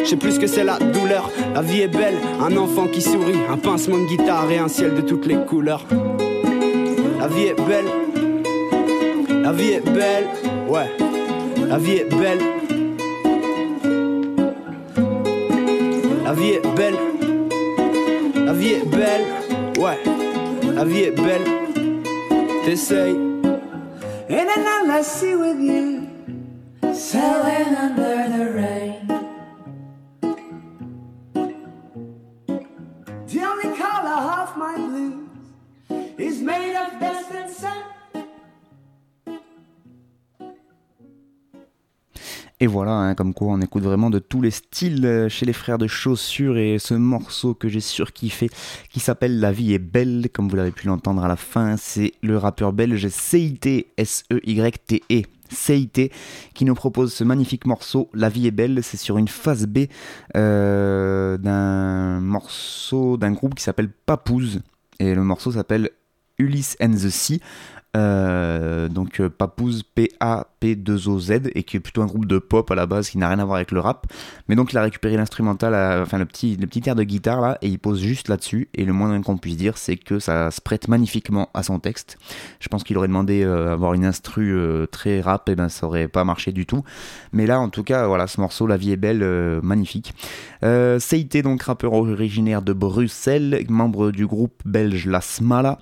Je 0.09 0.15
sais 0.15 0.19
plus 0.19 0.39
que 0.39 0.47
c'est 0.47 0.63
la 0.63 0.79
douleur. 0.79 1.29
La 1.53 1.61
vie 1.61 1.81
est 1.81 1.87
belle, 1.87 2.15
un 2.41 2.57
enfant 2.57 2.87
qui 2.87 2.99
sourit, 2.99 3.37
un 3.47 3.57
pincement 3.57 3.99
de 3.99 4.07
guitare 4.07 4.49
et 4.49 4.57
un 4.57 4.67
ciel 4.67 4.95
de 4.95 5.01
toutes 5.01 5.27
les 5.27 5.35
couleurs. 5.45 5.85
La 7.19 7.27
vie 7.27 7.43
est 7.43 7.53
belle, 7.53 7.85
la 9.43 9.51
vie 9.51 9.73
est 9.73 9.85
belle, 9.85 10.25
ouais. 10.67 10.89
La 11.67 11.77
vie 11.77 11.97
est 11.97 12.09
belle. 12.09 12.39
La 16.23 16.33
vie 16.33 16.53
est 16.53 16.75
belle, 16.75 16.97
la 18.33 18.53
vie 18.53 18.69
est 18.69 18.89
belle, 18.89 19.25
ouais. 19.77 19.99
La 20.73 20.85
vie 20.85 21.01
est 21.01 21.11
belle. 21.11 21.45
T'essayes. 22.65 23.15
In 24.27 24.47
an 24.47 24.65
endless 24.81 25.05
sea 25.05 25.35
with 25.35 25.59
you, 25.59 26.07
under 26.81 28.28
Et 42.61 42.67
voilà, 42.67 42.91
hein, 42.91 43.15
comme 43.15 43.33
quoi 43.33 43.47
on 43.49 43.61
écoute 43.61 43.83
vraiment 43.83 44.09
de 44.09 44.19
tous 44.19 44.41
les 44.41 44.51
styles 44.51 45.05
euh, 45.05 45.29
chez 45.29 45.45
les 45.45 45.53
frères 45.53 45.77
de 45.77 45.87
chaussures 45.87 46.57
et 46.57 46.77
ce 46.77 46.93
morceau 46.93 47.53
que 47.53 47.69
j'ai 47.69 47.79
surkiffé 47.79 48.49
qui 48.89 48.99
s'appelle 48.99 49.39
La 49.39 49.53
vie 49.53 49.73
est 49.73 49.79
belle, 49.79 50.27
comme 50.33 50.49
vous 50.49 50.57
l'avez 50.57 50.71
pu 50.71 50.87
l'entendre 50.87 51.23
à 51.23 51.29
la 51.29 51.37
fin, 51.37 51.77
c'est 51.77 52.11
le 52.21 52.37
rappeur 52.37 52.73
belge 52.73 53.07
CIT, 53.07 53.87
S-E-Y-T-E. 53.95 55.21
CIT 55.51 56.11
qui 56.53 56.65
nous 56.65 56.75
propose 56.75 57.11
ce 57.13 57.23
magnifique 57.23 57.65
morceau 57.65 58.09
La 58.13 58.27
vie 58.27 58.45
est 58.45 58.51
belle, 58.51 58.83
c'est 58.83 58.97
sur 58.97 59.17
une 59.17 59.29
phase 59.29 59.65
B 59.65 59.85
euh, 60.35 61.37
d'un 61.37 62.19
morceau 62.19 63.15
d'un 63.15 63.31
groupe 63.31 63.55
qui 63.55 63.63
s'appelle 63.63 63.89
Papouze 63.89 64.59
et 64.99 65.15
le 65.15 65.23
morceau 65.23 65.53
s'appelle 65.53 65.91
Ulysse 66.39 66.75
and 66.81 66.91
the 66.91 67.09
Sea. 67.09 67.41
Euh, 67.97 68.87
donc 68.87 69.19
euh, 69.19 69.29
Papouze 69.29 69.81
P-A-P-2-O-Z 69.81 71.49
et 71.55 71.63
qui 71.63 71.77
est 71.77 71.79
plutôt 71.79 72.03
un 72.03 72.05
groupe 72.05 72.27
de 72.27 72.37
pop 72.37 72.69
à 72.69 72.75
la 72.75 72.85
base 72.85 73.09
qui 73.09 73.17
n'a 73.17 73.27
rien 73.27 73.39
à 73.39 73.45
voir 73.45 73.55
avec 73.55 73.71
le 73.71 73.79
rap. 73.79 74.05
Mais 74.47 74.55
donc 74.55 74.71
il 74.71 74.77
a 74.77 74.83
récupéré 74.83 75.17
l'instrumental 75.17 75.73
euh, 75.73 76.03
enfin 76.03 76.19
le 76.19 76.25
petit, 76.25 76.55
le 76.55 76.67
petit 76.67 76.87
air 76.87 76.95
de 76.95 77.03
guitare 77.03 77.41
là 77.41 77.57
et 77.61 77.67
il 77.67 77.79
pose 77.79 78.01
juste 78.01 78.27
là-dessus. 78.27 78.69
Et 78.75 78.85
le 78.85 78.93
moins 78.93 79.19
qu'on 79.21 79.37
puisse 79.37 79.57
dire 79.57 79.77
c'est 79.77 79.97
que 79.97 80.19
ça 80.19 80.51
se 80.51 80.61
prête 80.61 80.87
magnifiquement 80.87 81.49
à 81.53 81.63
son 81.63 81.79
texte. 81.79 82.17
Je 82.59 82.67
pense 82.67 82.83
qu'il 82.83 82.97
aurait 82.97 83.07
demandé 83.07 83.43
euh, 83.43 83.73
avoir 83.73 83.93
une 83.93 84.05
instru 84.05 84.53
euh, 84.55 84.85
très 84.85 85.21
rap 85.21 85.49
et 85.49 85.55
ben 85.55 85.69
ça 85.69 85.87
aurait 85.87 86.07
pas 86.07 86.23
marché 86.23 86.51
du 86.51 86.65
tout. 86.65 86.83
Mais 87.33 87.47
là 87.47 87.59
en 87.59 87.69
tout 87.69 87.83
cas 87.83 88.05
voilà 88.05 88.27
ce 88.27 88.39
morceau 88.39 88.67
La 88.67 88.77
vie 88.77 88.91
est 88.91 88.97
belle 88.97 89.23
euh, 89.23 89.61
magnifique. 89.63 90.13
Euh, 90.63 90.99
donc 91.43 91.63
rappeur 91.63 91.93
originaire 91.93 92.61
de 92.61 92.73
Bruxelles 92.73 93.65
membre 93.69 94.11
du 94.11 94.27
groupe 94.27 94.61
belge 94.65 95.05
La 95.05 95.21
Smala 95.21 95.79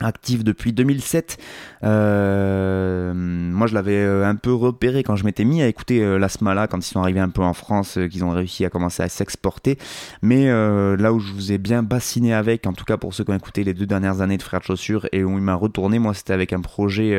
actif 0.00 0.44
depuis 0.44 0.72
2007. 0.72 1.38
Euh, 1.84 3.12
moi, 3.14 3.66
je 3.66 3.74
l'avais 3.74 3.96
euh, 3.96 4.26
un 4.26 4.36
peu 4.36 4.52
repéré 4.52 5.02
quand 5.02 5.16
je 5.16 5.24
m'étais 5.24 5.44
mis 5.44 5.62
à 5.62 5.68
écouter 5.68 6.02
euh, 6.02 6.18
la 6.18 6.28
Smala 6.28 6.66
quand 6.66 6.78
ils 6.78 6.90
sont 6.90 7.00
arrivés 7.00 7.20
un 7.20 7.28
peu 7.28 7.42
en 7.42 7.52
France, 7.52 7.98
euh, 7.98 8.08
qu'ils 8.08 8.24
ont 8.24 8.30
réussi 8.30 8.64
à 8.64 8.70
commencer 8.70 9.02
à 9.02 9.08
s'exporter. 9.08 9.78
Mais 10.22 10.48
euh, 10.48 10.96
là 10.96 11.12
où 11.12 11.20
je 11.20 11.32
vous 11.32 11.52
ai 11.52 11.58
bien 11.58 11.82
bassiné 11.82 12.34
avec, 12.34 12.66
en 12.66 12.72
tout 12.72 12.84
cas 12.84 12.96
pour 12.96 13.14
ceux 13.14 13.24
qui 13.24 13.30
ont 13.30 13.36
écouté 13.36 13.64
les 13.64 13.74
deux 13.74 13.86
dernières 13.86 14.20
années 14.20 14.36
de 14.36 14.42
Frères 14.42 14.60
de 14.60 14.64
Chaussures 14.66 15.06
et 15.12 15.24
où 15.24 15.30
il 15.32 15.42
m'a 15.42 15.54
retourné, 15.54 15.98
moi, 15.98 16.14
c'était 16.14 16.32
avec 16.32 16.52
un 16.52 16.60
projet 16.60 17.16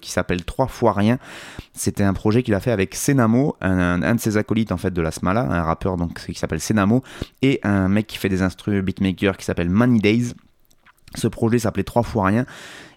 qui 0.00 0.10
s'appelle 0.10 0.44
Trois 0.44 0.66
fois 0.66 0.92
rien. 0.92 1.18
C'était 1.72 2.04
un 2.04 2.12
projet 2.12 2.42
qu'il 2.42 2.54
a 2.54 2.60
fait 2.60 2.70
avec 2.70 2.94
Senamo, 2.94 3.56
un, 3.60 4.14
de 4.14 4.20
ses 4.20 4.36
acolytes 4.36 4.72
en 4.72 4.76
fait 4.76 4.92
de 4.92 5.02
la 5.02 5.10
Smala, 5.10 5.42
un 5.42 5.62
rappeur 5.62 5.96
donc 5.96 6.24
qui 6.26 6.34
s'appelle 6.34 6.60
Senamo, 6.60 7.02
et 7.42 7.60
un 7.62 7.88
mec 7.88 8.06
qui 8.06 8.18
fait 8.18 8.28
des 8.28 8.42
instruments 8.42 8.82
beatmaker 8.82 9.36
qui 9.36 9.44
s'appelle 9.44 9.70
Money 9.70 10.00
Days. 10.00 10.34
Ce 11.14 11.28
projet 11.28 11.58
s'appelait 11.58 11.84
Trois 11.84 12.02
fois 12.02 12.26
rien 12.26 12.46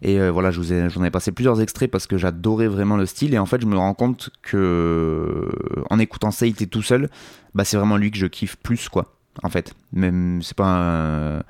et 0.02 0.20
euh, 0.20 0.32
voilà, 0.32 0.52
j'en 0.52 1.04
ai 1.04 1.12
passé 1.12 1.32
plusieurs 1.32 1.62
extraits 1.62 1.90
parce 1.90 2.08
que 2.08 2.18
j'adorais 2.18 2.68
vraiment 2.68 2.98
le 2.98 3.06
style 3.06 3.34
et 3.34 3.40
en 3.40 3.46
fait 3.46 3.62
je 3.62 3.66
me 3.66 3.78
rends 3.78 3.94
compte 3.94 4.30
que 4.42 5.50
en 5.90 6.00
écoutant 6.00 6.32
ça, 6.32 6.46
il 6.46 6.52
était 6.52 6.68
tout 6.68 6.82
seul, 6.82 7.10
bah 7.56 7.64
c'est 7.64 7.78
vraiment 7.78 7.98
lui 7.98 8.12
que 8.12 8.18
je 8.18 8.28
kiffe 8.28 8.58
plus 8.58 8.90
quoi. 8.90 9.14
En 9.44 9.50
fait, 9.50 9.74
même 9.94 10.42
c'est 10.42 10.58
pas 10.58 11.44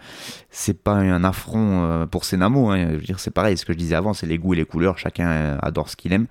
c'est 0.49 0.81
pas 0.83 0.95
un 0.95 1.23
affront 1.23 1.83
euh, 1.83 2.05
pour 2.05 2.25
Senamo. 2.25 2.69
Hein. 2.69 2.97
Je 3.01 3.13
veux 3.13 3.17
c'est 3.17 3.31
pareil. 3.31 3.57
Ce 3.57 3.65
que 3.65 3.71
je 3.71 3.77
disais 3.77 3.95
avant, 3.95 4.13
c'est 4.13 4.27
les 4.27 4.37
goûts 4.37 4.53
et 4.53 4.57
les 4.57 4.65
couleurs. 4.65 4.97
Chacun 4.97 5.57
adore 5.61 5.89
ce 5.89 5.95
qu'il 5.95 6.11
aime. 6.11 6.27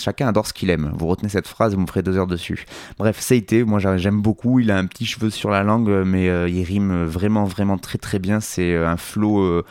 Chacun 0.00 0.28
adore 0.28 0.46
ce 0.46 0.52
qu'il 0.52 0.70
aime. 0.70 0.90
Vous 0.94 1.06
retenez 1.06 1.28
cette 1.28 1.46
phrase, 1.46 1.74
vous 1.74 1.80
me 1.80 1.86
ferez 1.86 2.02
deux 2.02 2.16
heures 2.16 2.26
dessus. 2.26 2.64
Bref, 2.98 3.20
Seite, 3.20 3.52
moi 3.66 3.78
j'aime 3.78 4.20
beaucoup. 4.20 4.60
Il 4.60 4.70
a 4.70 4.78
un 4.78 4.86
petit 4.86 5.06
cheveu 5.06 5.30
sur 5.30 5.50
la 5.50 5.62
langue, 5.62 5.90
mais 6.04 6.28
euh, 6.28 6.48
il 6.48 6.62
rime 6.64 7.04
vraiment, 7.04 7.44
vraiment 7.44 7.78
très, 7.78 7.98
très 7.98 8.18
bien. 8.18 8.40
C'est 8.40 8.72
euh, 8.72 8.88
un 8.88 8.96
flow 8.96 9.40
euh, 9.40 9.64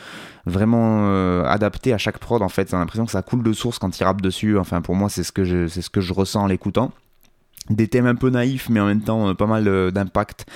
vraiment 0.46 1.08
adapté 1.44 1.92
à 1.92 1.98
chaque 1.98 2.18
prod. 2.18 2.42
En 2.42 2.48
fait, 2.48 2.70
j'ai 2.70 2.76
l'impression 2.76 3.04
que 3.04 3.12
ça 3.12 3.22
coule 3.22 3.42
de 3.42 3.52
source 3.52 3.78
quand 3.78 3.98
il 3.98 4.04
rappe 4.04 4.20
dessus. 4.20 4.58
Enfin, 4.58 4.80
pour 4.80 4.94
moi, 4.94 5.08
c'est 5.08 5.22
ce 5.22 5.32
que 5.32 5.44
je 5.44 6.12
ressens 6.12 6.42
en 6.42 6.46
l'écoutant. 6.46 6.92
Des 7.68 7.88
thèmes 7.88 8.06
un 8.06 8.14
peu 8.14 8.30
naïfs, 8.30 8.68
mais 8.68 8.80
en 8.80 8.86
même 8.86 9.02
temps 9.02 9.34
pas 9.34 9.46
mal 9.46 9.92
d'impact 9.92 10.46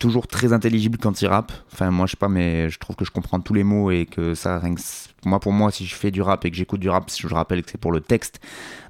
toujours 0.00 0.26
très 0.26 0.52
intelligible 0.52 0.98
quand 0.98 1.22
il 1.22 1.28
rappe. 1.28 1.52
Enfin, 1.72 1.92
moi, 1.92 2.06
je 2.06 2.12
sais 2.12 2.16
pas, 2.16 2.28
mais 2.28 2.68
je 2.70 2.78
trouve 2.80 2.96
que 2.96 3.04
je 3.04 3.12
comprends 3.12 3.38
tous 3.38 3.54
les 3.54 3.62
mots 3.62 3.92
et 3.92 4.06
que 4.06 4.34
ça, 4.34 4.58
rien 4.58 4.74
que, 4.74 4.80
moi, 5.24 5.38
pour 5.38 5.52
moi, 5.52 5.70
si 5.70 5.86
je 5.86 5.94
fais 5.94 6.10
du 6.10 6.22
rap 6.22 6.44
et 6.44 6.50
que 6.50 6.56
j'écoute 6.56 6.80
du 6.80 6.88
rap, 6.88 7.08
je 7.16 7.28
rappelle 7.28 7.62
que 7.62 7.70
c'est 7.70 7.78
pour 7.78 7.92
le 7.92 8.00
texte. 8.00 8.40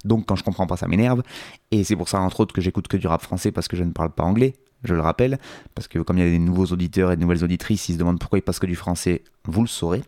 Donc, 0.05 0.25
quand 0.25 0.35
je 0.35 0.43
comprends 0.43 0.65
pas, 0.65 0.77
ça 0.77 0.87
m'énerve. 0.87 1.21
Et 1.69 1.83
c'est 1.83 1.95
pour 1.95 2.09
ça, 2.09 2.19
entre 2.19 2.39
autres, 2.39 2.55
que 2.55 2.61
j'écoute 2.61 2.87
que 2.87 2.97
du 2.97 3.05
rap 3.05 3.21
français 3.21 3.51
parce 3.51 3.67
que 3.67 3.77
je 3.77 3.83
ne 3.83 3.91
parle 3.91 4.09
pas 4.09 4.23
anglais. 4.23 4.55
Je 4.83 4.95
le 4.95 5.01
rappelle, 5.01 5.37
parce 5.75 5.87
que 5.87 5.99
comme 5.99 6.17
il 6.17 6.23
y 6.23 6.27
a 6.27 6.31
des 6.31 6.39
nouveaux 6.39 6.65
auditeurs 6.65 7.11
et 7.11 7.15
de 7.15 7.21
nouvelles 7.21 7.43
auditrices, 7.43 7.89
ils 7.89 7.93
se 7.93 7.99
demandent 7.99 8.17
pourquoi 8.17 8.39
ils 8.39 8.41
passent 8.41 8.57
que 8.57 8.65
du 8.65 8.75
français, 8.75 9.21
vous 9.45 9.61
le 9.61 9.67
saurez. 9.67 10.01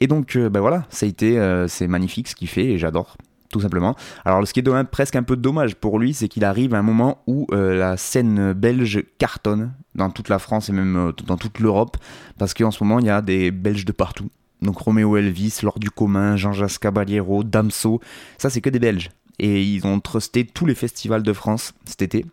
Et 0.00 0.06
donc, 0.06 0.36
euh, 0.36 0.48
ben 0.48 0.60
voilà, 0.60 0.86
ça 0.88 1.04
a 1.04 1.08
été, 1.08 1.38
euh, 1.38 1.68
c'est 1.68 1.86
magnifique 1.86 2.28
ce 2.28 2.34
qu'il 2.34 2.48
fait 2.48 2.64
et 2.64 2.78
j'adore 2.78 3.18
tout 3.50 3.60
simplement. 3.60 3.94
Alors 4.24 4.46
ce 4.46 4.52
qui 4.52 4.60
est 4.60 4.84
presque 4.84 5.16
un 5.16 5.22
peu 5.22 5.36
dommage 5.36 5.76
pour 5.76 5.98
lui, 5.98 6.14
c'est 6.14 6.28
qu'il 6.28 6.44
arrive 6.44 6.74
à 6.74 6.78
un 6.78 6.82
moment 6.82 7.22
où 7.26 7.46
euh, 7.52 7.76
la 7.76 7.96
scène 7.96 8.52
belge 8.52 9.04
cartonne 9.18 9.72
dans 9.94 10.10
toute 10.10 10.28
la 10.28 10.38
France 10.38 10.68
et 10.68 10.72
même 10.72 10.96
euh, 10.96 11.12
dans 11.26 11.36
toute 11.36 11.58
l'Europe, 11.58 11.96
parce 12.38 12.54
qu'en 12.54 12.70
ce 12.70 12.82
moment 12.82 12.98
il 12.98 13.06
y 13.06 13.10
a 13.10 13.22
des 13.22 13.50
Belges 13.50 13.84
de 13.84 13.92
partout. 13.92 14.30
Donc 14.62 14.78
Roméo 14.78 15.16
Elvis, 15.16 15.60
Lord 15.62 15.78
du 15.78 15.90
Commun, 15.90 16.36
Jean-Jacques 16.36 16.78
Caballero, 16.78 17.44
Damso, 17.44 18.00
ça 18.38 18.50
c'est 18.50 18.60
que 18.60 18.70
des 18.70 18.78
Belges. 18.78 19.10
Et 19.38 19.62
ils 19.62 19.86
ont 19.86 20.00
trusté 20.00 20.46
tous 20.46 20.64
les 20.64 20.74
festivals 20.74 21.22
de 21.22 21.32
France 21.32 21.74
cet 21.84 22.02
été. 22.02 22.24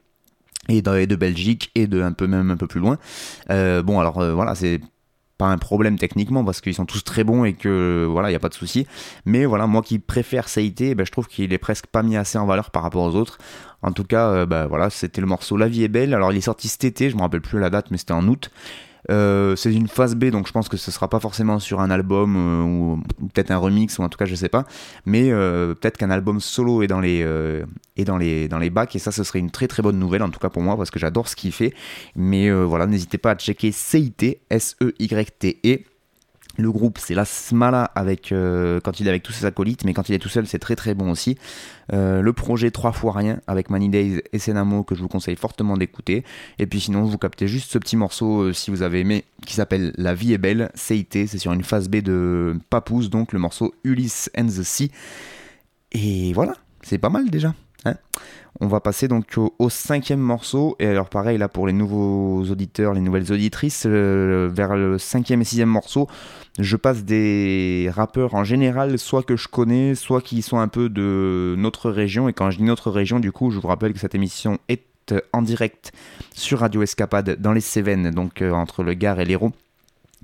Et 0.69 0.81
de, 0.81 0.95
et 0.97 1.07
de 1.07 1.17
Belgique 1.17 1.71
et 1.75 1.87
de 1.87 2.01
un 2.01 2.13
peu 2.13 2.25
même 2.25 2.49
un 2.49 2.55
peu 2.55 2.67
plus 2.67 2.79
loin. 2.79 2.97
Euh, 3.49 3.83
bon 3.83 3.99
alors 3.99 4.23
voilà, 4.33 4.55
c'est 4.55 4.79
un 5.49 5.57
problème 5.57 5.97
techniquement 5.97 6.43
parce 6.43 6.61
qu'ils 6.61 6.73
sont 6.73 6.85
tous 6.85 7.03
très 7.03 7.23
bons 7.23 7.45
et 7.45 7.53
que 7.53 8.07
voilà, 8.09 8.29
il 8.29 8.31
n'y 8.31 8.37
a 8.37 8.39
pas 8.39 8.49
de 8.49 8.53
souci. 8.53 8.87
Mais 9.25 9.45
voilà, 9.45 9.67
moi 9.67 9.81
qui 9.81 9.99
préfère 9.99 10.49
CIT, 10.49 10.95
ben, 10.95 11.05
je 11.05 11.11
trouve 11.11 11.27
qu'il 11.27 11.53
est 11.53 11.57
presque 11.57 11.87
pas 11.87 12.03
mis 12.03 12.17
assez 12.17 12.37
en 12.37 12.45
valeur 12.45 12.71
par 12.71 12.83
rapport 12.83 13.03
aux 13.03 13.15
autres. 13.15 13.37
En 13.81 13.91
tout 13.91 14.03
cas, 14.03 14.29
euh, 14.29 14.45
bah, 14.45 14.67
voilà, 14.67 14.89
c'était 14.89 15.21
le 15.21 15.27
morceau 15.27 15.57
La 15.57 15.67
vie 15.67 15.83
est 15.83 15.89
belle. 15.89 16.13
Alors 16.13 16.31
il 16.31 16.37
est 16.37 16.41
sorti 16.41 16.67
cet 16.67 16.83
été, 16.83 17.09
je 17.09 17.15
me 17.15 17.21
rappelle 17.21 17.41
plus 17.41 17.59
la 17.59 17.69
date, 17.69 17.91
mais 17.91 17.97
c'était 17.97 18.13
en 18.13 18.27
août. 18.27 18.49
Euh, 19.11 19.55
c'est 19.55 19.73
une 19.73 19.87
phase 19.87 20.15
B, 20.15 20.25
donc 20.25 20.47
je 20.47 20.51
pense 20.51 20.69
que 20.69 20.77
ce 20.77 20.91
sera 20.91 21.09
pas 21.09 21.19
forcément 21.19 21.59
sur 21.59 21.81
un 21.81 21.89
album 21.89 22.35
euh, 22.35 22.63
ou, 22.63 23.03
peut-être 23.33 23.51
un 23.51 23.57
remix 23.57 23.97
ou 23.99 24.03
en 24.03 24.09
tout 24.09 24.17
cas 24.17 24.25
je 24.25 24.35
sais 24.35 24.49
pas, 24.49 24.65
mais 25.05 25.29
peut-être 25.29 25.97
qu'un 25.97 26.11
album 26.11 26.39
solo 26.39 26.83
est 26.83 26.87
dans 26.87 26.99
les 27.01 27.23
est 27.97 28.69
bacs 28.69 28.95
et 28.95 28.99
ça 28.99 29.11
ce 29.11 29.23
serait 29.23 29.39
une 29.39 29.51
très 29.51 29.67
très 29.67 29.83
bonne 29.83 29.99
nouvelle 29.99 30.23
en 30.23 30.29
tout 30.29 30.39
cas 30.39 30.49
pour 30.49 30.61
moi 30.61 30.77
parce 30.77 30.91
que 30.91 30.99
j'adore 30.99 31.27
ce 31.27 31.35
qu'il 31.35 31.51
fait. 31.51 31.73
Mais 32.15 32.51
voilà, 32.51 32.87
n'hésitez 32.87 33.17
pas 33.17 33.31
à 33.31 33.35
checker 33.35 33.71
CIT 33.71 34.39
S 34.49 34.75
E 34.81 34.93
Y 34.99 35.37
T 35.37 35.59
E 35.65 35.92
le 36.57 36.71
groupe, 36.71 36.99
c'est 36.99 37.15
la 37.15 37.25
Smala 37.25 37.85
avec, 37.95 38.31
euh, 38.31 38.79
quand 38.79 38.99
il 38.99 39.07
est 39.07 39.09
avec 39.09 39.23
tous 39.23 39.33
ses 39.33 39.45
acolytes, 39.45 39.85
mais 39.85 39.93
quand 39.93 40.07
il 40.09 40.15
est 40.15 40.19
tout 40.19 40.29
seul, 40.29 40.45
c'est 40.45 40.59
très 40.59 40.75
très 40.75 40.93
bon 40.93 41.09
aussi. 41.09 41.37
Euh, 41.91 42.21
le 42.21 42.33
projet 42.33 42.69
Trois 42.69 42.91
fois 42.91 43.13
rien 43.13 43.39
avec 43.47 43.69
Money 43.69 43.89
Days 43.89 44.21
et 44.31 44.39
Senamo 44.39 44.83
que 44.83 44.95
je 44.95 45.01
vous 45.01 45.07
conseille 45.07 45.35
fortement 45.35 45.77
d'écouter. 45.77 46.23
Et 46.59 46.67
puis 46.67 46.79
sinon, 46.79 47.05
vous 47.05 47.17
captez 47.17 47.47
juste 47.47 47.71
ce 47.71 47.77
petit 47.79 47.97
morceau 47.97 48.41
euh, 48.41 48.53
si 48.53 48.69
vous 48.69 48.83
avez 48.83 48.99
aimé 48.99 49.25
qui 49.45 49.55
s'appelle 49.55 49.93
La 49.97 50.13
vie 50.13 50.33
est 50.33 50.37
belle, 50.37 50.71
CIT. 50.75 51.27
C'est 51.27 51.39
sur 51.39 51.53
une 51.53 51.63
phase 51.63 51.89
B 51.89 51.97
de 51.97 52.55
Papoose, 52.69 53.09
donc 53.09 53.33
le 53.33 53.39
morceau 53.39 53.73
Ulysse 53.83 54.29
and 54.37 54.45
the 54.45 54.63
Sea. 54.63 54.91
Et 55.91 56.33
voilà, 56.33 56.55
c'est 56.81 56.99
pas 56.99 57.09
mal 57.09 57.29
déjà. 57.29 57.53
Hein 57.85 57.95
on 58.59 58.67
va 58.67 58.79
passer 58.79 59.07
donc 59.07 59.37
au, 59.37 59.69
cinquième 59.69 60.19
morceau. 60.19 60.75
Et 60.79 60.87
alors 60.87 61.09
pareil 61.09 61.37
là 61.37 61.47
pour 61.49 61.67
les 61.67 61.73
nouveaux 61.73 62.43
auditeurs, 62.43 62.93
les 62.93 63.01
nouvelles 63.01 63.31
auditrices, 63.31 63.85
euh, 63.85 64.49
vers 64.51 64.75
le 64.75 64.97
cinquième 64.97 65.41
et 65.41 65.43
sixième 65.43 65.69
morceau, 65.69 66.07
je 66.59 66.77
passe 66.77 67.03
des 67.03 67.89
rappeurs 67.93 68.35
en 68.35 68.43
général, 68.43 68.99
soit 68.99 69.23
que 69.23 69.35
je 69.35 69.47
connais, 69.47 69.95
soit 69.95 70.21
qui 70.21 70.41
sont 70.41 70.59
un 70.59 70.67
peu 70.67 70.89
de 70.89 71.55
notre 71.57 71.89
région. 71.89 72.29
Et 72.29 72.33
quand 72.33 72.51
je 72.51 72.57
dis 72.57 72.63
notre 72.63 72.91
région, 72.91 73.19
du 73.19 73.31
coup, 73.31 73.51
je 73.51 73.59
vous 73.59 73.67
rappelle 73.67 73.93
que 73.93 73.99
cette 73.99 74.15
émission 74.15 74.59
est 74.69 75.13
en 75.33 75.41
direct 75.41 75.91
sur 76.33 76.59
Radio 76.59 76.81
Escapade 76.81 77.41
dans 77.41 77.51
les 77.51 77.61
Cévennes, 77.61 78.11
donc 78.11 78.41
euh, 78.41 78.51
entre 78.51 78.83
le 78.83 78.93
Gard 78.93 79.19
et 79.19 79.25
l'Hérault. 79.25 79.51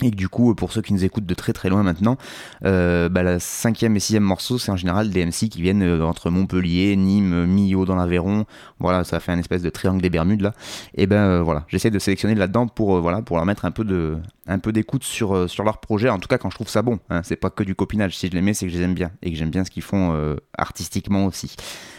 Et 0.01 0.11
du 0.11 0.29
coup, 0.29 0.55
pour 0.55 0.71
ceux 0.71 0.81
qui 0.81 0.93
nous 0.93 1.03
écoutent 1.03 1.25
de 1.25 1.33
très 1.33 1.51
très 1.51 1.69
loin 1.69 1.83
maintenant, 1.83 2.17
euh, 2.65 3.09
bah, 3.09 3.23
la 3.23 3.39
cinquième 3.39 3.95
et 3.95 3.99
sixième 3.99 4.23
morceau, 4.23 4.57
c'est 4.57 4.71
en 4.71 4.77
général 4.77 5.09
des 5.09 5.25
MC 5.25 5.49
qui 5.49 5.61
viennent 5.61 5.83
euh, 5.83 6.03
entre 6.03 6.29
Montpellier, 6.29 6.95
Nîmes, 6.95 7.45
Millau 7.45 7.85
dans 7.85 7.95
l'Aveyron. 7.95 8.45
Voilà, 8.79 9.03
ça 9.03 9.19
fait 9.19 9.31
un 9.31 9.39
espèce 9.39 9.61
de 9.61 9.69
triangle 9.69 10.01
des 10.01 10.09
Bermudes 10.09 10.41
là. 10.41 10.53
Et 10.95 11.05
ben 11.05 11.17
euh, 11.17 11.41
voilà, 11.41 11.65
j'essaie 11.67 11.91
de 11.91 11.99
sélectionner 11.99 12.35
là-dedans 12.35 12.67
pour 12.67 12.99
voilà 13.01 13.21
pour 13.21 13.35
leur 13.35 13.45
mettre 13.45 13.65
un 13.65 13.71
peu 13.71 13.83
de 13.83 14.17
un 14.47 14.59
peu 14.59 14.71
d'écoute 14.71 15.03
sur 15.03 15.49
sur 15.49 15.63
leur 15.63 15.79
projet. 15.79 16.09
En 16.09 16.19
tout 16.19 16.27
cas, 16.27 16.37
quand 16.37 16.49
je 16.49 16.55
trouve 16.55 16.69
ça 16.69 16.81
bon, 16.81 16.99
hein, 17.09 17.21
c'est 17.23 17.35
pas 17.35 17.49
que 17.49 17.63
du 17.63 17.75
copinage. 17.75 18.17
Si 18.17 18.27
je 18.27 18.33
les 18.33 18.41
mets, 18.41 18.53
c'est 18.53 18.67
que 18.67 18.71
je 18.71 18.77
les 18.77 18.83
aime 18.83 18.93
bien 18.93 19.11
et 19.21 19.31
que 19.31 19.37
j'aime 19.37 19.51
bien 19.51 19.65
ce 19.65 19.71
qu'ils 19.71 19.83
font 19.83 20.35
artistiquement 20.57 21.25
aussi. 21.25 21.55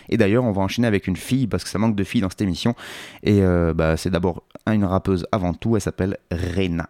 Et 0.08 0.16
d'ailleurs, 0.16 0.44
on 0.44 0.52
va 0.52 0.62
enchaîner 0.62 0.88
avec 0.88 1.06
une 1.06 1.16
fille 1.16 1.46
parce 1.46 1.64
que 1.64 1.70
ça 1.70 1.78
manque 1.78 1.94
de 1.94 2.04
filles 2.04 2.22
dans 2.22 2.30
cette 2.30 2.42
émission. 2.42 2.74
Et 3.22 3.42
bah, 3.74 3.96
c'est 3.96 4.10
d'abord 4.10 4.42
une 4.66 4.84
rappeuse 4.84 5.26
avant 5.32 5.54
tout. 5.54 5.76
Elle 5.76 5.82
s'appelle 5.82 6.16
Rena. 6.30 6.88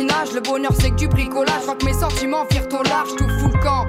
Le 0.00 0.40
bonheur 0.40 0.70
c'est 0.78 0.90
que 0.90 0.94
du 0.94 1.08
bricolage. 1.08 1.62
Je 1.66 1.72
que 1.72 1.84
mes 1.84 1.92
sentiments 1.92 2.44
virent 2.48 2.68
au 2.78 2.84
large, 2.84 3.08
tout 3.16 3.28
fou 3.40 3.50
le 3.52 3.58
camp. 3.60 3.84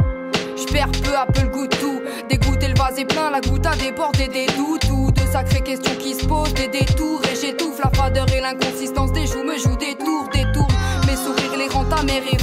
Je 0.58 0.66
perds 0.74 0.92
peu 1.04 1.16
à 1.16 1.28
peu 1.28 1.44
le 1.44 1.50
goût 1.50 1.68
de 1.68 1.76
tout. 1.76 2.02
Dégoûter 2.28 2.70
le 2.70 2.74
vase 2.74 2.98
est 2.98 3.06
plein, 3.06 3.30
la 3.30 3.40
goutte 3.42 3.68
a 3.68 3.76
débordé 3.76 4.28
des 4.28 4.48
doutes. 4.58 4.90
Ou 4.92 5.12
de 5.12 5.20
sacrées 5.32 5.62
questions 5.62 5.94
qui 6.00 6.16
se 6.16 6.26
posent, 6.26 6.54
des 6.56 6.68
détours. 6.68 7.22
Et 7.32 7.36
j'étouffe 7.36 7.78
la 7.84 7.92
fadeur 7.92 8.26
et 8.34 8.42
l'inconsistance 8.42 9.12
des 9.12 9.28
joues 9.28 9.44
me 9.44 9.56
jouent 9.60 9.78
des 9.78 9.96
tours, 10.04 10.28
des 10.34 10.49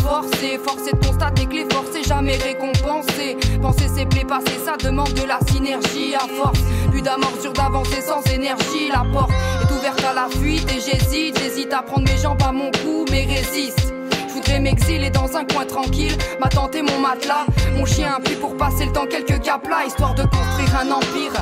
forcés. 0.06 0.58
Forcé 0.62 0.92
de 0.92 1.06
constater 1.06 1.46
que 1.46 1.54
l'effort 1.54 1.84
c'est 1.92 2.06
jamais 2.06 2.36
récompensé. 2.36 3.36
Penser 3.60 3.86
c'est 3.94 4.06
plaies 4.06 4.24
passer, 4.24 4.58
ça 4.64 4.76
demande 4.76 5.12
de 5.14 5.24
la 5.24 5.38
synergie 5.50 6.14
à 6.14 6.26
force. 6.40 6.60
Plus 6.90 7.02
d'amorçure 7.02 7.52
d'avancer 7.52 8.00
sans 8.00 8.22
énergie. 8.32 8.88
La 8.90 9.04
porte 9.12 9.30
est 9.30 9.72
ouverte 9.72 10.04
à 10.04 10.14
la 10.14 10.28
fuite 10.38 10.70
et 10.70 10.80
j'hésite. 10.80 11.38
J'hésite 11.38 11.72
à 11.72 11.82
prendre 11.82 12.08
mes 12.10 12.18
jambes 12.18 12.42
à 12.42 12.52
mon 12.52 12.70
cou, 12.70 13.04
mais 13.10 13.24
résiste. 13.24 13.92
Voudrais 14.28 14.60
m'exiler 14.60 15.10
dans 15.10 15.34
un 15.36 15.44
coin 15.44 15.64
tranquille, 15.64 16.16
ma 16.40 16.48
tante 16.48 16.74
et 16.74 16.82
mon 16.82 16.98
matelas. 16.98 17.46
Mon 17.74 17.86
chien 17.86 18.18
puis 18.22 18.34
pour 18.34 18.56
passer 18.56 18.84
le 18.84 18.92
temps 18.92 19.06
quelques 19.06 19.40
caps 19.42 19.68
là, 19.68 19.86
histoire 19.86 20.14
de 20.14 20.24
construire 20.24 20.76
un 20.80 20.90
empire 20.90 21.32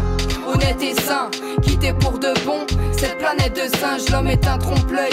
honnête 0.46 0.80
et 0.82 0.94
sain. 1.00 1.28
Quitté 1.62 1.92
pour 1.92 2.18
de 2.18 2.32
bon, 2.44 2.66
cette 2.92 3.18
planète 3.18 3.54
de 3.54 3.76
singes, 3.76 4.08
l'homme 4.10 4.28
est 4.28 4.46
un 4.46 4.58
trompe-l'œil. 4.58 5.12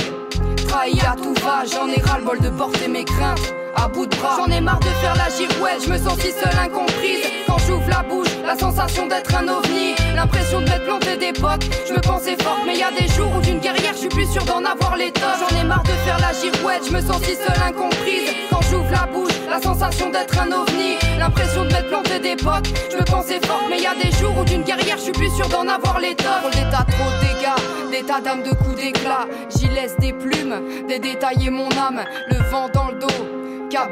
Trahi 0.72 1.02
à 1.02 1.18
tout 1.18 1.34
va, 1.44 1.66
j'en 1.66 1.86
ai 1.90 2.00
ras 2.00 2.20
le 2.20 2.24
bol 2.24 2.40
de 2.40 2.48
porter 2.48 2.88
mes 2.88 3.04
craintes 3.04 3.54
à 3.76 3.88
bout 3.88 4.06
de 4.06 4.16
bras. 4.16 4.38
J'en 4.38 4.52
ai 4.52 4.62
marre 4.62 4.80
de 4.80 4.92
faire 5.02 5.16
la 5.16 5.30
girouette, 5.30 5.84
je 5.84 5.90
me 5.90 5.98
sens 5.98 6.20
si 6.20 6.32
seule 6.32 6.58
incomprise. 6.60 7.26
Quand 7.48 7.58
j'ouvre 7.68 7.88
la 7.90 8.04
bouche, 8.04 8.30
la 8.46 8.58
sensation 8.58 9.08
d'être 9.08 9.34
un 9.36 9.48
ovni, 9.48 9.96
l'impression 10.16 10.62
de 10.62 10.66
m'être 10.66 10.86
planté 10.86 11.18
d'époque. 11.18 11.64
Je 11.88 11.94
me 11.94 12.00
pensais 12.00 12.36
forte, 12.42 12.62
mais 12.66 12.78
y 12.78 12.84
a 12.84 12.92
des 12.92 13.08
jours 13.14 13.32
où 13.36 13.42
d'une 13.42 13.60
guerrière, 13.60 13.94
je 13.94 14.00
suis 14.00 14.10
plus 14.10 14.28
sûr 14.32 14.44
d'en 14.46 14.64
avoir 14.64 14.96
les 14.98 15.12
torts. 15.12 15.38
J'en 15.40 15.60
ai 15.60 15.64
marre 15.64 15.84
de 15.84 15.96
faire 16.06 16.20
la 16.20 16.34
girouette, 16.34 16.84
je 16.88 16.92
me 16.92 17.02
sens 17.02 17.22
si 17.24 17.36
seule 17.36 17.64
incomprise. 17.68 18.32
Quand 18.50 18.62
j'ouvre 18.70 18.92
la 18.92 19.08
bouche, 19.12 19.34
la 19.50 19.62
sensation 19.62 20.10
d'être 20.10 20.38
un 20.40 20.52
ovni, 20.52 20.96
l'impression 21.20 21.66
de 21.66 21.74
m'être 21.74 21.90
planté 21.90 22.20
d'époque. 22.20 22.68
Je 22.92 22.98
me 22.98 23.04
pensais 23.04 23.40
forte, 23.46 23.64
mais 23.70 23.82
y 23.82 23.88
a 23.88 23.96
des 23.96 24.12
jours 24.18 24.38
où 24.38 24.44
d'une 24.44 24.64
guerrière, 24.64 24.98
je 24.98 25.04
suis 25.04 25.12
plus 25.12 25.32
sûr 25.36 25.48
d'en 25.50 25.68
avoir 25.68 26.00
les 26.00 26.16
torts. 26.16 26.50
Des 26.52 26.70
trop 26.72 27.10
de 27.10 27.20
dégâts, 27.22 27.92
des 27.92 28.04
tas 28.06 28.22
d'âmes 28.22 28.44
de 28.44 28.52
coups 28.52 28.76
d'éclat. 28.76 29.28
J'y 29.56 29.68
laisse 29.68 29.96
des 29.98 30.14
plumes, 30.14 30.88
des 30.88 31.00
détails 31.00 31.50
mon 31.50 31.70
âme, 31.72 32.04
le 32.30 32.38
vent 32.50 32.70
dans 32.70 32.88
le 32.88 33.00
dos 33.00 33.31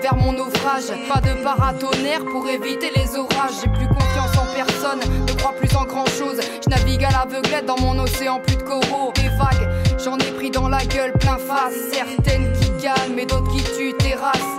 vers 0.02 0.16
mon 0.16 0.34
naufrage. 0.34 0.92
Pas 1.08 1.22
de 1.22 1.42
paratonnerre 1.42 2.26
pour 2.26 2.48
éviter 2.50 2.92
les 2.96 3.16
orages. 3.16 3.62
J'ai 3.62 3.70
plus 3.70 3.88
confiance 3.88 4.38
en 4.38 4.54
personne, 4.54 5.00
ne 5.26 5.34
crois 5.34 5.54
plus 5.54 5.74
en 5.76 5.86
grand 5.86 6.06
chose. 6.06 6.40
Je 6.64 6.70
navigue 6.70 7.04
à 7.06 7.12
l'aveuglette 7.12 7.66
dans 7.66 7.80
mon 7.80 7.98
océan, 8.00 8.40
plus 8.40 8.58
de 8.58 8.64
coraux. 8.64 9.14
Des 9.16 9.30
vagues, 9.30 9.70
j'en 10.04 10.18
ai 10.18 10.32
pris 10.32 10.52
dans 10.52 10.68
la 10.68 10.84
gueule 10.86 11.14
plein 11.14 11.38
face. 11.38 11.74
Certaines 11.94 12.52
qui 12.60 12.72
calment 12.84 13.20
et 13.20 13.26
d'autres 13.26 13.52
qui 13.52 13.64
tuent, 13.64 13.96
terrasse. 13.98 14.59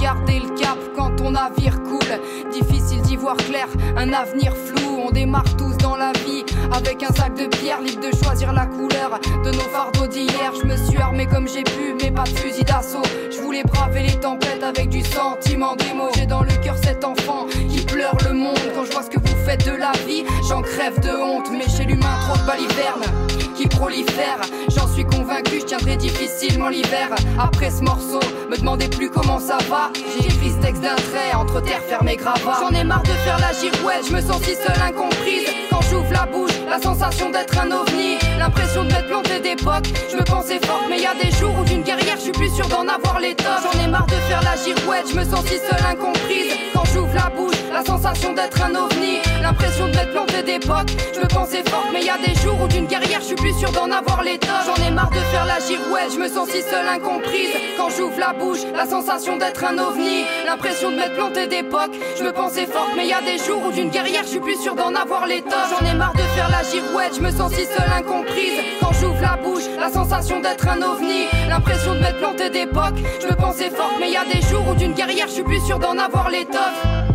Garder 0.00 0.40
le 0.40 0.48
cap 0.58 0.78
quand 0.96 1.16
ton 1.16 1.32
navire 1.32 1.82
coule. 1.82 2.50
Difficile 2.50 3.02
d'y 3.02 3.16
voir 3.16 3.36
clair, 3.36 3.68
un 3.96 4.12
avenir 4.12 4.54
flou. 4.56 5.02
On 5.06 5.10
démarre 5.10 5.56
tous 5.56 5.76
dans 5.76 5.96
la 5.96 6.12
vie 6.24 6.44
avec 6.72 7.02
un 7.02 7.12
sac 7.12 7.34
de 7.34 7.46
pierre, 7.46 7.80
libre 7.82 8.00
de 8.00 8.16
choisir 8.16 8.52
la 8.52 8.66
couleur 8.66 9.20
de 9.44 9.50
nos 9.50 9.68
fardeaux 9.72 10.06
d'hier. 10.06 10.52
Je 10.60 10.66
me 10.66 10.76
suis 10.76 10.98
armé 10.98 11.26
comme 11.26 11.46
j'ai 11.46 11.62
pu, 11.62 11.94
mais 12.00 12.10
pas 12.10 12.24
de 12.24 12.30
fusil 12.30 12.64
d'assaut. 12.64 13.02
Je 13.30 13.40
voulais 13.40 13.62
braver 13.62 14.02
les 14.02 14.20
tempêtes 14.20 14.62
avec 14.62 14.88
du 14.88 15.02
sentiment 15.02 15.76
des 15.76 15.92
mots. 15.92 16.10
J'ai 16.14 16.26
dans 16.26 16.42
le 16.42 16.52
cœur 16.62 16.76
cet 16.82 17.04
enfant 17.04 17.46
qui 17.68 17.84
pleure 17.84 18.16
le 18.26 18.32
monde. 18.32 18.58
Quand 18.74 18.84
je 18.84 18.92
vois 18.92 19.02
ce 19.02 19.10
que 19.10 19.18
vous 19.18 19.36
faites 19.44 19.66
de 19.66 19.72
la 19.72 19.92
vie, 20.06 20.24
j'en 20.48 20.62
crève 20.62 20.98
de 21.00 21.10
honte. 21.10 21.50
Mais 21.52 21.68
chez 21.68 21.84
l'humain, 21.84 22.16
trop 22.26 22.38
de 22.38 22.46
balivernes 22.46 23.49
qui. 23.68 23.90
J'en 24.74 24.88
suis 24.88 25.04
convaincu, 25.04 25.60
je 25.60 25.66
tiendrai 25.66 25.96
difficilement 25.96 26.68
l'hiver. 26.68 27.08
Après 27.38 27.70
ce 27.70 27.82
morceau, 27.82 28.20
me 28.50 28.56
demandez 28.56 28.88
plus 28.88 29.10
comment 29.10 29.38
ça 29.38 29.58
va. 29.68 29.90
J'ai 29.94 30.26
écrit 30.26 30.50
ce 30.50 30.62
texte 30.62 30.82
d'un 30.82 30.94
trait 30.94 31.34
entre 31.34 31.60
terre 31.60 31.82
ferme 31.88 32.08
et 32.08 32.16
gravat. 32.16 32.60
J'en 32.60 32.70
ai 32.70 32.84
marre 32.84 33.02
de 33.02 33.12
faire 33.24 33.38
la 33.38 33.52
girouette, 33.52 34.06
je 34.08 34.14
me 34.14 34.20
sens 34.20 34.42
si 34.42 34.54
seule 34.54 34.82
incomprise. 34.82 35.48
Quand 35.70 35.82
j'ouvre 35.90 36.12
la 36.12 36.26
bouche, 36.26 36.52
la 36.68 36.80
sensation 36.80 37.30
d'être 37.30 37.58
un 37.58 37.70
ovni. 37.70 38.18
L'impression 38.38 38.84
de 38.84 38.88
m'être 38.88 39.08
planté 39.08 39.40
d'époque. 39.40 39.86
Je 40.10 40.16
me 40.16 40.24
pensais 40.24 40.58
forte, 40.60 40.84
mais 40.88 41.00
y 41.00 41.06
a 41.06 41.14
des 41.14 41.30
jours 41.36 41.54
où 41.60 41.64
d'une 41.64 41.82
guerrière, 41.82 42.16
je 42.16 42.22
suis 42.22 42.32
plus 42.32 42.50
sûr 42.50 42.66
d'en 42.68 42.86
avoir 42.88 43.20
les 43.20 43.34
torts. 43.34 43.60
J'en 43.62 43.84
ai 43.84 43.86
marre 43.86 44.06
de 44.06 44.16
faire 44.28 44.42
la 44.42 44.56
girouette, 44.56 45.06
je 45.10 45.16
me 45.16 45.24
sens 45.24 45.44
si 45.46 45.58
seule 45.58 45.86
incomprise. 45.86 46.52
Quand 46.72 46.84
j'ouvre 46.92 47.14
la 47.14 47.30
bouche, 47.30 47.56
la 47.72 47.84
sensation 47.84 48.32
d'être 48.32 48.62
un 48.62 48.74
ovni, 48.74 49.18
l'impression 49.42 49.86
de 49.88 49.92
m'être 49.92 50.12
planté 50.12 50.42
d'époque. 50.42 50.90
Je 51.14 51.20
me 51.20 51.26
pensais 51.26 51.62
forte, 51.68 51.88
mais 51.92 52.02
y 52.04 52.10
a 52.10 52.18
des 52.18 52.34
jours 52.40 52.58
où 52.62 52.68
d'une 52.68 52.86
guerrière, 52.86 53.20
je 53.20 53.26
suis 53.26 53.34
plus 53.34 53.49
sûr 53.52 53.70
d'en 53.72 53.90
avoir 53.90 54.22
les 54.22 54.38
J'en 54.66 54.86
ai 54.86 54.90
marre 54.90 55.10
de 55.10 55.18
faire 55.32 55.44
la 55.46 55.58
girouette, 55.58 56.12
je 56.12 56.18
me 56.18 56.28
sens 56.28 56.48
si 56.50 56.62
seule, 56.62 56.86
incomprise. 56.86 57.50
Quand 57.76 57.88
j'ouvre 57.90 58.18
la 58.18 58.32
bouche, 58.32 58.60
la 58.74 58.86
sensation 58.86 59.36
d'être 59.36 59.64
un 59.64 59.78
ovni, 59.78 60.24
l'impression 60.46 60.90
de 60.90 60.96
m'être 60.96 61.14
planté 61.14 61.46
d'époque. 61.46 61.92
Je 62.18 62.24
me 62.24 62.32
pensais 62.32 62.66
forte, 62.66 62.90
mais 62.96 63.06
y 63.06 63.12
a 63.12 63.20
des 63.22 63.38
jours 63.38 63.62
où 63.66 63.72
d'une 63.72 63.90
guerrière, 63.90 64.22
je 64.24 64.28
suis 64.28 64.40
plus 64.40 64.60
sûr 64.60 64.74
d'en 64.74 64.94
avoir 64.94 65.26
les 65.26 65.42
J'en 65.70 65.86
ai 65.86 65.94
marre 65.94 66.12
de 66.12 66.22
faire 66.34 66.50
la 66.50 66.62
girouette, 66.62 67.14
je 67.16 67.20
me 67.20 67.30
sens 67.30 67.52
si 67.52 67.64
seule, 67.64 67.92
incomprise. 67.96 68.60
Quand 68.80 68.92
j'ouvre 68.92 69.20
la 69.20 69.36
bouche, 69.36 69.64
la 69.78 69.90
sensation 69.90 70.40
d'être 70.40 70.68
un 70.68 70.82
ovni, 70.82 71.26
l'impression 71.48 71.94
de 71.94 72.00
m'être 72.00 72.18
planté 72.18 72.50
d'époque. 72.50 72.98
Je 73.20 73.26
me 73.26 73.34
pensais 73.34 73.70
forte, 73.70 73.94
mais 73.98 74.10
y 74.10 74.16
a 74.16 74.24
des 74.24 74.40
jours 74.48 74.66
où 74.68 74.74
d'une 74.74 74.92
guerrière, 74.92 75.26
je 75.28 75.34
suis 75.34 75.44
plus 75.44 75.60
sûr 75.60 75.78
d'en 75.78 75.98
avoir 75.98 76.30
l'étoffe. 76.30 77.09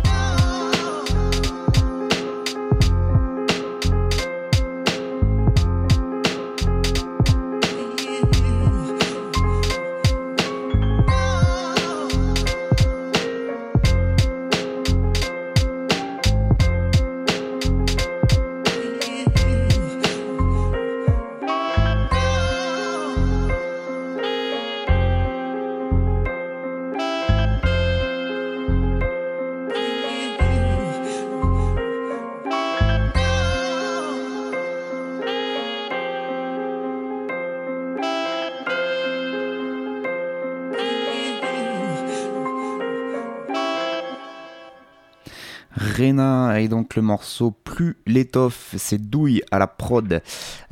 très 45.96 46.05
et 46.18 46.68
donc 46.68 46.96
le 46.96 47.02
morceau 47.02 47.50
Plus 47.50 47.96
l'étoffe, 48.06 48.74
c'est 48.76 49.10
douille 49.10 49.42
à 49.50 49.58
la 49.58 49.66
prod. 49.66 50.22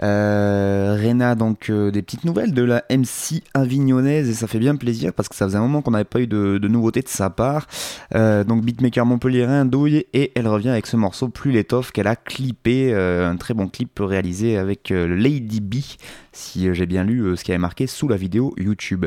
Euh, 0.03 0.99
Rena, 1.01 1.35
donc 1.35 1.69
euh, 1.71 1.91
des 1.91 2.03
petites 2.03 2.25
nouvelles 2.25 2.55
de 2.55 2.63
la 2.63 2.85
MC 2.91 3.43
avignonnaise 3.53 4.29
et 4.29 4.35
ça 4.35 4.47
fait 4.47 4.59
bien 4.59 4.77
plaisir 4.77 5.13
parce 5.13 5.29
que 5.29 5.35
ça 5.35 5.47
faisait 5.47 5.59
un 5.59 5.63
moment 5.63 5.83
qu'on 5.83 5.91
n'avait 5.91 6.05
pas 6.05 6.21
eu 6.21 6.27
de, 6.27 6.59
nouveautés 6.69 7.03
de 7.03 7.09
sa 7.09 7.31
part. 7.31 7.67
Euh, 8.15 8.45
donc 8.45 8.65
beatmaker 8.65 9.05
montpelliérain, 9.05 9.65
douille 9.65 10.07
et 10.15 10.33
elle 10.35 10.49
revient 10.49 10.71
avec 10.71 10.87
ce 10.87 10.97
morceau 10.97 11.29
Plus 11.29 11.53
l'étoffe 11.53 11.93
qu'elle 11.93 12.07
a 12.07 12.17
clippé, 12.17 12.95
un 12.95 13.37
très 13.37 13.55
bon 13.55 13.69
clip 13.69 13.99
réalisé 14.01 14.57
avec 14.57 14.91
Lady 14.91 15.61
B 15.61 15.77
si 16.33 16.75
j'ai 16.75 16.87
bien 16.87 17.05
lu 17.05 17.37
ce 17.37 17.45
qui 17.45 17.53
avait 17.53 17.59
marqué 17.59 17.87
sous 17.87 18.09
la 18.09 18.17
vidéo 18.17 18.55
YouTube. 18.57 19.07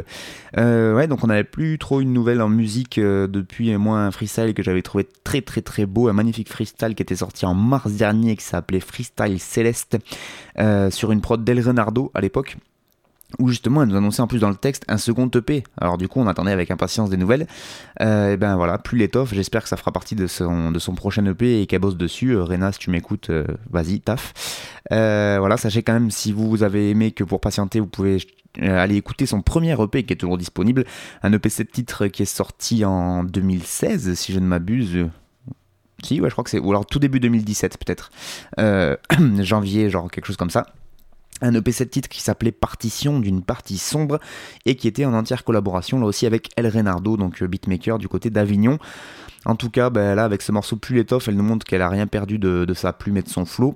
ouais, 0.55 1.07
donc 1.07 1.23
on 1.23 1.27
n'avait 1.27 1.43
plus 1.43 1.77
trop 1.77 1.99
une 1.99 2.13
nouvelle 2.13 2.41
en 2.41 2.49
musique 2.49 2.99
depuis 2.99 3.75
moi 3.77 3.99
un 3.99 4.11
freestyle 4.11 4.53
que 4.53 4.63
j'avais 4.63 4.81
trouvé 4.81 5.07
très 5.23 5.41
très 5.41 5.61
très 5.61 5.85
beau, 5.85 6.07
un 6.07 6.13
magnifique 6.13 6.26
freestyle 6.33 6.95
qui 6.95 7.03
était 7.03 7.15
sorti 7.15 7.45
en 7.45 7.53
mars 7.53 7.91
dernier 7.91 8.35
qui 8.35 8.43
s'appelait 8.43 8.79
Freestyle 8.79 9.39
Céleste 9.39 9.97
euh, 10.59 10.89
sur 10.91 11.11
une 11.11 11.21
prod 11.21 11.43
d'El 11.43 11.65
Renardo 11.65 12.11
à 12.13 12.21
l'époque 12.21 12.57
où 13.39 13.49
justement 13.49 13.83
elle 13.83 13.89
nous 13.89 13.97
annonçait 13.97 14.21
en 14.21 14.27
plus 14.27 14.39
dans 14.39 14.49
le 14.49 14.55
texte 14.55 14.85
un 14.87 14.97
second 14.97 15.29
EP. 15.35 15.63
Alors 15.77 15.97
du 15.97 16.07
coup 16.07 16.21
on 16.21 16.27
attendait 16.27 16.51
avec 16.51 16.71
impatience 16.71 17.09
des 17.09 17.17
nouvelles. 17.17 17.45
Euh, 18.01 18.33
et 18.33 18.37
ben 18.37 18.55
voilà, 18.55 18.77
plus 18.77 18.97
l'étoffe, 18.97 19.33
j'espère 19.33 19.63
que 19.63 19.69
ça 19.69 19.75
fera 19.75 19.91
partie 19.91 20.15
de 20.15 20.27
son, 20.27 20.71
de 20.71 20.79
son 20.79 20.95
prochain 20.95 21.25
EP 21.25 21.61
et 21.61 21.67
qu'elle 21.67 21.81
bosse 21.81 21.97
dessus. 21.97 22.31
Euh, 22.31 22.43
Rena, 22.43 22.71
si 22.71 22.79
tu 22.79 22.89
m'écoutes, 22.89 23.29
vas-y, 23.69 23.99
taf. 23.99 24.33
voilà, 24.89 25.57
sachez 25.57 25.83
quand 25.83 25.93
même 25.93 26.09
si 26.09 26.31
vous 26.31 26.63
avez 26.63 26.89
aimé 26.89 27.11
que 27.11 27.25
pour 27.25 27.41
patienter, 27.41 27.81
vous 27.81 27.87
pouvez 27.87 28.19
aller 28.61 28.95
écouter 28.95 29.25
son 29.25 29.41
premier 29.41 29.73
EP 29.81 30.03
qui 30.03 30.13
est 30.13 30.17
toujours 30.17 30.37
disponible. 30.37 30.85
Un 31.23 31.33
EP 31.33 31.49
7 31.49 31.71
titres 31.71 32.07
qui 32.07 32.23
est 32.23 32.25
sorti 32.25 32.85
en 32.85 33.23
2016, 33.23 34.13
si 34.13 34.33
je 34.33 34.39
ne 34.39 34.45
m'abuse. 34.45 35.07
Si, 36.03 36.21
ouais, 36.21 36.29
je 36.29 36.33
crois 36.33 36.43
que 36.43 36.49
c'est. 36.49 36.59
Ou 36.59 36.69
alors 36.69 36.85
tout 36.85 36.99
début 36.99 37.19
2017, 37.19 37.77
peut-être. 37.77 38.11
Euh, 38.59 38.95
janvier, 39.39 39.89
genre 39.89 40.09
quelque 40.11 40.25
chose 40.25 40.37
comme 40.37 40.49
ça. 40.49 40.67
Un 41.41 41.53
EP 41.53 41.71
7 41.71 41.89
titres 41.89 42.09
qui 42.09 42.21
s'appelait 42.21 42.51
Partition 42.51 43.19
d'une 43.19 43.43
partie 43.43 43.77
sombre 43.77 44.19
et 44.65 44.75
qui 44.75 44.87
était 44.87 45.05
en 45.05 45.13
entière 45.13 45.43
collaboration 45.43 45.99
là 45.99 46.07
aussi 46.07 46.25
avec 46.25 46.49
El 46.55 46.67
Renardo, 46.67 47.15
donc 47.15 47.41
euh, 47.41 47.47
beatmaker 47.47 47.99
du 47.99 48.07
côté 48.07 48.29
d'Avignon. 48.29 48.79
En 49.45 49.55
tout 49.55 49.69
cas, 49.69 49.89
ben, 49.89 50.15
là, 50.15 50.23
avec 50.23 50.41
ce 50.41 50.51
morceau 50.51 50.77
Plus 50.77 50.95
l'étoffe, 50.95 51.27
elle 51.27 51.35
nous 51.35 51.43
montre 51.43 51.65
qu'elle 51.65 51.83
a 51.83 51.89
rien 51.89 52.07
perdu 52.07 52.39
de, 52.39 52.73
sa 52.73 52.91
plume 52.91 53.17
et 53.17 53.21
de 53.21 53.29
son 53.29 53.45
flow. 53.45 53.75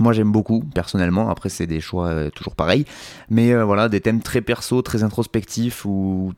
Moi 0.00 0.12
j'aime 0.12 0.30
beaucoup 0.30 0.60
personnellement, 0.60 1.28
après 1.28 1.48
c'est 1.48 1.66
des 1.66 1.80
choix 1.80 2.06
euh, 2.06 2.30
toujours 2.30 2.54
pareils, 2.54 2.84
mais 3.30 3.52
voilà 3.64 3.88
des 3.88 4.00
thèmes 4.00 4.22
très 4.22 4.40
perso, 4.40 4.80
très 4.80 5.02
introspectifs 5.02 5.84
où 5.84 6.32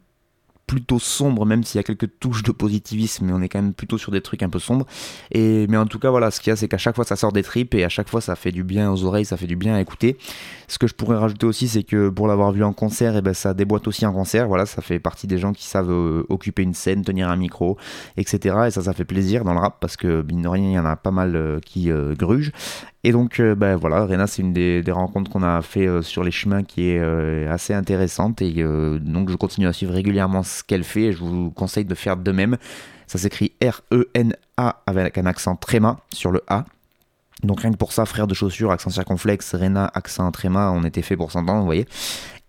plutôt 0.70 1.00
sombre, 1.00 1.46
même 1.46 1.64
s'il 1.64 1.78
y 1.78 1.80
a 1.80 1.82
quelques 1.82 2.08
touches 2.20 2.44
de 2.44 2.52
positivisme, 2.52 3.26
mais 3.26 3.32
on 3.32 3.42
est 3.42 3.48
quand 3.48 3.60
même 3.60 3.74
plutôt 3.74 3.98
sur 3.98 4.12
des 4.12 4.20
trucs 4.20 4.44
un 4.44 4.48
peu 4.48 4.60
sombres. 4.60 4.86
Et, 5.32 5.66
mais 5.66 5.76
en 5.76 5.86
tout 5.86 5.98
cas, 5.98 6.10
voilà, 6.10 6.30
ce 6.30 6.40
qu'il 6.40 6.52
y 6.52 6.52
a, 6.52 6.56
c'est 6.56 6.68
qu'à 6.68 6.78
chaque 6.78 6.94
fois, 6.94 7.04
ça 7.04 7.16
sort 7.16 7.32
des 7.32 7.42
tripes 7.42 7.74
et 7.74 7.82
à 7.82 7.88
chaque 7.88 8.08
fois, 8.08 8.20
ça 8.20 8.36
fait 8.36 8.52
du 8.52 8.62
bien 8.62 8.88
aux 8.92 9.02
oreilles, 9.02 9.24
ça 9.24 9.36
fait 9.36 9.48
du 9.48 9.56
bien 9.56 9.74
à 9.74 9.80
écouter. 9.80 10.16
Ce 10.68 10.78
que 10.78 10.86
je 10.86 10.94
pourrais 10.94 11.16
rajouter 11.16 11.44
aussi, 11.44 11.66
c'est 11.66 11.82
que 11.82 12.08
pour 12.08 12.28
l'avoir 12.28 12.52
vu 12.52 12.62
en 12.62 12.72
concert, 12.72 13.16
et 13.16 13.18
eh 13.18 13.20
ben, 13.20 13.34
ça 13.34 13.52
déboîte 13.52 13.88
aussi 13.88 14.06
en 14.06 14.12
concert. 14.12 14.46
Voilà, 14.46 14.64
ça 14.64 14.80
fait 14.80 15.00
partie 15.00 15.26
des 15.26 15.38
gens 15.38 15.52
qui 15.52 15.66
savent 15.66 15.90
euh, 15.90 16.22
occuper 16.28 16.62
une 16.62 16.74
scène, 16.74 17.02
tenir 17.02 17.28
un 17.28 17.36
micro, 17.36 17.76
etc. 18.16 18.56
Et 18.68 18.70
ça, 18.70 18.82
ça 18.82 18.92
fait 18.92 19.04
plaisir 19.04 19.42
dans 19.42 19.54
le 19.54 19.58
rap 19.58 19.78
parce 19.80 19.96
que, 19.96 20.22
mine 20.22 20.42
de 20.42 20.48
rien, 20.48 20.68
il 20.68 20.74
y 20.74 20.78
en 20.78 20.84
a 20.84 20.94
pas 20.94 21.10
mal 21.10 21.34
euh, 21.34 21.58
qui 21.58 21.90
euh, 21.90 22.14
grugent. 22.14 22.52
Et 23.02 23.10
donc, 23.10 23.40
ben 23.40 23.76
voilà, 23.76 24.04
Rena, 24.04 24.26
c'est 24.26 24.42
une 24.42 24.52
des, 24.52 24.84
rencontres 24.92 25.30
qu'on 25.30 25.42
a 25.42 25.62
fait 25.62 26.02
sur 26.02 26.22
les 26.22 26.30
chemins 26.30 26.62
qui 26.62 26.90
est 26.90 27.46
assez 27.46 27.72
intéressante. 27.72 28.42
Et 28.42 28.62
donc, 28.62 29.30
je 29.30 29.36
continue 29.36 29.66
à 29.66 29.72
suivre 29.72 29.94
régulièrement 29.94 30.42
qu'elle 30.62 30.84
fait 30.84 31.04
et 31.04 31.12
je 31.12 31.18
vous 31.18 31.50
conseille 31.50 31.84
de 31.84 31.94
faire 31.94 32.16
de 32.16 32.32
même. 32.32 32.56
Ça 33.06 33.18
s'écrit 33.18 33.52
R-E-N-A 33.62 34.82
avec 34.86 35.18
un 35.18 35.26
accent 35.26 35.56
tréma 35.56 35.98
sur 36.12 36.30
le 36.30 36.42
A. 36.48 36.64
Donc 37.42 37.60
rien 37.60 37.72
que 37.72 37.76
pour 37.76 37.92
ça, 37.92 38.04
frère 38.04 38.26
de 38.26 38.34
chaussures, 38.34 38.70
accent 38.70 38.90
circonflexe, 38.90 39.54
Rena, 39.54 39.90
accent 39.94 40.30
tréma, 40.30 40.70
on 40.70 40.84
était 40.84 41.02
fait 41.02 41.16
pour 41.16 41.32
s'entendre, 41.32 41.60
vous 41.60 41.64
voyez. 41.64 41.86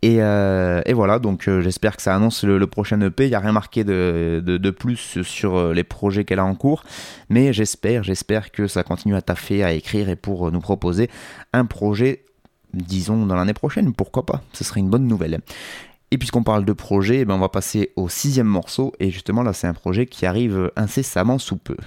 Et, 0.03 0.16
et, 0.18 0.93
voilà, 0.93 1.20
donc 1.20 1.47
j'espère 1.62 1.95
que 1.95 2.01
ça 2.01 2.16
annonce 2.16 2.43
le, 2.43 2.66
prochain 2.66 2.99
EP. 3.01 3.26
Il 3.26 3.30
n'y 3.30 3.36
a 3.36 3.39
rien 3.39 3.51
marqué 3.51 3.84
de, 3.84 4.41
de, 4.43 4.57
de, 4.57 4.70
plus 4.72 5.22
sur 5.22 5.74
les 5.74 5.84
projets 5.84 6.26
qu'elle 6.26 6.39
a 6.39 6.45
en 6.45 6.55
cours. 6.55 6.84
Mais 7.30 7.53
j'espère, 7.53 8.03
j'espère 8.03 8.51
que 8.51 8.66
ça 8.66 8.84
continue 8.84 9.16
à 9.16 9.22
taffer, 9.22 9.64
à 9.64 9.74
écrire 9.74 10.09
et 10.09 10.16
pour 10.16 10.51
nous 10.51 10.59
proposer 10.59 11.07
un 11.53 11.66
projet, 11.66 12.26
disons, 12.74 13.28
dans 13.28 13.36
l'année 13.36 13.53
prochaine. 13.53 13.93
Pourquoi 13.93 14.26
pas? 14.26 14.41
Ce 14.53 14.64
serait 14.64 14.80
une 14.80 14.89
bonne 14.89 15.05
nouvelle. 15.05 15.39
Et 16.12 16.18
puisqu'on 16.18 16.43
parle 16.43 16.66
de 16.66 16.74
projet, 16.74 17.20
eh 17.20 17.26
ben 17.26 17.36
on 17.36 17.39
va 17.39 17.49
passer 17.49 17.93
au 17.95 18.09
sixième 18.09 18.47
morceau. 18.47 18.93
Et 18.99 19.12
justement, 19.12 19.43
là, 19.43 19.53
c'est 19.53 19.68
un 19.68 19.74
projet 19.74 20.05
qui 20.05 20.26
arrive 20.26 20.72
incessamment 20.76 21.39
sous 21.39 21.55
peu. 21.55 21.78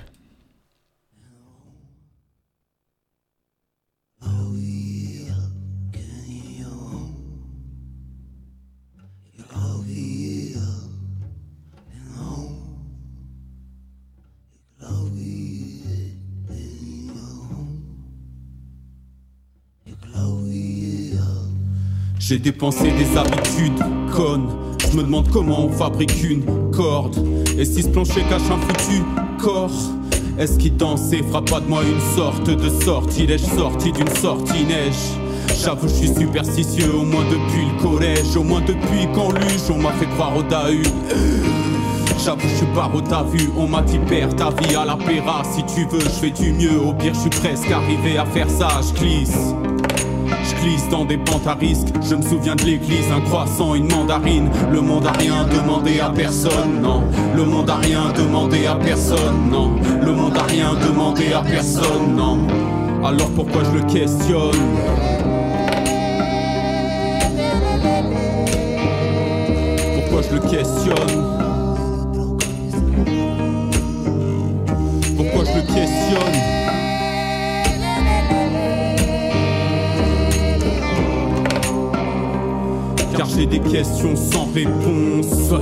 J'ai 22.26 22.38
dépensé 22.38 22.84
des 22.84 23.18
habitudes 23.18 23.84
connes. 24.10 24.48
Je 24.90 24.96
me 24.96 25.02
demande 25.02 25.28
comment 25.30 25.66
on 25.66 25.68
fabrique 25.68 26.24
une 26.24 26.70
corde. 26.70 27.14
Et 27.58 27.66
si 27.66 27.82
ce 27.82 27.88
plancher 27.88 28.22
cache 28.30 28.50
un 28.50 28.56
foutu 28.56 29.02
corps 29.38 29.70
Est-ce 30.38 30.58
qu'il 30.58 30.74
dansait 30.74 31.22
frappe 31.22 31.50
pas 31.50 31.60
de 31.60 31.66
moi 31.66 31.82
une 31.82 32.16
sorte 32.16 32.48
de 32.48 32.70
sortilège 32.82 33.42
sorti 33.42 33.92
d'une 33.92 34.08
sortie-neige 34.08 34.94
J'avoue, 35.62 35.86
je 35.86 35.92
suis 35.92 36.14
superstitieux, 36.14 36.94
au 36.94 37.04
moins 37.04 37.24
depuis 37.24 37.66
le 37.66 37.82
collège, 37.82 38.36
au 38.38 38.42
moins 38.42 38.62
depuis 38.62 39.06
qu'en 39.14 39.30
luge, 39.30 39.70
on 39.70 39.82
m'a 39.82 39.92
fait 39.92 40.06
croire 40.06 40.34
au 40.34 40.42
Dahu. 40.42 40.82
J'avoue, 42.24 42.48
je 42.48 42.56
suis 42.56 42.66
pas 42.74 42.90
t'as 43.06 43.24
vu, 43.24 43.50
on 43.54 43.68
m'a 43.68 43.82
dit 43.82 43.98
perds 43.98 44.34
ta 44.34 44.48
vie 44.48 44.74
à 44.74 44.86
la 44.86 44.96
péra. 44.96 45.42
Si 45.44 45.62
tu 45.74 45.86
veux, 45.90 46.00
je 46.00 46.08
fais 46.08 46.30
du 46.30 46.52
mieux, 46.54 46.80
au 46.80 46.94
pire, 46.94 47.12
je 47.12 47.20
suis 47.20 47.30
presque 47.30 47.70
arrivé 47.70 48.16
à 48.16 48.24
faire 48.24 48.48
ça, 48.48 48.80
je 48.80 48.98
glisse. 48.98 49.54
Je 50.42 50.54
glisse 50.62 50.88
dans 50.88 51.04
des 51.04 51.16
pentes 51.16 51.46
à 51.46 51.54
risque. 51.54 51.88
Je 52.02 52.14
me 52.14 52.22
souviens 52.22 52.54
de 52.56 52.64
l'église, 52.64 53.10
un 53.14 53.20
croissant, 53.20 53.74
une 53.74 53.90
mandarine. 53.90 54.48
Le 54.72 54.80
monde 54.80 55.06
a 55.06 55.12
rien 55.12 55.44
demandé 55.44 56.00
à 56.00 56.10
personne, 56.10 56.80
non. 56.82 57.02
Le 57.36 57.44
monde 57.44 57.70
a 57.70 57.76
rien 57.76 58.12
demandé 58.16 58.66
à 58.66 58.74
personne, 58.74 59.50
non. 59.50 59.76
Le 60.02 60.12
monde 60.12 60.36
a 60.36 60.42
rien 60.44 60.74
demandé 60.74 61.32
à 61.32 61.42
personne, 61.42 62.16
non. 62.16 62.38
Alors 63.04 63.30
pourquoi 63.30 63.62
je 63.64 63.78
le 63.78 63.82
questionne? 63.82 64.52
Pourquoi 69.94 70.22
je 70.22 70.34
le 70.34 70.40
questionne? 70.40 71.34
Pourquoi 75.16 75.44
je 75.44 75.60
questionne? 75.60 76.63
Car 83.16 83.28
j'ai 83.28 83.46
des 83.46 83.60
questions 83.60 84.16
sans 84.16 84.48
réponse. 84.52 85.52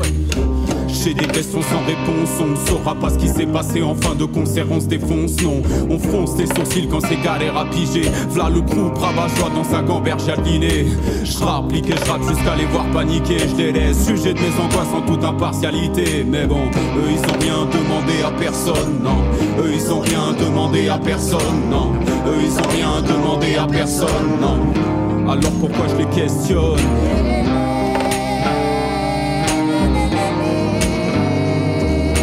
J'ai 0.89 1.15
des 1.15 1.27
questions 1.27 1.63
sans 1.63 1.81
réponse, 1.85 2.31
on 2.41 2.47
ne 2.49 2.57
saura 2.57 2.95
pas 2.95 3.11
ce 3.11 3.19
qui 3.19 3.27
s'est 3.27 3.47
passé 3.47 3.83
en 3.83 3.95
fin 3.95 4.15
de 4.15 4.25
concert, 4.25 4.67
on 4.71 4.79
se 4.79 4.87
défonce, 4.87 5.43
non. 5.43 5.63
On 5.91 5.99
fronce 5.99 6.37
les 6.39 6.47
sourcils 6.47 6.87
quand 6.89 7.01
c'est 7.01 7.21
galère 7.21 7.57
à 7.57 7.65
piger. 7.65 8.09
V'là 8.31 8.49
le 8.49 8.61
groupe 8.61 8.97
rabat-joie 8.99 9.51
dans 9.55 9.65
sa 9.65 9.83
gamberge 9.83 10.29
à 10.29 10.37
dîner. 10.37 10.87
J'rapplique 11.25 11.89
et 11.89 11.97
j'rappe 12.05 12.23
jusqu'à 12.29 12.55
les 12.57 12.67
voir 12.67 12.85
paniquer. 12.93 13.39
Je 13.39 13.73
les 13.73 13.95
sujet 13.95 14.33
de 14.35 14.39
mes 14.39 14.61
angoisses 14.63 14.95
en 14.95 15.01
toute 15.01 15.25
impartialité. 15.25 16.25
Mais 16.29 16.47
bon, 16.47 16.67
eux 16.97 17.11
ils 17.11 17.19
ont 17.19 17.39
rien 17.41 17.67
demandé 17.67 18.23
à 18.25 18.31
personne, 18.39 19.01
non. 19.03 19.25
Eux 19.63 19.73
ils 19.75 19.93
ont 19.93 20.01
rien 20.01 20.33
demandé 20.39 20.89
à 20.89 20.99
personne, 20.99 21.69
non. 21.71 21.93
Eux 22.29 22.43
ils 22.45 22.59
ont 22.59 22.71
rien 22.71 23.03
demandé 23.03 23.57
à 23.57 23.67
personne, 23.67 24.39
non. 24.41 24.82
Alors 25.29 25.53
pourquoi 25.61 25.87
je 25.89 25.97
les 25.97 26.07
questionne 26.07 26.77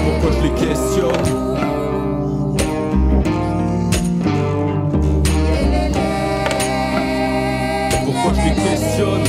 Pourquoi 0.04 0.32
je 0.38 0.44
les 0.44 0.68
questionne 0.68 1.10
Pourquoi 8.06 8.32
je 8.34 8.42
les 8.50 8.56
questionne 8.56 9.24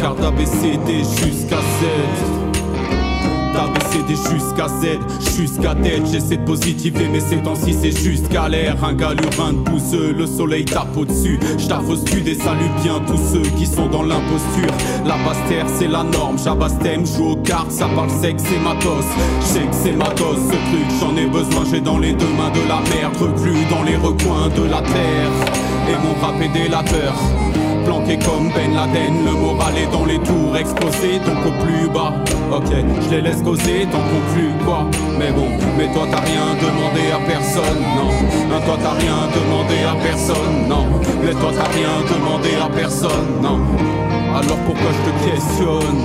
Car 0.00 0.14
d'ABCD 0.14 1.02
jusqu'à 1.20 1.58
D'ABCD 3.58 4.14
jusqu'à 4.14 4.68
Z, 4.68 5.00
jusqu'à 5.36 5.74
tête, 5.74 6.06
j'essaie 6.12 6.36
de 6.36 6.44
positiver, 6.44 7.08
mais 7.12 7.18
ces 7.18 7.38
temps-ci 7.38 7.74
c'est 7.74 7.90
juste 7.90 8.30
galère. 8.30 8.76
Un 8.84 8.94
galurin 8.94 9.52
de 9.52 9.58
pousseux, 9.68 10.14
le 10.16 10.26
soleil 10.26 10.64
tape 10.64 10.96
au-dessus. 10.96 11.40
J'taffe 11.58 11.88
au 11.88 11.96
sud 11.96 12.28
et 12.28 12.36
salue 12.36 12.70
bien 12.84 13.00
tous 13.04 13.18
ceux 13.32 13.50
qui 13.58 13.66
sont 13.66 13.88
dans 13.88 14.04
l'imposture. 14.04 14.72
La 15.04 15.16
basse-terre 15.24 15.66
c'est 15.76 15.88
la 15.88 16.04
norme, 16.04 16.38
j'abastème, 16.38 17.04
joue 17.04 17.30
aux 17.30 17.36
cartes, 17.36 17.72
ça 17.72 17.88
parle 17.96 18.10
sexe 18.10 18.44
et 18.54 18.60
matos. 18.60 19.04
J'sais 19.40 19.66
que 19.66 19.74
c'est 19.74 19.96
matos 19.96 20.36
ce 20.36 20.52
truc, 20.52 21.00
j'en 21.00 21.16
ai 21.16 21.26
besoin, 21.26 21.64
j'ai 21.68 21.80
dans 21.80 21.98
les 21.98 22.12
deux 22.12 22.32
mains 22.38 22.50
de 22.50 22.68
la 22.68 22.78
merde, 22.94 23.16
reclus 23.16 23.64
dans 23.68 23.82
les 23.82 23.96
recoins 23.96 24.50
de 24.56 24.70
la 24.70 24.82
terre. 24.82 25.32
Et 25.88 25.96
mon 26.06 26.14
rap 26.24 26.40
est 26.40 26.48
délateur 26.48 27.12
planqué 27.88 28.18
comme 28.18 28.50
Ben 28.54 28.74
Laden. 28.74 29.24
Le 29.24 29.32
moral 29.32 29.74
est 29.78 29.90
dans 29.90 30.04
les 30.04 30.18
tours, 30.18 30.54
exposé 30.56 31.18
donc 31.24 31.40
au 31.48 31.54
plus 31.64 31.88
bas. 31.88 32.12
Ok, 32.52 32.70
je 33.04 33.16
les 33.16 33.22
laisse 33.22 33.42
causer, 33.42 33.86
t'en 33.90 34.04
conclus 34.12 34.52
quoi? 34.64 34.84
Mais 35.18 35.32
bon, 35.32 35.48
mais 35.76 35.88
toi 35.94 36.04
t'as 36.10 36.20
rien 36.20 36.48
demandé 36.66 37.04
à 37.16 37.20
personne, 37.26 37.80
non. 37.96 38.10
Non, 38.50 38.60
toi 38.66 38.76
t'as 38.82 38.96
rien 39.04 39.18
demandé 39.38 39.78
à 39.92 39.94
personne, 40.04 40.56
non. 40.68 40.84
Mais 41.24 41.32
toi 41.32 41.50
t'as 41.56 41.70
rien 41.78 41.96
demandé 42.12 42.50
à 42.62 42.68
personne, 42.68 43.30
non. 43.42 43.58
Alors 44.36 44.58
pourquoi 44.66 44.90
je 44.96 45.02
te 45.08 45.12
questionne? 45.30 45.98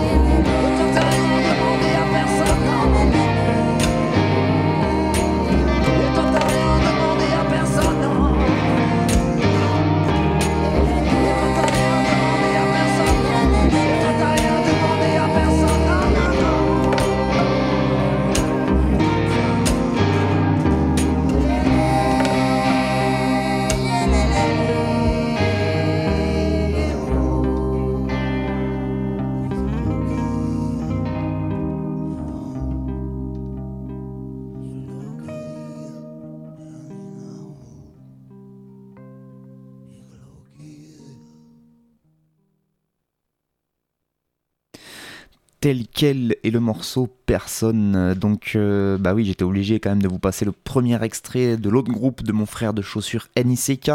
Tel 45.64 45.86
quel 45.88 46.36
est 46.44 46.50
le 46.52 46.60
morceau 46.60 47.08
Personne. 47.26 48.16
Donc, 48.16 48.52
euh, 48.56 48.98
bah 48.98 49.14
oui, 49.14 49.24
j'étais 49.24 49.46
obligé 49.46 49.80
quand 49.80 49.92
même 49.92 50.02
de 50.02 50.10
vous 50.10 50.20
passer 50.20 50.44
le 50.44 50.52
premier 50.52 51.02
extrait 51.02 51.56
de 51.56 51.70
l'autre 51.70 51.90
groupe 51.90 52.22
de 52.22 52.34
mon 52.34 52.46
frère 52.46 52.74
de 52.74 52.82
chaussures 52.82 53.30
NICK. 53.42 53.92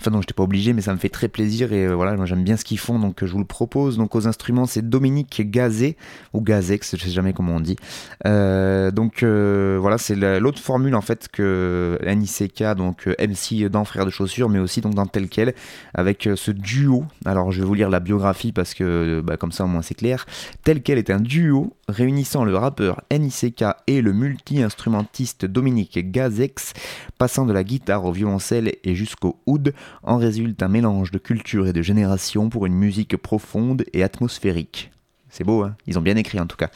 Enfin, 0.00 0.10
non, 0.10 0.22
j'étais 0.22 0.32
pas 0.32 0.44
obligé, 0.44 0.72
mais 0.72 0.80
ça 0.80 0.94
me 0.94 0.98
fait 0.98 1.10
très 1.10 1.28
plaisir 1.28 1.74
et 1.74 1.86
euh, 1.86 1.94
voilà, 1.94 2.16
moi 2.16 2.24
j'aime 2.24 2.42
bien 2.42 2.56
ce 2.56 2.64
qu'ils 2.64 2.78
font, 2.78 2.98
donc 2.98 3.22
je 3.22 3.30
vous 3.30 3.38
le 3.38 3.44
propose. 3.44 3.98
Donc, 3.98 4.14
aux 4.14 4.26
instruments, 4.26 4.64
c'est 4.64 4.88
Dominique 4.88 5.42
Gazet, 5.50 5.98
ou 6.32 6.40
Gazex, 6.40 6.96
je 6.96 7.04
sais 7.04 7.10
jamais 7.10 7.34
comment 7.34 7.56
on 7.56 7.60
dit. 7.60 7.76
Euh, 8.26 8.90
donc, 8.90 9.22
voilà, 9.22 9.98
c'est 9.98 10.16
l'autre 10.40 10.58
formule 10.58 10.94
en 10.94 11.02
fait 11.02 11.28
que 11.30 11.98
NICK, 12.02 12.64
donc 12.78 13.06
MC 13.06 13.68
dans 13.68 13.84
Frères 13.84 14.06
de 14.06 14.10
chaussures, 14.10 14.48
mais 14.48 14.58
aussi 14.58 14.80
donc 14.80 14.94
dans 14.94 15.06
tel 15.06 15.28
quel, 15.28 15.54
avec 15.92 16.30
ce 16.34 16.50
duo. 16.50 17.04
Alors, 17.26 17.52
je 17.52 17.60
vais 17.60 17.66
vous 17.66 17.74
lire 17.74 17.90
la 17.90 18.00
biographie 18.00 18.52
parce 18.52 18.72
que 18.72 19.20
bah, 19.22 19.36
comme 19.36 19.52
ça 19.52 19.64
au 19.64 19.68
moins 19.68 19.82
c'est 19.82 19.94
clair. 19.94 20.24
Tel 20.64 20.82
quel 20.82 20.93
est 20.98 21.10
un 21.10 21.20
duo 21.20 21.74
réunissant 21.88 22.44
le 22.44 22.56
rappeur 22.56 23.02
NICK 23.10 23.64
et 23.86 24.00
le 24.00 24.12
multi-instrumentiste 24.12 25.44
Dominique 25.44 26.10
Gazex, 26.10 26.72
passant 27.18 27.46
de 27.46 27.52
la 27.52 27.64
guitare 27.64 28.04
au 28.04 28.12
violoncelle 28.12 28.74
et 28.82 28.94
jusqu'au 28.94 29.40
oud, 29.46 29.74
en 30.02 30.16
résulte 30.16 30.62
un 30.62 30.68
mélange 30.68 31.10
de 31.10 31.18
culture 31.18 31.66
et 31.66 31.72
de 31.72 31.82
génération 31.82 32.48
pour 32.48 32.66
une 32.66 32.74
musique 32.74 33.16
profonde 33.16 33.84
et 33.92 34.02
atmosphérique. 34.02 34.90
C'est 35.28 35.44
beau, 35.44 35.62
hein? 35.62 35.74
Ils 35.86 35.98
ont 35.98 36.02
bien 36.02 36.16
écrit 36.16 36.38
en 36.38 36.46
tout 36.46 36.56
cas. 36.56 36.70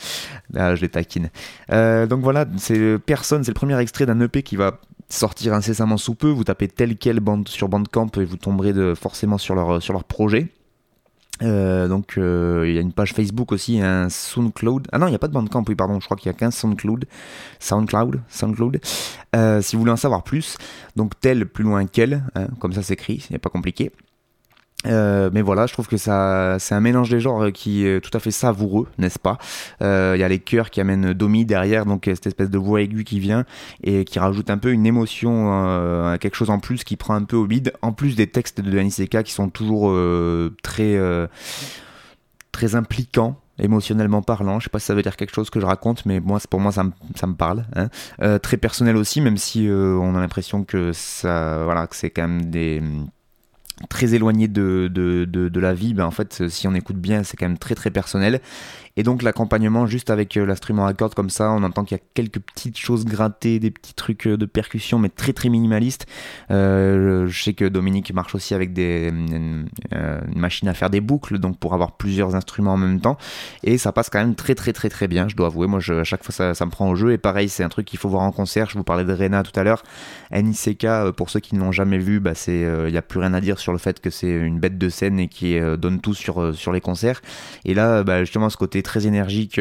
Là, 0.52 0.74
je 0.74 0.80
les 0.80 0.88
taquine. 0.88 1.30
Euh, 1.70 2.06
donc 2.06 2.22
voilà, 2.22 2.44
c'est 2.56 2.98
Personne, 2.98 3.44
c'est 3.44 3.52
le 3.52 3.54
premier 3.54 3.78
extrait 3.78 4.04
d'un 4.04 4.20
EP 4.20 4.42
qui 4.42 4.56
va 4.56 4.80
sortir 5.08 5.54
incessamment 5.54 5.96
sous 5.96 6.14
peu. 6.14 6.28
Vous 6.28 6.44
tapez 6.44 6.66
tel 6.66 6.96
quel 6.96 7.20
bande 7.20 7.48
sur 7.48 7.68
Bandcamp 7.68 8.10
et 8.16 8.24
vous 8.24 8.36
tomberez 8.36 8.72
de, 8.72 8.94
forcément 8.94 9.38
sur 9.38 9.54
leur, 9.54 9.80
sur 9.80 9.92
leur 9.92 10.04
projet. 10.04 10.48
Euh, 11.42 11.88
donc 11.88 12.18
euh, 12.18 12.64
il 12.66 12.74
y 12.74 12.78
a 12.78 12.80
une 12.80 12.92
page 12.92 13.12
Facebook 13.12 13.52
aussi, 13.52 13.80
un 13.80 14.08
SoundCloud. 14.08 14.88
Ah 14.92 14.98
non, 14.98 15.06
il 15.06 15.10
n'y 15.10 15.16
a 15.16 15.18
pas 15.18 15.28
de 15.28 15.32
Bandcamp, 15.32 15.64
oui 15.68 15.74
pardon, 15.74 16.00
je 16.00 16.04
crois 16.04 16.16
qu'il 16.16 16.26
y 16.26 16.34
a 16.34 16.36
qu'un 16.36 16.50
SoundCloud. 16.50 17.04
SoundCloud, 17.60 18.20
SoundCloud. 18.28 18.80
Euh, 19.36 19.62
si 19.62 19.76
vous 19.76 19.80
voulez 19.80 19.92
en 19.92 19.96
savoir 19.96 20.24
plus, 20.24 20.58
donc 20.96 21.12
tel 21.20 21.46
plus 21.46 21.64
loin 21.64 21.86
quel, 21.86 22.24
hein, 22.34 22.48
comme 22.58 22.72
ça 22.72 22.82
s'écrit, 22.82 23.20
ce 23.20 23.32
n'est 23.32 23.38
pas 23.38 23.50
compliqué. 23.50 23.92
Euh, 24.86 25.28
mais 25.32 25.42
voilà, 25.42 25.66
je 25.66 25.72
trouve 25.72 25.88
que 25.88 25.96
ça, 25.96 26.56
c'est 26.60 26.74
un 26.74 26.80
mélange 26.80 27.10
des 27.10 27.18
genres 27.18 27.50
qui 27.52 27.84
est 27.84 28.00
tout 28.00 28.16
à 28.16 28.20
fait 28.20 28.30
savoureux, 28.30 28.86
n'est-ce 28.98 29.18
pas? 29.18 29.38
Il 29.80 29.86
euh, 29.86 30.16
y 30.16 30.22
a 30.22 30.28
les 30.28 30.38
chœurs 30.38 30.70
qui 30.70 30.80
amènent 30.80 31.12
Domi 31.14 31.44
derrière, 31.44 31.84
donc 31.84 32.04
cette 32.04 32.28
espèce 32.28 32.48
de 32.48 32.58
voix 32.58 32.80
aiguë 32.80 33.02
qui 33.02 33.18
vient 33.18 33.44
et 33.82 34.04
qui 34.04 34.20
rajoute 34.20 34.50
un 34.50 34.58
peu 34.58 34.72
une 34.72 34.86
émotion, 34.86 35.50
euh, 35.52 36.16
quelque 36.18 36.36
chose 36.36 36.50
en 36.50 36.60
plus 36.60 36.84
qui 36.84 36.96
prend 36.96 37.14
un 37.14 37.24
peu 37.24 37.36
au 37.36 37.46
bide, 37.46 37.72
en 37.82 37.92
plus 37.92 38.14
des 38.14 38.28
textes 38.28 38.60
de 38.60 38.78
Aniseka 38.78 39.24
qui 39.24 39.32
sont 39.32 39.48
toujours 39.48 39.96
très, 40.62 40.98
très 42.52 42.74
impliquants 42.76 43.40
émotionnellement 43.60 44.22
parlant. 44.22 44.60
Je 44.60 44.64
sais 44.64 44.70
pas 44.70 44.78
si 44.78 44.86
ça 44.86 44.94
veut 44.94 45.02
dire 45.02 45.16
quelque 45.16 45.34
chose 45.34 45.50
que 45.50 45.58
je 45.58 45.66
raconte, 45.66 46.06
mais 46.06 46.20
moi, 46.20 46.38
pour 46.48 46.60
moi, 46.60 46.70
ça 46.70 46.84
me, 46.84 47.34
parle. 47.34 47.66
Hein. 47.74 48.38
très 48.38 48.56
personnel 48.56 48.96
aussi, 48.96 49.20
même 49.20 49.38
si 49.38 49.68
on 49.68 50.14
a 50.14 50.20
l'impression 50.20 50.62
que 50.62 50.92
ça, 50.92 51.64
voilà, 51.64 51.88
que 51.88 51.96
c'est 51.96 52.10
quand 52.10 52.28
même 52.28 52.50
des 52.50 52.80
très 53.88 54.14
éloigné 54.14 54.48
de, 54.48 54.90
de, 54.92 55.24
de, 55.24 55.60
la 55.60 55.74
vie, 55.74 55.94
ben 55.94 56.04
en 56.04 56.10
fait, 56.10 56.48
si 56.48 56.66
on 56.66 56.74
écoute 56.74 56.96
bien, 56.96 57.22
c'est 57.22 57.36
quand 57.36 57.46
même 57.46 57.58
très 57.58 57.74
très 57.74 57.90
personnel. 57.90 58.40
Et 58.98 59.04
donc 59.04 59.22
l'accompagnement 59.22 59.86
juste 59.86 60.10
avec 60.10 60.36
euh, 60.36 60.44
l'instrument 60.44 60.84
à 60.84 60.92
cordes 60.92 61.14
comme 61.14 61.30
ça, 61.30 61.52
on 61.52 61.62
entend 61.62 61.84
qu'il 61.84 61.96
y 61.96 62.00
a 62.00 62.02
quelques 62.14 62.40
petites 62.40 62.76
choses 62.76 63.04
grattées, 63.04 63.60
des 63.60 63.70
petits 63.70 63.94
trucs 63.94 64.26
euh, 64.26 64.36
de 64.36 64.44
percussion, 64.44 64.98
mais 64.98 65.08
très 65.08 65.32
très 65.32 65.48
minimalistes. 65.50 66.06
Euh, 66.50 67.28
je 67.28 67.42
sais 67.42 67.52
que 67.52 67.64
Dominique 67.64 68.12
marche 68.12 68.34
aussi 68.34 68.54
avec 68.54 68.72
des, 68.72 69.08
une, 69.08 69.68
machine 70.34 70.66
à 70.66 70.74
faire 70.74 70.90
des 70.90 71.00
boucles, 71.00 71.38
donc 71.38 71.58
pour 71.58 71.74
avoir 71.74 71.96
plusieurs 71.96 72.34
instruments 72.34 72.72
en 72.72 72.76
même 72.76 73.00
temps. 73.00 73.18
Et 73.62 73.78
ça 73.78 73.92
passe 73.92 74.10
quand 74.10 74.18
même 74.18 74.34
très 74.34 74.56
très 74.56 74.72
très 74.72 74.88
très 74.88 75.06
bien, 75.06 75.28
je 75.28 75.36
dois 75.36 75.46
avouer. 75.46 75.68
Moi, 75.68 75.78
je, 75.78 75.94
à 75.94 76.04
chaque 76.04 76.24
fois, 76.24 76.34
ça, 76.34 76.54
ça, 76.54 76.66
me 76.66 76.70
prend 76.72 76.90
au 76.90 76.96
jeu. 76.96 77.12
Et 77.12 77.18
pareil, 77.18 77.48
c'est 77.48 77.62
un 77.62 77.68
truc 77.68 77.86
qu'il 77.86 78.00
faut 78.00 78.08
voir 78.08 78.24
en 78.24 78.32
concert. 78.32 78.68
Je 78.68 78.76
vous 78.76 78.84
parlais 78.84 79.04
de 79.04 79.12
Rena 79.12 79.44
tout 79.44 79.58
à 79.58 79.62
l'heure. 79.62 79.84
NICK, 80.32 81.12
pour 81.16 81.30
ceux 81.30 81.38
qui 81.38 81.54
ne 81.54 81.60
l'ont 81.60 81.72
jamais 81.72 81.98
vu, 81.98 82.18
bah, 82.18 82.32
il 82.48 82.90
n'y 82.90 82.96
a 82.96 83.02
plus 83.02 83.20
rien 83.20 83.32
à 83.32 83.40
dire 83.40 83.60
sur 83.60 83.67
le 83.72 83.78
fait 83.78 84.00
que 84.00 84.10
c'est 84.10 84.30
une 84.30 84.58
bête 84.58 84.78
de 84.78 84.88
scène 84.88 85.18
et 85.20 85.28
qui 85.28 85.58
donne 85.78 86.00
tout 86.00 86.14
sur, 86.14 86.54
sur 86.54 86.72
les 86.72 86.80
concerts. 86.80 87.20
Et 87.64 87.74
là, 87.74 88.02
bah, 88.02 88.20
justement, 88.20 88.48
ce 88.50 88.56
côté 88.56 88.82
très 88.82 89.06
énergique 89.06 89.58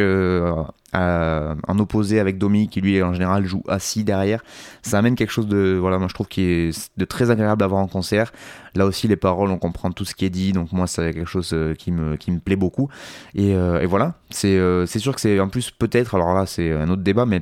euh, 0.95 1.53
en 1.67 1.79
opposé 1.79 2.17
avec 2.17 2.37
Domi 2.37 2.69
qui 2.69 2.79
lui 2.79 3.03
en 3.03 3.11
général 3.13 3.45
joue 3.45 3.61
assis 3.67 4.05
derrière 4.05 4.41
ça 4.83 4.97
amène 4.97 5.15
quelque 5.15 5.31
chose 5.31 5.47
de 5.47 5.77
voilà 5.77 5.99
moi 5.99 6.07
je 6.07 6.13
trouve 6.13 6.29
qui 6.29 6.41
est 6.41 6.91
de 6.95 7.03
très 7.03 7.29
agréable 7.29 7.61
à 7.61 7.67
voir 7.67 7.81
en 7.81 7.87
concert 7.87 8.31
là 8.73 8.85
aussi 8.85 9.09
les 9.09 9.17
paroles 9.17 9.51
on 9.51 9.57
comprend 9.57 9.91
tout 9.91 10.05
ce 10.05 10.15
qui 10.15 10.23
est 10.23 10.29
dit 10.29 10.53
donc 10.53 10.71
moi 10.71 10.87
c'est 10.87 11.13
quelque 11.13 11.29
chose 11.29 11.51
euh, 11.51 11.73
qui 11.73 11.91
me, 11.91 12.15
qui 12.15 12.31
me 12.31 12.39
plaît 12.39 12.55
beaucoup 12.55 12.87
et, 13.35 13.53
euh, 13.53 13.81
et 13.81 13.85
voilà 13.85 14.13
c'est 14.29 14.57
c'est 14.87 14.99
sûr 14.99 15.13
que 15.13 15.19
c'est 15.19 15.41
en 15.41 15.49
plus 15.49 15.71
peut-être 15.71 16.15
alors 16.15 16.33
là 16.33 16.45
c'est 16.45 16.71
un 16.71 16.87
autre 16.87 17.03
débat 17.03 17.25
mais 17.25 17.41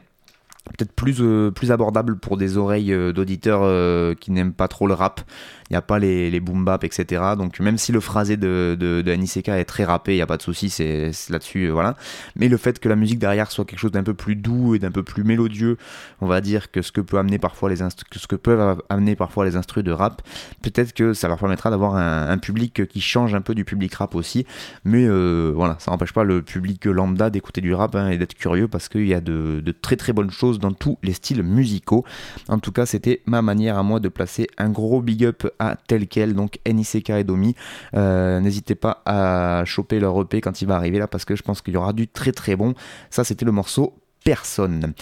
peut-être 0.65 0.91
plus, 0.91 1.17
euh, 1.21 1.51
plus 1.51 1.71
abordable 1.71 2.17
pour 2.17 2.37
des 2.37 2.57
oreilles 2.57 2.91
euh, 2.91 3.13
d'auditeurs 3.13 3.61
euh, 3.63 4.13
qui 4.15 4.31
n'aiment 4.31 4.53
pas 4.53 4.67
trop 4.67 4.87
le 4.87 4.93
rap. 4.93 5.21
Il 5.69 5.73
n'y 5.73 5.77
a 5.77 5.81
pas 5.81 5.97
les, 5.97 6.29
les 6.29 6.39
boom 6.39 6.63
bap, 6.63 6.83
etc. 6.83 7.23
Donc 7.37 7.59
même 7.59 7.77
si 7.77 7.91
le 7.91 7.99
phrasé 7.99 8.37
de, 8.37 8.77
de, 8.79 9.15
NICK 9.15 9.49
est 9.49 9.65
très 9.65 9.83
rappé, 9.83 10.13
il 10.13 10.17
n'y 10.17 10.21
a 10.21 10.27
pas 10.27 10.37
de 10.37 10.43
souci, 10.43 10.69
c'est 10.69 11.11
là-dessus, 11.29 11.65
euh, 11.65 11.71
voilà. 11.71 11.95
Mais 12.35 12.47
le 12.49 12.57
fait 12.57 12.79
que 12.79 12.87
la 12.87 12.95
musique 12.95 13.17
derrière 13.17 13.49
soit 13.49 13.65
quelque 13.65 13.79
chose 13.79 13.91
d'un 13.91 14.03
peu 14.03 14.13
plus 14.13 14.35
doux 14.35 14.75
et 14.75 14.79
d'un 14.79 14.91
peu 14.91 15.01
plus 15.01 15.23
mélodieux, 15.23 15.77
on 16.21 16.27
va 16.27 16.41
dire 16.41 16.69
que 16.71 16.83
ce 16.83 16.91
que 16.91 17.01
peut 17.01 17.17
amener 17.17 17.39
parfois 17.39 17.69
les 17.69 17.77
ce 17.77 18.27
que 18.27 18.35
peuvent 18.35 18.81
amener 18.89 19.15
parfois 19.15 19.43
les 19.45 19.55
instrus 19.55 19.83
de 19.83 19.91
rap, 19.91 20.21
peut-être 20.61 20.93
que 20.93 21.13
ça 21.13 21.27
leur 21.27 21.39
permettra 21.39 21.71
d'avoir 21.71 21.95
un, 21.95 22.29
un 22.29 22.37
public 22.37 22.87
qui 22.87 23.01
change 23.01 23.33
un 23.33 23.41
peu 23.41 23.55
du 23.55 23.65
public 23.65 23.93
rap 23.95 24.13
aussi. 24.13 24.45
Mais 24.83 25.05
euh, 25.07 25.51
voilà, 25.55 25.77
ça 25.79 25.91
n'empêche 25.91 26.13
pas 26.13 26.23
le 26.23 26.41
public 26.41 26.85
lambda 26.85 27.29
d'écouter 27.29 27.61
du 27.61 27.73
rap 27.73 27.95
hein, 27.95 28.09
et 28.09 28.17
d'être 28.17 28.35
curieux 28.35 28.67
parce 28.67 28.87
qu'il 28.87 29.07
y 29.07 29.13
a 29.13 29.21
de, 29.21 29.61
de 29.63 29.71
très 29.71 29.95
très 29.95 30.13
bonnes 30.13 30.31
choses 30.31 30.59
dans 30.59 30.71
tous 30.71 30.97
les 31.01 31.13
styles 31.13 31.43
musicaux. 31.43 32.05
En 32.49 32.59
tout 32.59 32.71
cas, 32.71 32.85
c'était 32.85 33.21
ma 33.25 33.41
manière 33.41 33.77
à 33.77 33.83
moi 33.83 33.99
de 33.99 34.09
placer 34.09 34.47
un 34.57 34.69
gros 34.69 35.01
big 35.01 35.25
up 35.25 35.47
à 35.59 35.75
tel 35.75 36.07
quel, 36.07 36.33
donc 36.33 36.59
NICK 36.67 37.09
et 37.11 37.23
Domi. 37.23 37.55
Euh, 37.95 38.39
N'hésitez 38.39 38.75
pas 38.75 39.01
à 39.05 39.63
choper 39.65 39.99
leur 39.99 40.19
EP 40.21 40.41
quand 40.41 40.61
il 40.61 40.67
va 40.67 40.75
arriver 40.75 40.99
là 40.99 41.07
parce 41.07 41.25
que 41.25 41.35
je 41.35 41.43
pense 41.43 41.61
qu'il 41.61 41.73
y 41.73 41.77
aura 41.77 41.93
du 41.93 42.07
très 42.07 42.31
très 42.31 42.55
bon. 42.55 42.73
Ça, 43.09 43.23
c'était 43.23 43.45
le 43.45 43.51
morceau 43.51 43.93
Personne. 44.23 44.93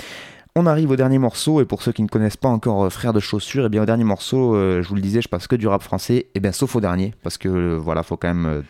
On 0.55 0.65
arrive 0.67 0.91
au 0.91 0.95
dernier 0.95 1.17
morceau, 1.17 1.61
et 1.61 1.65
pour 1.65 1.81
ceux 1.81 1.91
qui 1.93 2.03
ne 2.03 2.07
connaissent 2.07 2.37
pas 2.37 2.49
encore 2.49 2.83
euh, 2.83 2.89
Frères 2.89 3.13
de 3.13 3.19
Chaussures, 3.19 3.65
et 3.65 3.69
bien 3.69 3.81
au 3.81 3.85
dernier 3.85 4.03
morceau, 4.03 4.55
euh, 4.55 4.83
je 4.83 4.87
vous 4.87 4.95
le 4.95 5.01
disais, 5.01 5.21
je 5.21 5.27
passe 5.27 5.47
que 5.47 5.55
du 5.55 5.67
rap 5.67 5.81
français, 5.81 6.27
et 6.35 6.39
bien 6.39 6.51
sauf 6.51 6.75
au 6.75 6.81
dernier, 6.81 7.15
parce 7.23 7.39
que 7.39 7.75
voilà, 7.75 8.03
faut 8.03 8.17
quand 8.17 8.31
même 8.31 8.63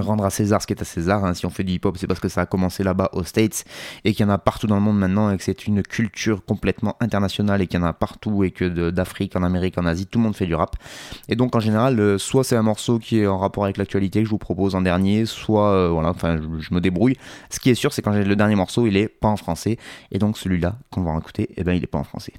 rendre 0.00 0.24
à 0.24 0.30
César 0.30 0.62
ce 0.62 0.66
qui 0.66 0.72
est 0.72 0.82
à 0.82 0.84
César. 0.84 1.24
hein. 1.24 1.34
Si 1.34 1.46
on 1.46 1.50
fait 1.50 1.64
du 1.64 1.74
hip-hop, 1.74 1.96
c'est 1.98 2.06
parce 2.06 2.20
que 2.20 2.28
ça 2.28 2.42
a 2.42 2.46
commencé 2.46 2.82
là-bas 2.82 3.10
aux 3.12 3.24
States 3.24 3.64
et 4.04 4.12
qu'il 4.12 4.24
y 4.24 4.28
en 4.28 4.32
a 4.32 4.38
partout 4.38 4.66
dans 4.66 4.76
le 4.76 4.82
monde 4.82 4.98
maintenant 4.98 5.30
et 5.30 5.36
que 5.36 5.42
c'est 5.42 5.66
une 5.66 5.82
culture 5.82 6.44
complètement 6.44 6.96
internationale 7.00 7.62
et 7.62 7.66
qu'il 7.66 7.80
y 7.80 7.82
en 7.82 7.86
a 7.86 7.92
partout 7.92 8.44
et 8.44 8.50
que 8.50 8.90
d'Afrique, 8.90 9.36
en 9.36 9.42
Amérique, 9.42 9.78
en 9.78 9.86
Asie, 9.86 10.06
tout 10.06 10.18
le 10.18 10.24
monde 10.24 10.36
fait 10.36 10.46
du 10.46 10.54
rap. 10.54 10.76
Et 11.28 11.36
donc 11.36 11.54
en 11.54 11.60
général, 11.60 11.98
euh, 12.00 12.18
soit 12.18 12.44
c'est 12.44 12.56
un 12.56 12.62
morceau 12.62 12.98
qui 12.98 13.20
est 13.20 13.26
en 13.26 13.38
rapport 13.38 13.64
avec 13.64 13.76
l'actualité 13.76 14.20
que 14.20 14.26
je 14.26 14.30
vous 14.30 14.38
propose 14.38 14.74
en 14.74 14.80
dernier, 14.80 15.26
soit 15.26 15.70
euh, 15.70 15.88
voilà, 15.88 16.10
enfin 16.10 16.38
je, 16.60 16.74
me 16.74 16.80
débrouille. 16.80 17.16
Ce 17.50 17.60
qui 17.60 17.70
est 17.70 17.74
sûr, 17.74 17.92
c'est 17.92 18.02
quand 18.02 18.12
j'ai 18.12 18.24
le 18.24 18.36
dernier 18.36 18.54
morceau, 18.54 18.86
il 18.86 18.96
est 18.96 19.08
pas 19.08 19.28
en 19.28 19.36
français 19.36 19.78
et 20.10 20.18
donc 20.18 20.38
celui-là 20.38 20.76
qu'on 20.90 21.02
va 21.02 21.16
écouter, 21.18 21.48
eh 21.56 21.64
ben 21.64 21.72
il 21.72 21.82
est 21.82 21.88
pas 21.88 21.98
en 21.98 22.04
français. 22.04 22.32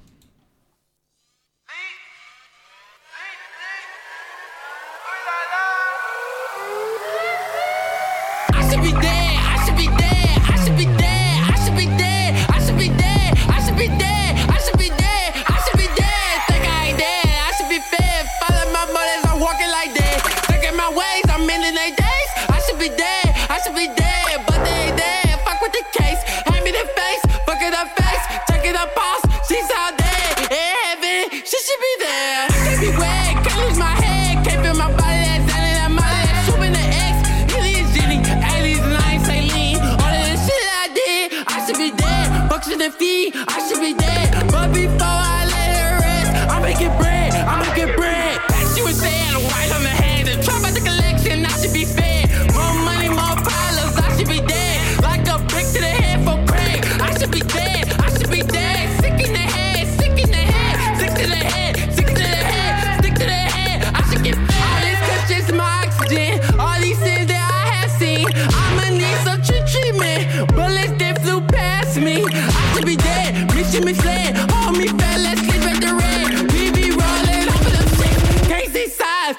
It 28.68 28.76
up 28.76 28.94
pulse. 28.94 29.24
She's 29.48 29.68
out 29.80 29.96
there 29.96 30.30
In 30.52 30.70
heaven. 30.84 31.40
She 31.50 31.58
should 31.64 31.80
be 31.88 31.94
there. 32.04 32.48
Can't 32.48 32.80
be 32.80 32.90
wet. 33.00 33.32
Can't 33.44 33.60
lose 33.64 33.78
my 33.78 33.94
head. 34.04 34.44
Can't 34.44 34.60
feel 34.62 34.76
my 34.76 34.90
body. 34.92 35.20
That's 35.24 35.46
down 35.48 35.64
in 35.70 35.74
that 35.80 35.92
molly. 35.98 36.22
That's 36.28 36.44
shooting 36.46 36.74
the 36.76 36.84
X. 37.08 37.16
Really 37.54 37.74
is 37.80 37.88
Jenny. 37.96 38.18
Ali's 38.52 38.84
nine 38.98 39.20
saline. 39.24 39.80
All 40.02 40.12
of 40.12 40.22
this 40.28 40.40
shit 40.46 40.66
I 40.84 40.86
did. 41.00 41.24
I 41.48 41.56
should 41.64 41.78
be 41.78 41.90
dead. 41.96 42.48
Bucks 42.48 42.68
in 42.68 42.78
the 42.78 42.90
feet. 42.90 43.34
I 43.34 43.56
should 43.66 43.80
be 43.80 43.94
dead. 43.94 44.27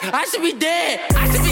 I 0.02 0.26
should 0.26 0.42
be 0.42 0.54
dead. 0.54 1.02
I 1.16 1.32
should 1.32 1.44
be 1.44 1.49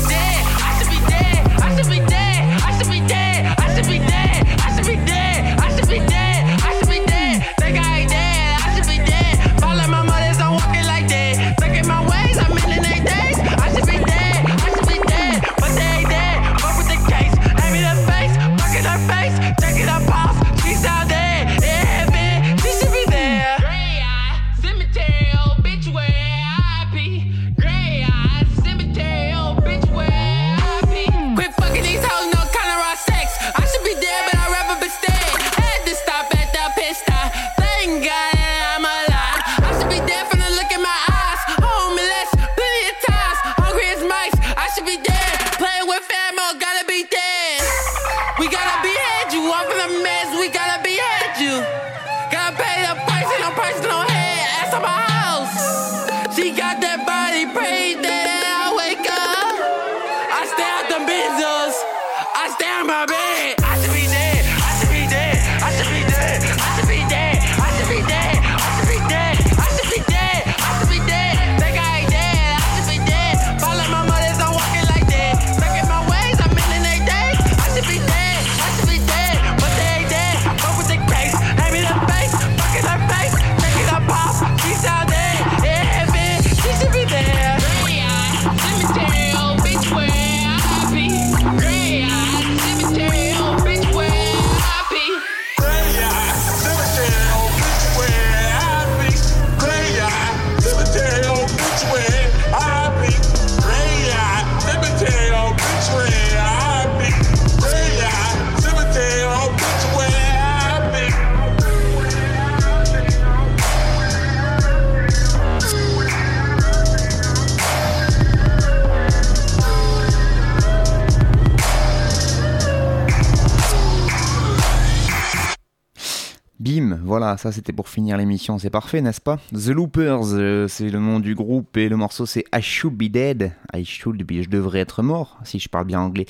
ça 127.38 127.52
c'était 127.52 127.74
pour 127.74 127.90
finir 127.90 128.18
l'émission, 128.18 128.58
c'est 128.58 128.70
parfait, 128.70 129.02
n'est-ce 129.02 129.22
pas? 129.22 129.38
The 129.54 129.70
Loopers, 129.70 130.34
euh, 130.34 130.68
c'est 130.68 130.90
le 130.90 131.00
nom 131.00 131.20
du 131.20 131.36
groupe 131.36 131.78
et 131.78 131.90
le 131.90 131.96
morceau 131.96 132.26
c'est 132.26 132.46
I 132.54 132.62
Should 132.62 132.96
Be 132.96 133.06
Dead. 133.06 133.54
I 133.74 133.86
should 133.86 134.22
be, 134.24 134.42
je 134.42 134.50
devrais 134.50 134.80
être 134.80 135.04
mort, 135.04 135.40
si 135.44 135.60
je 135.60 135.70
parle 135.70 135.86
bien 135.86 136.02
anglais. 136.02 136.26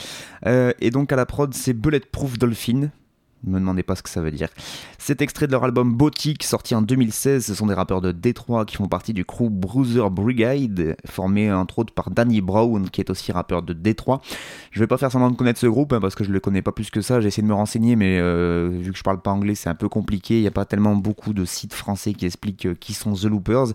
Euh, 0.46 0.72
et 0.80 0.92
donc 0.92 1.12
à 1.12 1.16
la 1.16 1.26
prod 1.26 1.54
c'est 1.54 1.74
Bulletproof 1.74 2.38
Dolphin. 2.38 2.90
Ne 3.44 3.52
me 3.52 3.60
demandez 3.60 3.84
pas 3.84 3.96
ce 3.96 4.02
que 4.02 4.10
ça 4.10 4.22
veut 4.22 4.32
dire. 4.32 4.50
C'est 4.98 5.22
extrait 5.22 5.46
de 5.46 5.52
leur 5.52 5.64
album 5.64 5.94
Boutique, 5.94 6.44
sorti 6.44 6.74
en 6.74 6.82
2016. 6.82 7.46
Ce 7.46 7.54
sont 7.54 7.68
des 7.68 7.76
rappeurs 7.76 8.02
de 8.02 8.12
Détroit 8.12 8.66
qui 8.66 8.76
font 8.76 8.88
partie 8.88 9.14
du 9.14 9.26
crew 9.26 9.50
Bruiser 9.50 10.10
Brigade, 10.10 10.98
formé 11.06 11.52
entre 11.54 11.80
autres 11.80 11.94
par 11.94 12.10
Danny 12.10 12.42
Brown, 12.42 12.90
qui 12.90 13.00
est 13.00 13.10
aussi 13.10 13.32
rappeur 13.32 13.62
de 13.62 13.74
Détroit. 13.74 14.22
Je 14.72 14.80
vais 14.80 14.88
pas 14.88 14.98
faire 14.98 15.12
semblant 15.12 15.30
de 15.30 15.36
connaître 15.36 15.60
ce 15.60 15.68
groupe 15.68 15.94
hein, 15.94 16.00
parce 16.02 16.16
que 16.16 16.24
je 16.24 16.32
le 16.32 16.40
connais 16.40 16.64
pas 16.64 16.72
plus 16.72 16.90
que 16.90 17.02
ça. 17.02 17.22
J'ai 17.22 17.28
essayé 17.28 17.44
de 17.44 17.48
me 17.48 17.54
renseigner, 17.54 17.96
mais 17.96 18.18
euh, 18.20 18.70
vu 18.72 18.92
que 18.92 18.98
je 18.98 19.04
parle 19.04 19.22
pas 19.22 19.32
anglais, 19.32 19.56
c'est 19.56 19.70
un 19.70 19.76
peu 19.76 19.88
compliqué. 19.88 20.38
Il 20.38 20.42
n'y 20.42 20.48
a 20.48 20.52
pas 20.52 20.66
tellement 20.66 20.96
beaucoup 20.96 21.34
de 21.34 21.46
sites 21.46 21.74
français 21.74 22.14
qui 22.14 22.26
expliquent 22.26 22.66
euh, 22.66 22.76
qui 22.76 22.94
sont 22.94 23.14
The 23.14 23.26
Loopers. 23.26 23.68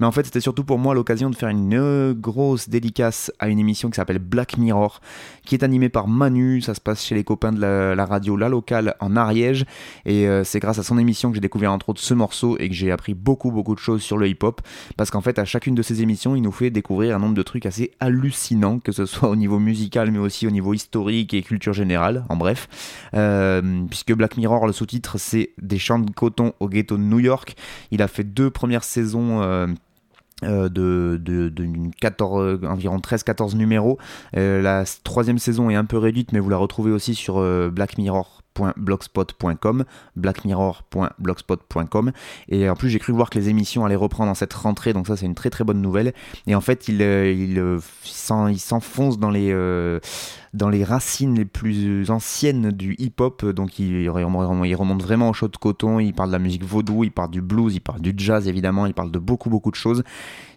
Mais 0.00 0.06
en 0.06 0.12
fait, 0.12 0.24
c'était 0.24 0.40
surtout 0.40 0.64
pour 0.64 0.78
moi 0.78 0.94
l'occasion 0.94 1.28
de 1.28 1.36
faire 1.36 1.50
une 1.50 1.74
euh, 1.74 2.14
grosse 2.14 2.70
dédicace 2.70 3.30
à 3.38 3.48
une 3.48 3.58
émission 3.58 3.90
qui 3.90 3.96
s'appelle 3.96 4.18
Black 4.18 4.56
Mirror, 4.56 5.00
qui 5.44 5.54
est 5.54 5.62
animée 5.62 5.90
par 5.90 6.08
Manu. 6.08 6.62
Ça 6.62 6.74
se 6.74 6.80
passe 6.80 7.04
chez 7.04 7.14
les 7.14 7.24
copains 7.24 7.52
de 7.52 7.60
la, 7.60 7.94
la 7.94 8.06
radio 8.06 8.36
La 8.36 8.48
Locale 8.48 8.94
en 9.00 9.09
Ariège. 9.16 9.64
Et 10.04 10.26
euh, 10.26 10.44
c'est 10.44 10.60
grâce 10.60 10.78
à 10.78 10.82
son 10.82 10.98
émission 10.98 11.30
que 11.30 11.34
j'ai 11.36 11.40
découvert 11.40 11.72
entre 11.72 11.90
autres 11.90 12.00
ce 12.00 12.14
morceau 12.14 12.56
et 12.58 12.68
que 12.68 12.74
j'ai 12.74 12.90
appris 12.90 13.14
beaucoup 13.14 13.50
beaucoup 13.50 13.74
de 13.74 13.80
choses 13.80 14.02
sur 14.02 14.18
le 14.18 14.28
hip-hop. 14.28 14.60
Parce 14.96 15.10
qu'en 15.10 15.20
fait, 15.20 15.38
à 15.38 15.44
chacune 15.44 15.74
de 15.74 15.82
ces 15.82 16.02
émissions, 16.02 16.36
il 16.36 16.42
nous 16.42 16.52
fait 16.52 16.70
découvrir 16.70 17.16
un 17.16 17.18
nombre 17.18 17.34
de 17.34 17.42
trucs 17.42 17.66
assez 17.66 17.92
hallucinants, 18.00 18.78
que 18.78 18.92
ce 18.92 19.06
soit 19.06 19.28
au 19.28 19.36
niveau 19.36 19.58
musical, 19.58 20.10
mais 20.10 20.18
aussi 20.18 20.46
au 20.46 20.50
niveau 20.50 20.74
historique 20.74 21.34
et 21.34 21.42
culture 21.42 21.72
générale. 21.72 22.24
En 22.28 22.36
bref, 22.36 22.68
Euh, 23.14 23.84
puisque 23.88 24.12
Black 24.12 24.36
Mirror, 24.36 24.66
le 24.66 24.72
sous-titre, 24.72 25.18
c'est 25.18 25.50
des 25.60 25.78
champs 25.78 25.98
de 25.98 26.10
coton 26.10 26.52
au 26.60 26.68
ghetto 26.68 26.96
de 26.96 27.02
New 27.02 27.18
York. 27.18 27.56
Il 27.90 28.02
a 28.02 28.08
fait 28.08 28.24
deux 28.24 28.50
premières 28.50 28.84
saisons. 28.84 29.42
euh, 29.42 29.66
euh, 30.42 30.70
de, 30.70 31.20
de, 31.22 31.50
de 31.50 31.64
une 31.64 31.90
14, 32.00 32.40
euh, 32.42 32.66
environ 32.66 32.96
13-14 32.98 33.56
numéros. 33.56 33.98
La 34.32 34.84
troisième 35.04 35.36
saison 35.38 35.68
est 35.68 35.74
un 35.74 35.84
peu 35.84 35.98
réduite, 35.98 36.32
mais 36.32 36.38
vous 36.40 36.48
la 36.48 36.56
retrouvez 36.56 36.90
aussi 36.92 37.14
sur 37.14 37.38
euh, 37.40 37.70
blackmirror.blogspot.com 38.76 39.84
blackmirror.blogspot.com 40.16 42.12
et 42.48 42.68
en 42.68 42.76
plus 42.76 42.90
j'ai 42.90 42.98
cru 42.98 43.12
voir 43.12 43.30
que 43.30 43.38
les 43.38 43.48
émissions 43.48 43.84
allaient 43.84 43.96
reprendre 43.96 44.30
en 44.30 44.34
cette 44.34 44.52
rentrée 44.52 44.92
donc 44.92 45.06
ça 45.06 45.16
c'est 45.16 45.26
une 45.26 45.34
très 45.34 45.50
très 45.50 45.64
bonne 45.64 45.80
nouvelle. 45.80 46.12
Et 46.46 46.54
en 46.54 46.60
fait 46.60 46.88
il, 46.88 47.02
euh, 47.02 47.56
euh, 47.56 47.80
s'enfonce 48.04 49.18
dans 49.18 49.30
les 49.30 49.50
euh, 49.52 50.00
dans 50.52 50.68
les 50.68 50.82
racines 50.82 51.36
les 51.36 51.44
plus 51.44 52.10
anciennes 52.10 52.70
du 52.72 52.94
hip-hop. 52.98 53.44
Donc 53.46 53.78
il, 53.78 54.08
remonte 54.10 55.02
vraiment 55.02 55.28
au 55.30 55.32
chaud 55.32 55.48
de 55.48 55.56
coton. 55.56 56.00
Il 56.00 56.12
parle 56.12 56.30
de 56.30 56.34
la 56.34 56.38
musique 56.38 56.64
vaudou 56.64 57.04
il 57.04 57.12
parle 57.12 57.30
du 57.30 57.40
blues 57.40 57.74
il 57.74 57.80
parle 57.80 58.00
du 58.00 58.12
jazz 58.16 58.48
évidemment. 58.48 58.86
Il 58.86 58.94
parle 58.94 59.10
de 59.10 59.18
beaucoup 59.18 59.50
beaucoup 59.50 59.70
de 59.70 59.76
choses. 59.76 60.02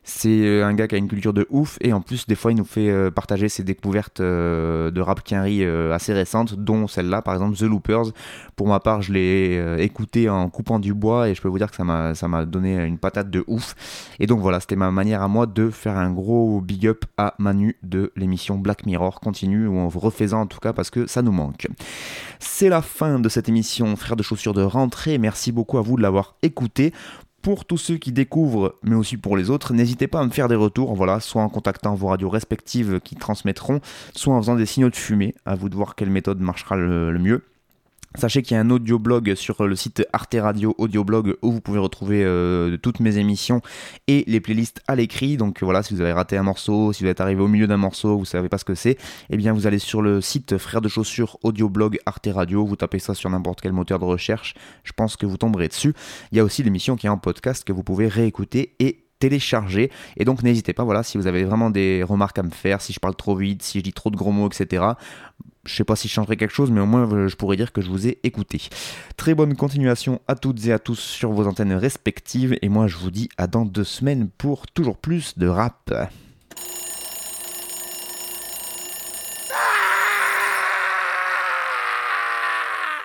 C'est 0.06 0.46
euh, 0.46 0.66
un 0.66 0.74
gars 0.74 0.88
qui 0.88 0.96
a 0.96 0.98
une 0.98 1.08
culture 1.08 1.34
de 1.34 1.48
ouf. 1.50 1.78
Et 1.82 1.94
en 1.94 2.02
plus 2.02 2.28
des 2.28 2.36
fois 2.36 2.52
il 2.52 2.58
nous 2.58 2.66
fait 2.66 2.90
euh, 2.90 3.12
partager 3.12 3.50
ses 3.50 3.64
découvertes 3.64 4.20
euh, 4.20 4.92
de 4.92 5.00
rap 5.00 5.24
quinri 5.24 5.64
euh, 5.64 5.94
assez 5.94 6.12
récentes 6.14 6.56
dont 6.56 6.88
celle-là 6.88 7.22
par 7.22 7.36
exemple 7.36 7.56
The 7.56 7.64
Loopers. 7.64 8.12
Pour 8.56 8.68
ma 8.68 8.80
part 8.80 9.02
je 9.02 9.14
l'ai 9.14 9.84
écouté 9.84 10.30
en 10.30 10.50
coupant 10.50 10.80
du 10.80 10.94
bois 10.94 11.30
et 11.30 11.36
je 11.36 11.42
peux 11.42 11.48
vous 11.48 11.58
dire 11.58 11.70
que 11.70 11.76
ça 11.76 11.84
m'a 12.28 12.46
donné 12.46 12.84
une 12.86 12.98
patate 12.98 13.30
de 13.30 13.44
ouf. 13.48 13.76
Et 14.20 14.28
donc 14.28 14.40
voilà 14.40 14.60
c'était 14.60 14.76
ma 14.76 14.92
manière 14.92 15.22
à 15.22 15.28
moi 15.28 15.46
de 15.46 15.70
faire 15.70 15.98
un 15.98 16.12
gros 16.12 16.62
big 16.62 16.88
up 16.88 17.06
à 17.18 17.36
Manu 17.40 17.78
de 17.84 18.12
l'émission 18.16 18.58
Black 18.58 18.86
Mirror. 18.86 19.20
Continue 19.20 19.68
en 19.84 19.88
vous 19.88 20.00
refaisant 20.00 20.42
en 20.42 20.48
tout 20.48 20.60
cas 20.60 20.74
parce 20.74 20.90
que 20.90 21.08
ça 21.08 21.22
nous 21.22 21.32
manque. 21.32 21.68
C'est 22.40 22.70
la 22.70 22.82
fin 22.82 23.20
de 23.20 23.30
cette 23.30 23.50
émission 23.50 23.96
frère 23.96 24.16
de 24.16 24.24
chaussures 24.24 24.54
de 24.54 24.64
rentrée. 24.64 25.18
Merci 25.18 25.52
beaucoup 25.52 25.78
à 25.78 25.82
vous 25.82 25.98
de 25.98 26.02
l'avoir 26.02 26.36
écouté. 26.42 26.94
Pour 27.42 27.66
tous 27.66 27.78
ceux 27.78 27.98
qui 27.98 28.14
découvrent, 28.14 28.76
mais 28.84 28.96
aussi 28.96 29.18
pour 29.18 29.36
les 29.36 29.50
autres, 29.50 29.74
n'hésitez 29.74 30.08
pas 30.08 30.22
à 30.22 30.26
me 30.26 30.30
faire 30.30 30.48
des 30.48 30.56
retours, 30.56 30.96
voilà, 30.96 31.20
soit 31.20 31.42
en 31.42 31.50
contactant 31.50 31.94
vos 31.94 32.08
radios 32.08 32.30
respectives 32.30 33.02
qui 33.02 33.18
transmettront, 33.18 33.82
soit 34.16 34.34
en 34.34 34.42
faisant 34.42 34.56
des 34.56 34.66
signaux 34.66 34.90
de 34.90 34.96
fumée, 34.96 35.36
à 35.46 35.56
vous 35.56 35.68
de 35.68 35.76
voir 35.76 35.96
quelle 35.96 36.10
méthode 36.10 36.40
marchera 36.40 36.78
le 36.78 37.20
mieux. 37.20 37.44
Sachez 38.16 38.44
qu'il 38.44 38.54
y 38.56 38.58
a 38.58 38.62
un 38.62 38.70
audioblog 38.70 39.34
sur 39.34 39.66
le 39.66 39.76
site 39.76 40.06
Arte 40.14 40.36
Radio 40.40 40.76
Audioblog 40.78 41.36
où 41.42 41.52
vous 41.52 41.62
pouvez 41.62 41.80
retrouver 41.80 42.24
euh, 42.24 42.78
toutes 42.78 43.00
mes 43.00 43.18
émissions 43.18 43.62
et 44.08 44.24
les 44.28 44.40
playlists 44.40 44.82
à 44.88 44.96
l'écrit. 44.96 45.36
Donc 45.36 45.64
voilà, 45.64 45.82
si 45.82 45.96
vous 45.96 46.02
avez 46.02 46.12
raté 46.12 46.38
un 46.38 46.44
morceau, 46.44 46.94
si 46.94 47.04
vous 47.04 47.10
êtes 47.10 47.22
arrivé 47.22 47.42
au 47.42 47.48
milieu 47.48 47.66
d'un 47.66 47.78
morceau, 47.78 48.18
vous 48.18 48.26
savez 48.26 48.50
pas 48.50 48.60
ce 48.60 48.66
que 48.66 48.76
c'est, 48.76 48.98
eh 49.32 49.38
bien 49.38 49.52
vous 49.52 49.66
allez 49.66 49.80
sur 49.80 50.04
le 50.04 50.22
site 50.22 50.60
Frères 50.60 50.82
de 50.82 50.90
Chaussures 50.90 51.38
Audioblog 51.42 51.98
Arte 52.06 52.30
Radio, 52.32 52.64
vous 52.66 52.76
tapez 52.76 53.00
ça 53.00 53.16
sur 53.16 53.32
n'importe 53.32 53.62
quel 53.62 53.74
moteur 53.74 53.98
de 53.98 54.06
recherche, 54.06 54.54
je 54.84 54.92
pense 54.94 55.18
que 55.18 55.26
vous 55.26 55.38
tomberez 55.38 55.68
dessus. 55.68 55.94
Il 56.32 56.38
y 56.38 56.40
a 56.40 56.44
aussi 56.44 56.62
l'émission 56.62 56.96
qui 56.96 57.08
est 57.08 57.10
en 57.10 57.18
podcast 57.18 57.64
que 57.64 57.74
vous 57.74 57.84
pouvez 57.84 58.08
réécouter 58.08 58.76
et 58.80 59.06
télécharger 59.18 59.90
et 60.18 60.26
donc 60.26 60.44
n'hésitez 60.44 60.74
pas 60.74 60.84
voilà 60.84 61.02
si 61.02 61.18
vous 61.18 61.28
avez 61.28 61.46
vraiment 61.46 61.70
des 61.70 62.04
remarques 62.04 62.38
à 62.40 62.44
me 62.44 62.50
faire 62.50 62.82
si 62.82 62.92
je 62.92 63.00
parle 63.00 63.16
trop 63.16 63.38
vite 63.38 63.64
si 63.64 63.80
je 63.80 63.84
dis 63.84 63.94
trop 63.94 64.10
de 64.10 64.18
gros 64.18 64.34
mots 64.34 64.48
etc 64.48 64.84
je 65.66 65.76
sais 65.76 65.84
pas 65.84 65.96
si 65.96 66.08
je 66.08 66.14
changerai 66.14 66.38
quelque 66.38 66.54
chose, 66.54 66.72
mais 66.72 66.82
au 66.82 66.86
moins 66.86 67.12
euh, 67.12 67.28
je 67.28 67.36
pourrais 67.36 67.56
dire 67.56 67.72
que 67.72 67.82
je 67.82 67.90
vous 67.90 68.08
ai 68.08 68.20
écouté. 68.24 68.62
Très 69.18 69.34
bonne 69.34 69.56
continuation 69.56 70.22
à 70.28 70.36
toutes 70.36 70.66
et 70.66 70.74
à 70.74 70.80
tous 70.80 71.00
sur 71.00 71.32
vos 71.32 71.48
antennes 71.48 71.74
respectives, 71.74 72.58
et 72.62 72.70
moi 72.70 72.88
je 72.88 72.98
vous 72.98 73.12
dis 73.12 73.30
à 73.38 73.48
dans 73.48 73.66
deux 73.66 73.84
semaines 73.84 74.30
pour 74.38 74.68
toujours 74.68 74.98
plus 74.98 75.38
de 75.38 75.48
rap. 75.48 75.94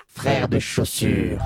Frère 0.07 0.49
de 0.49 0.59
chaussures. 0.59 1.39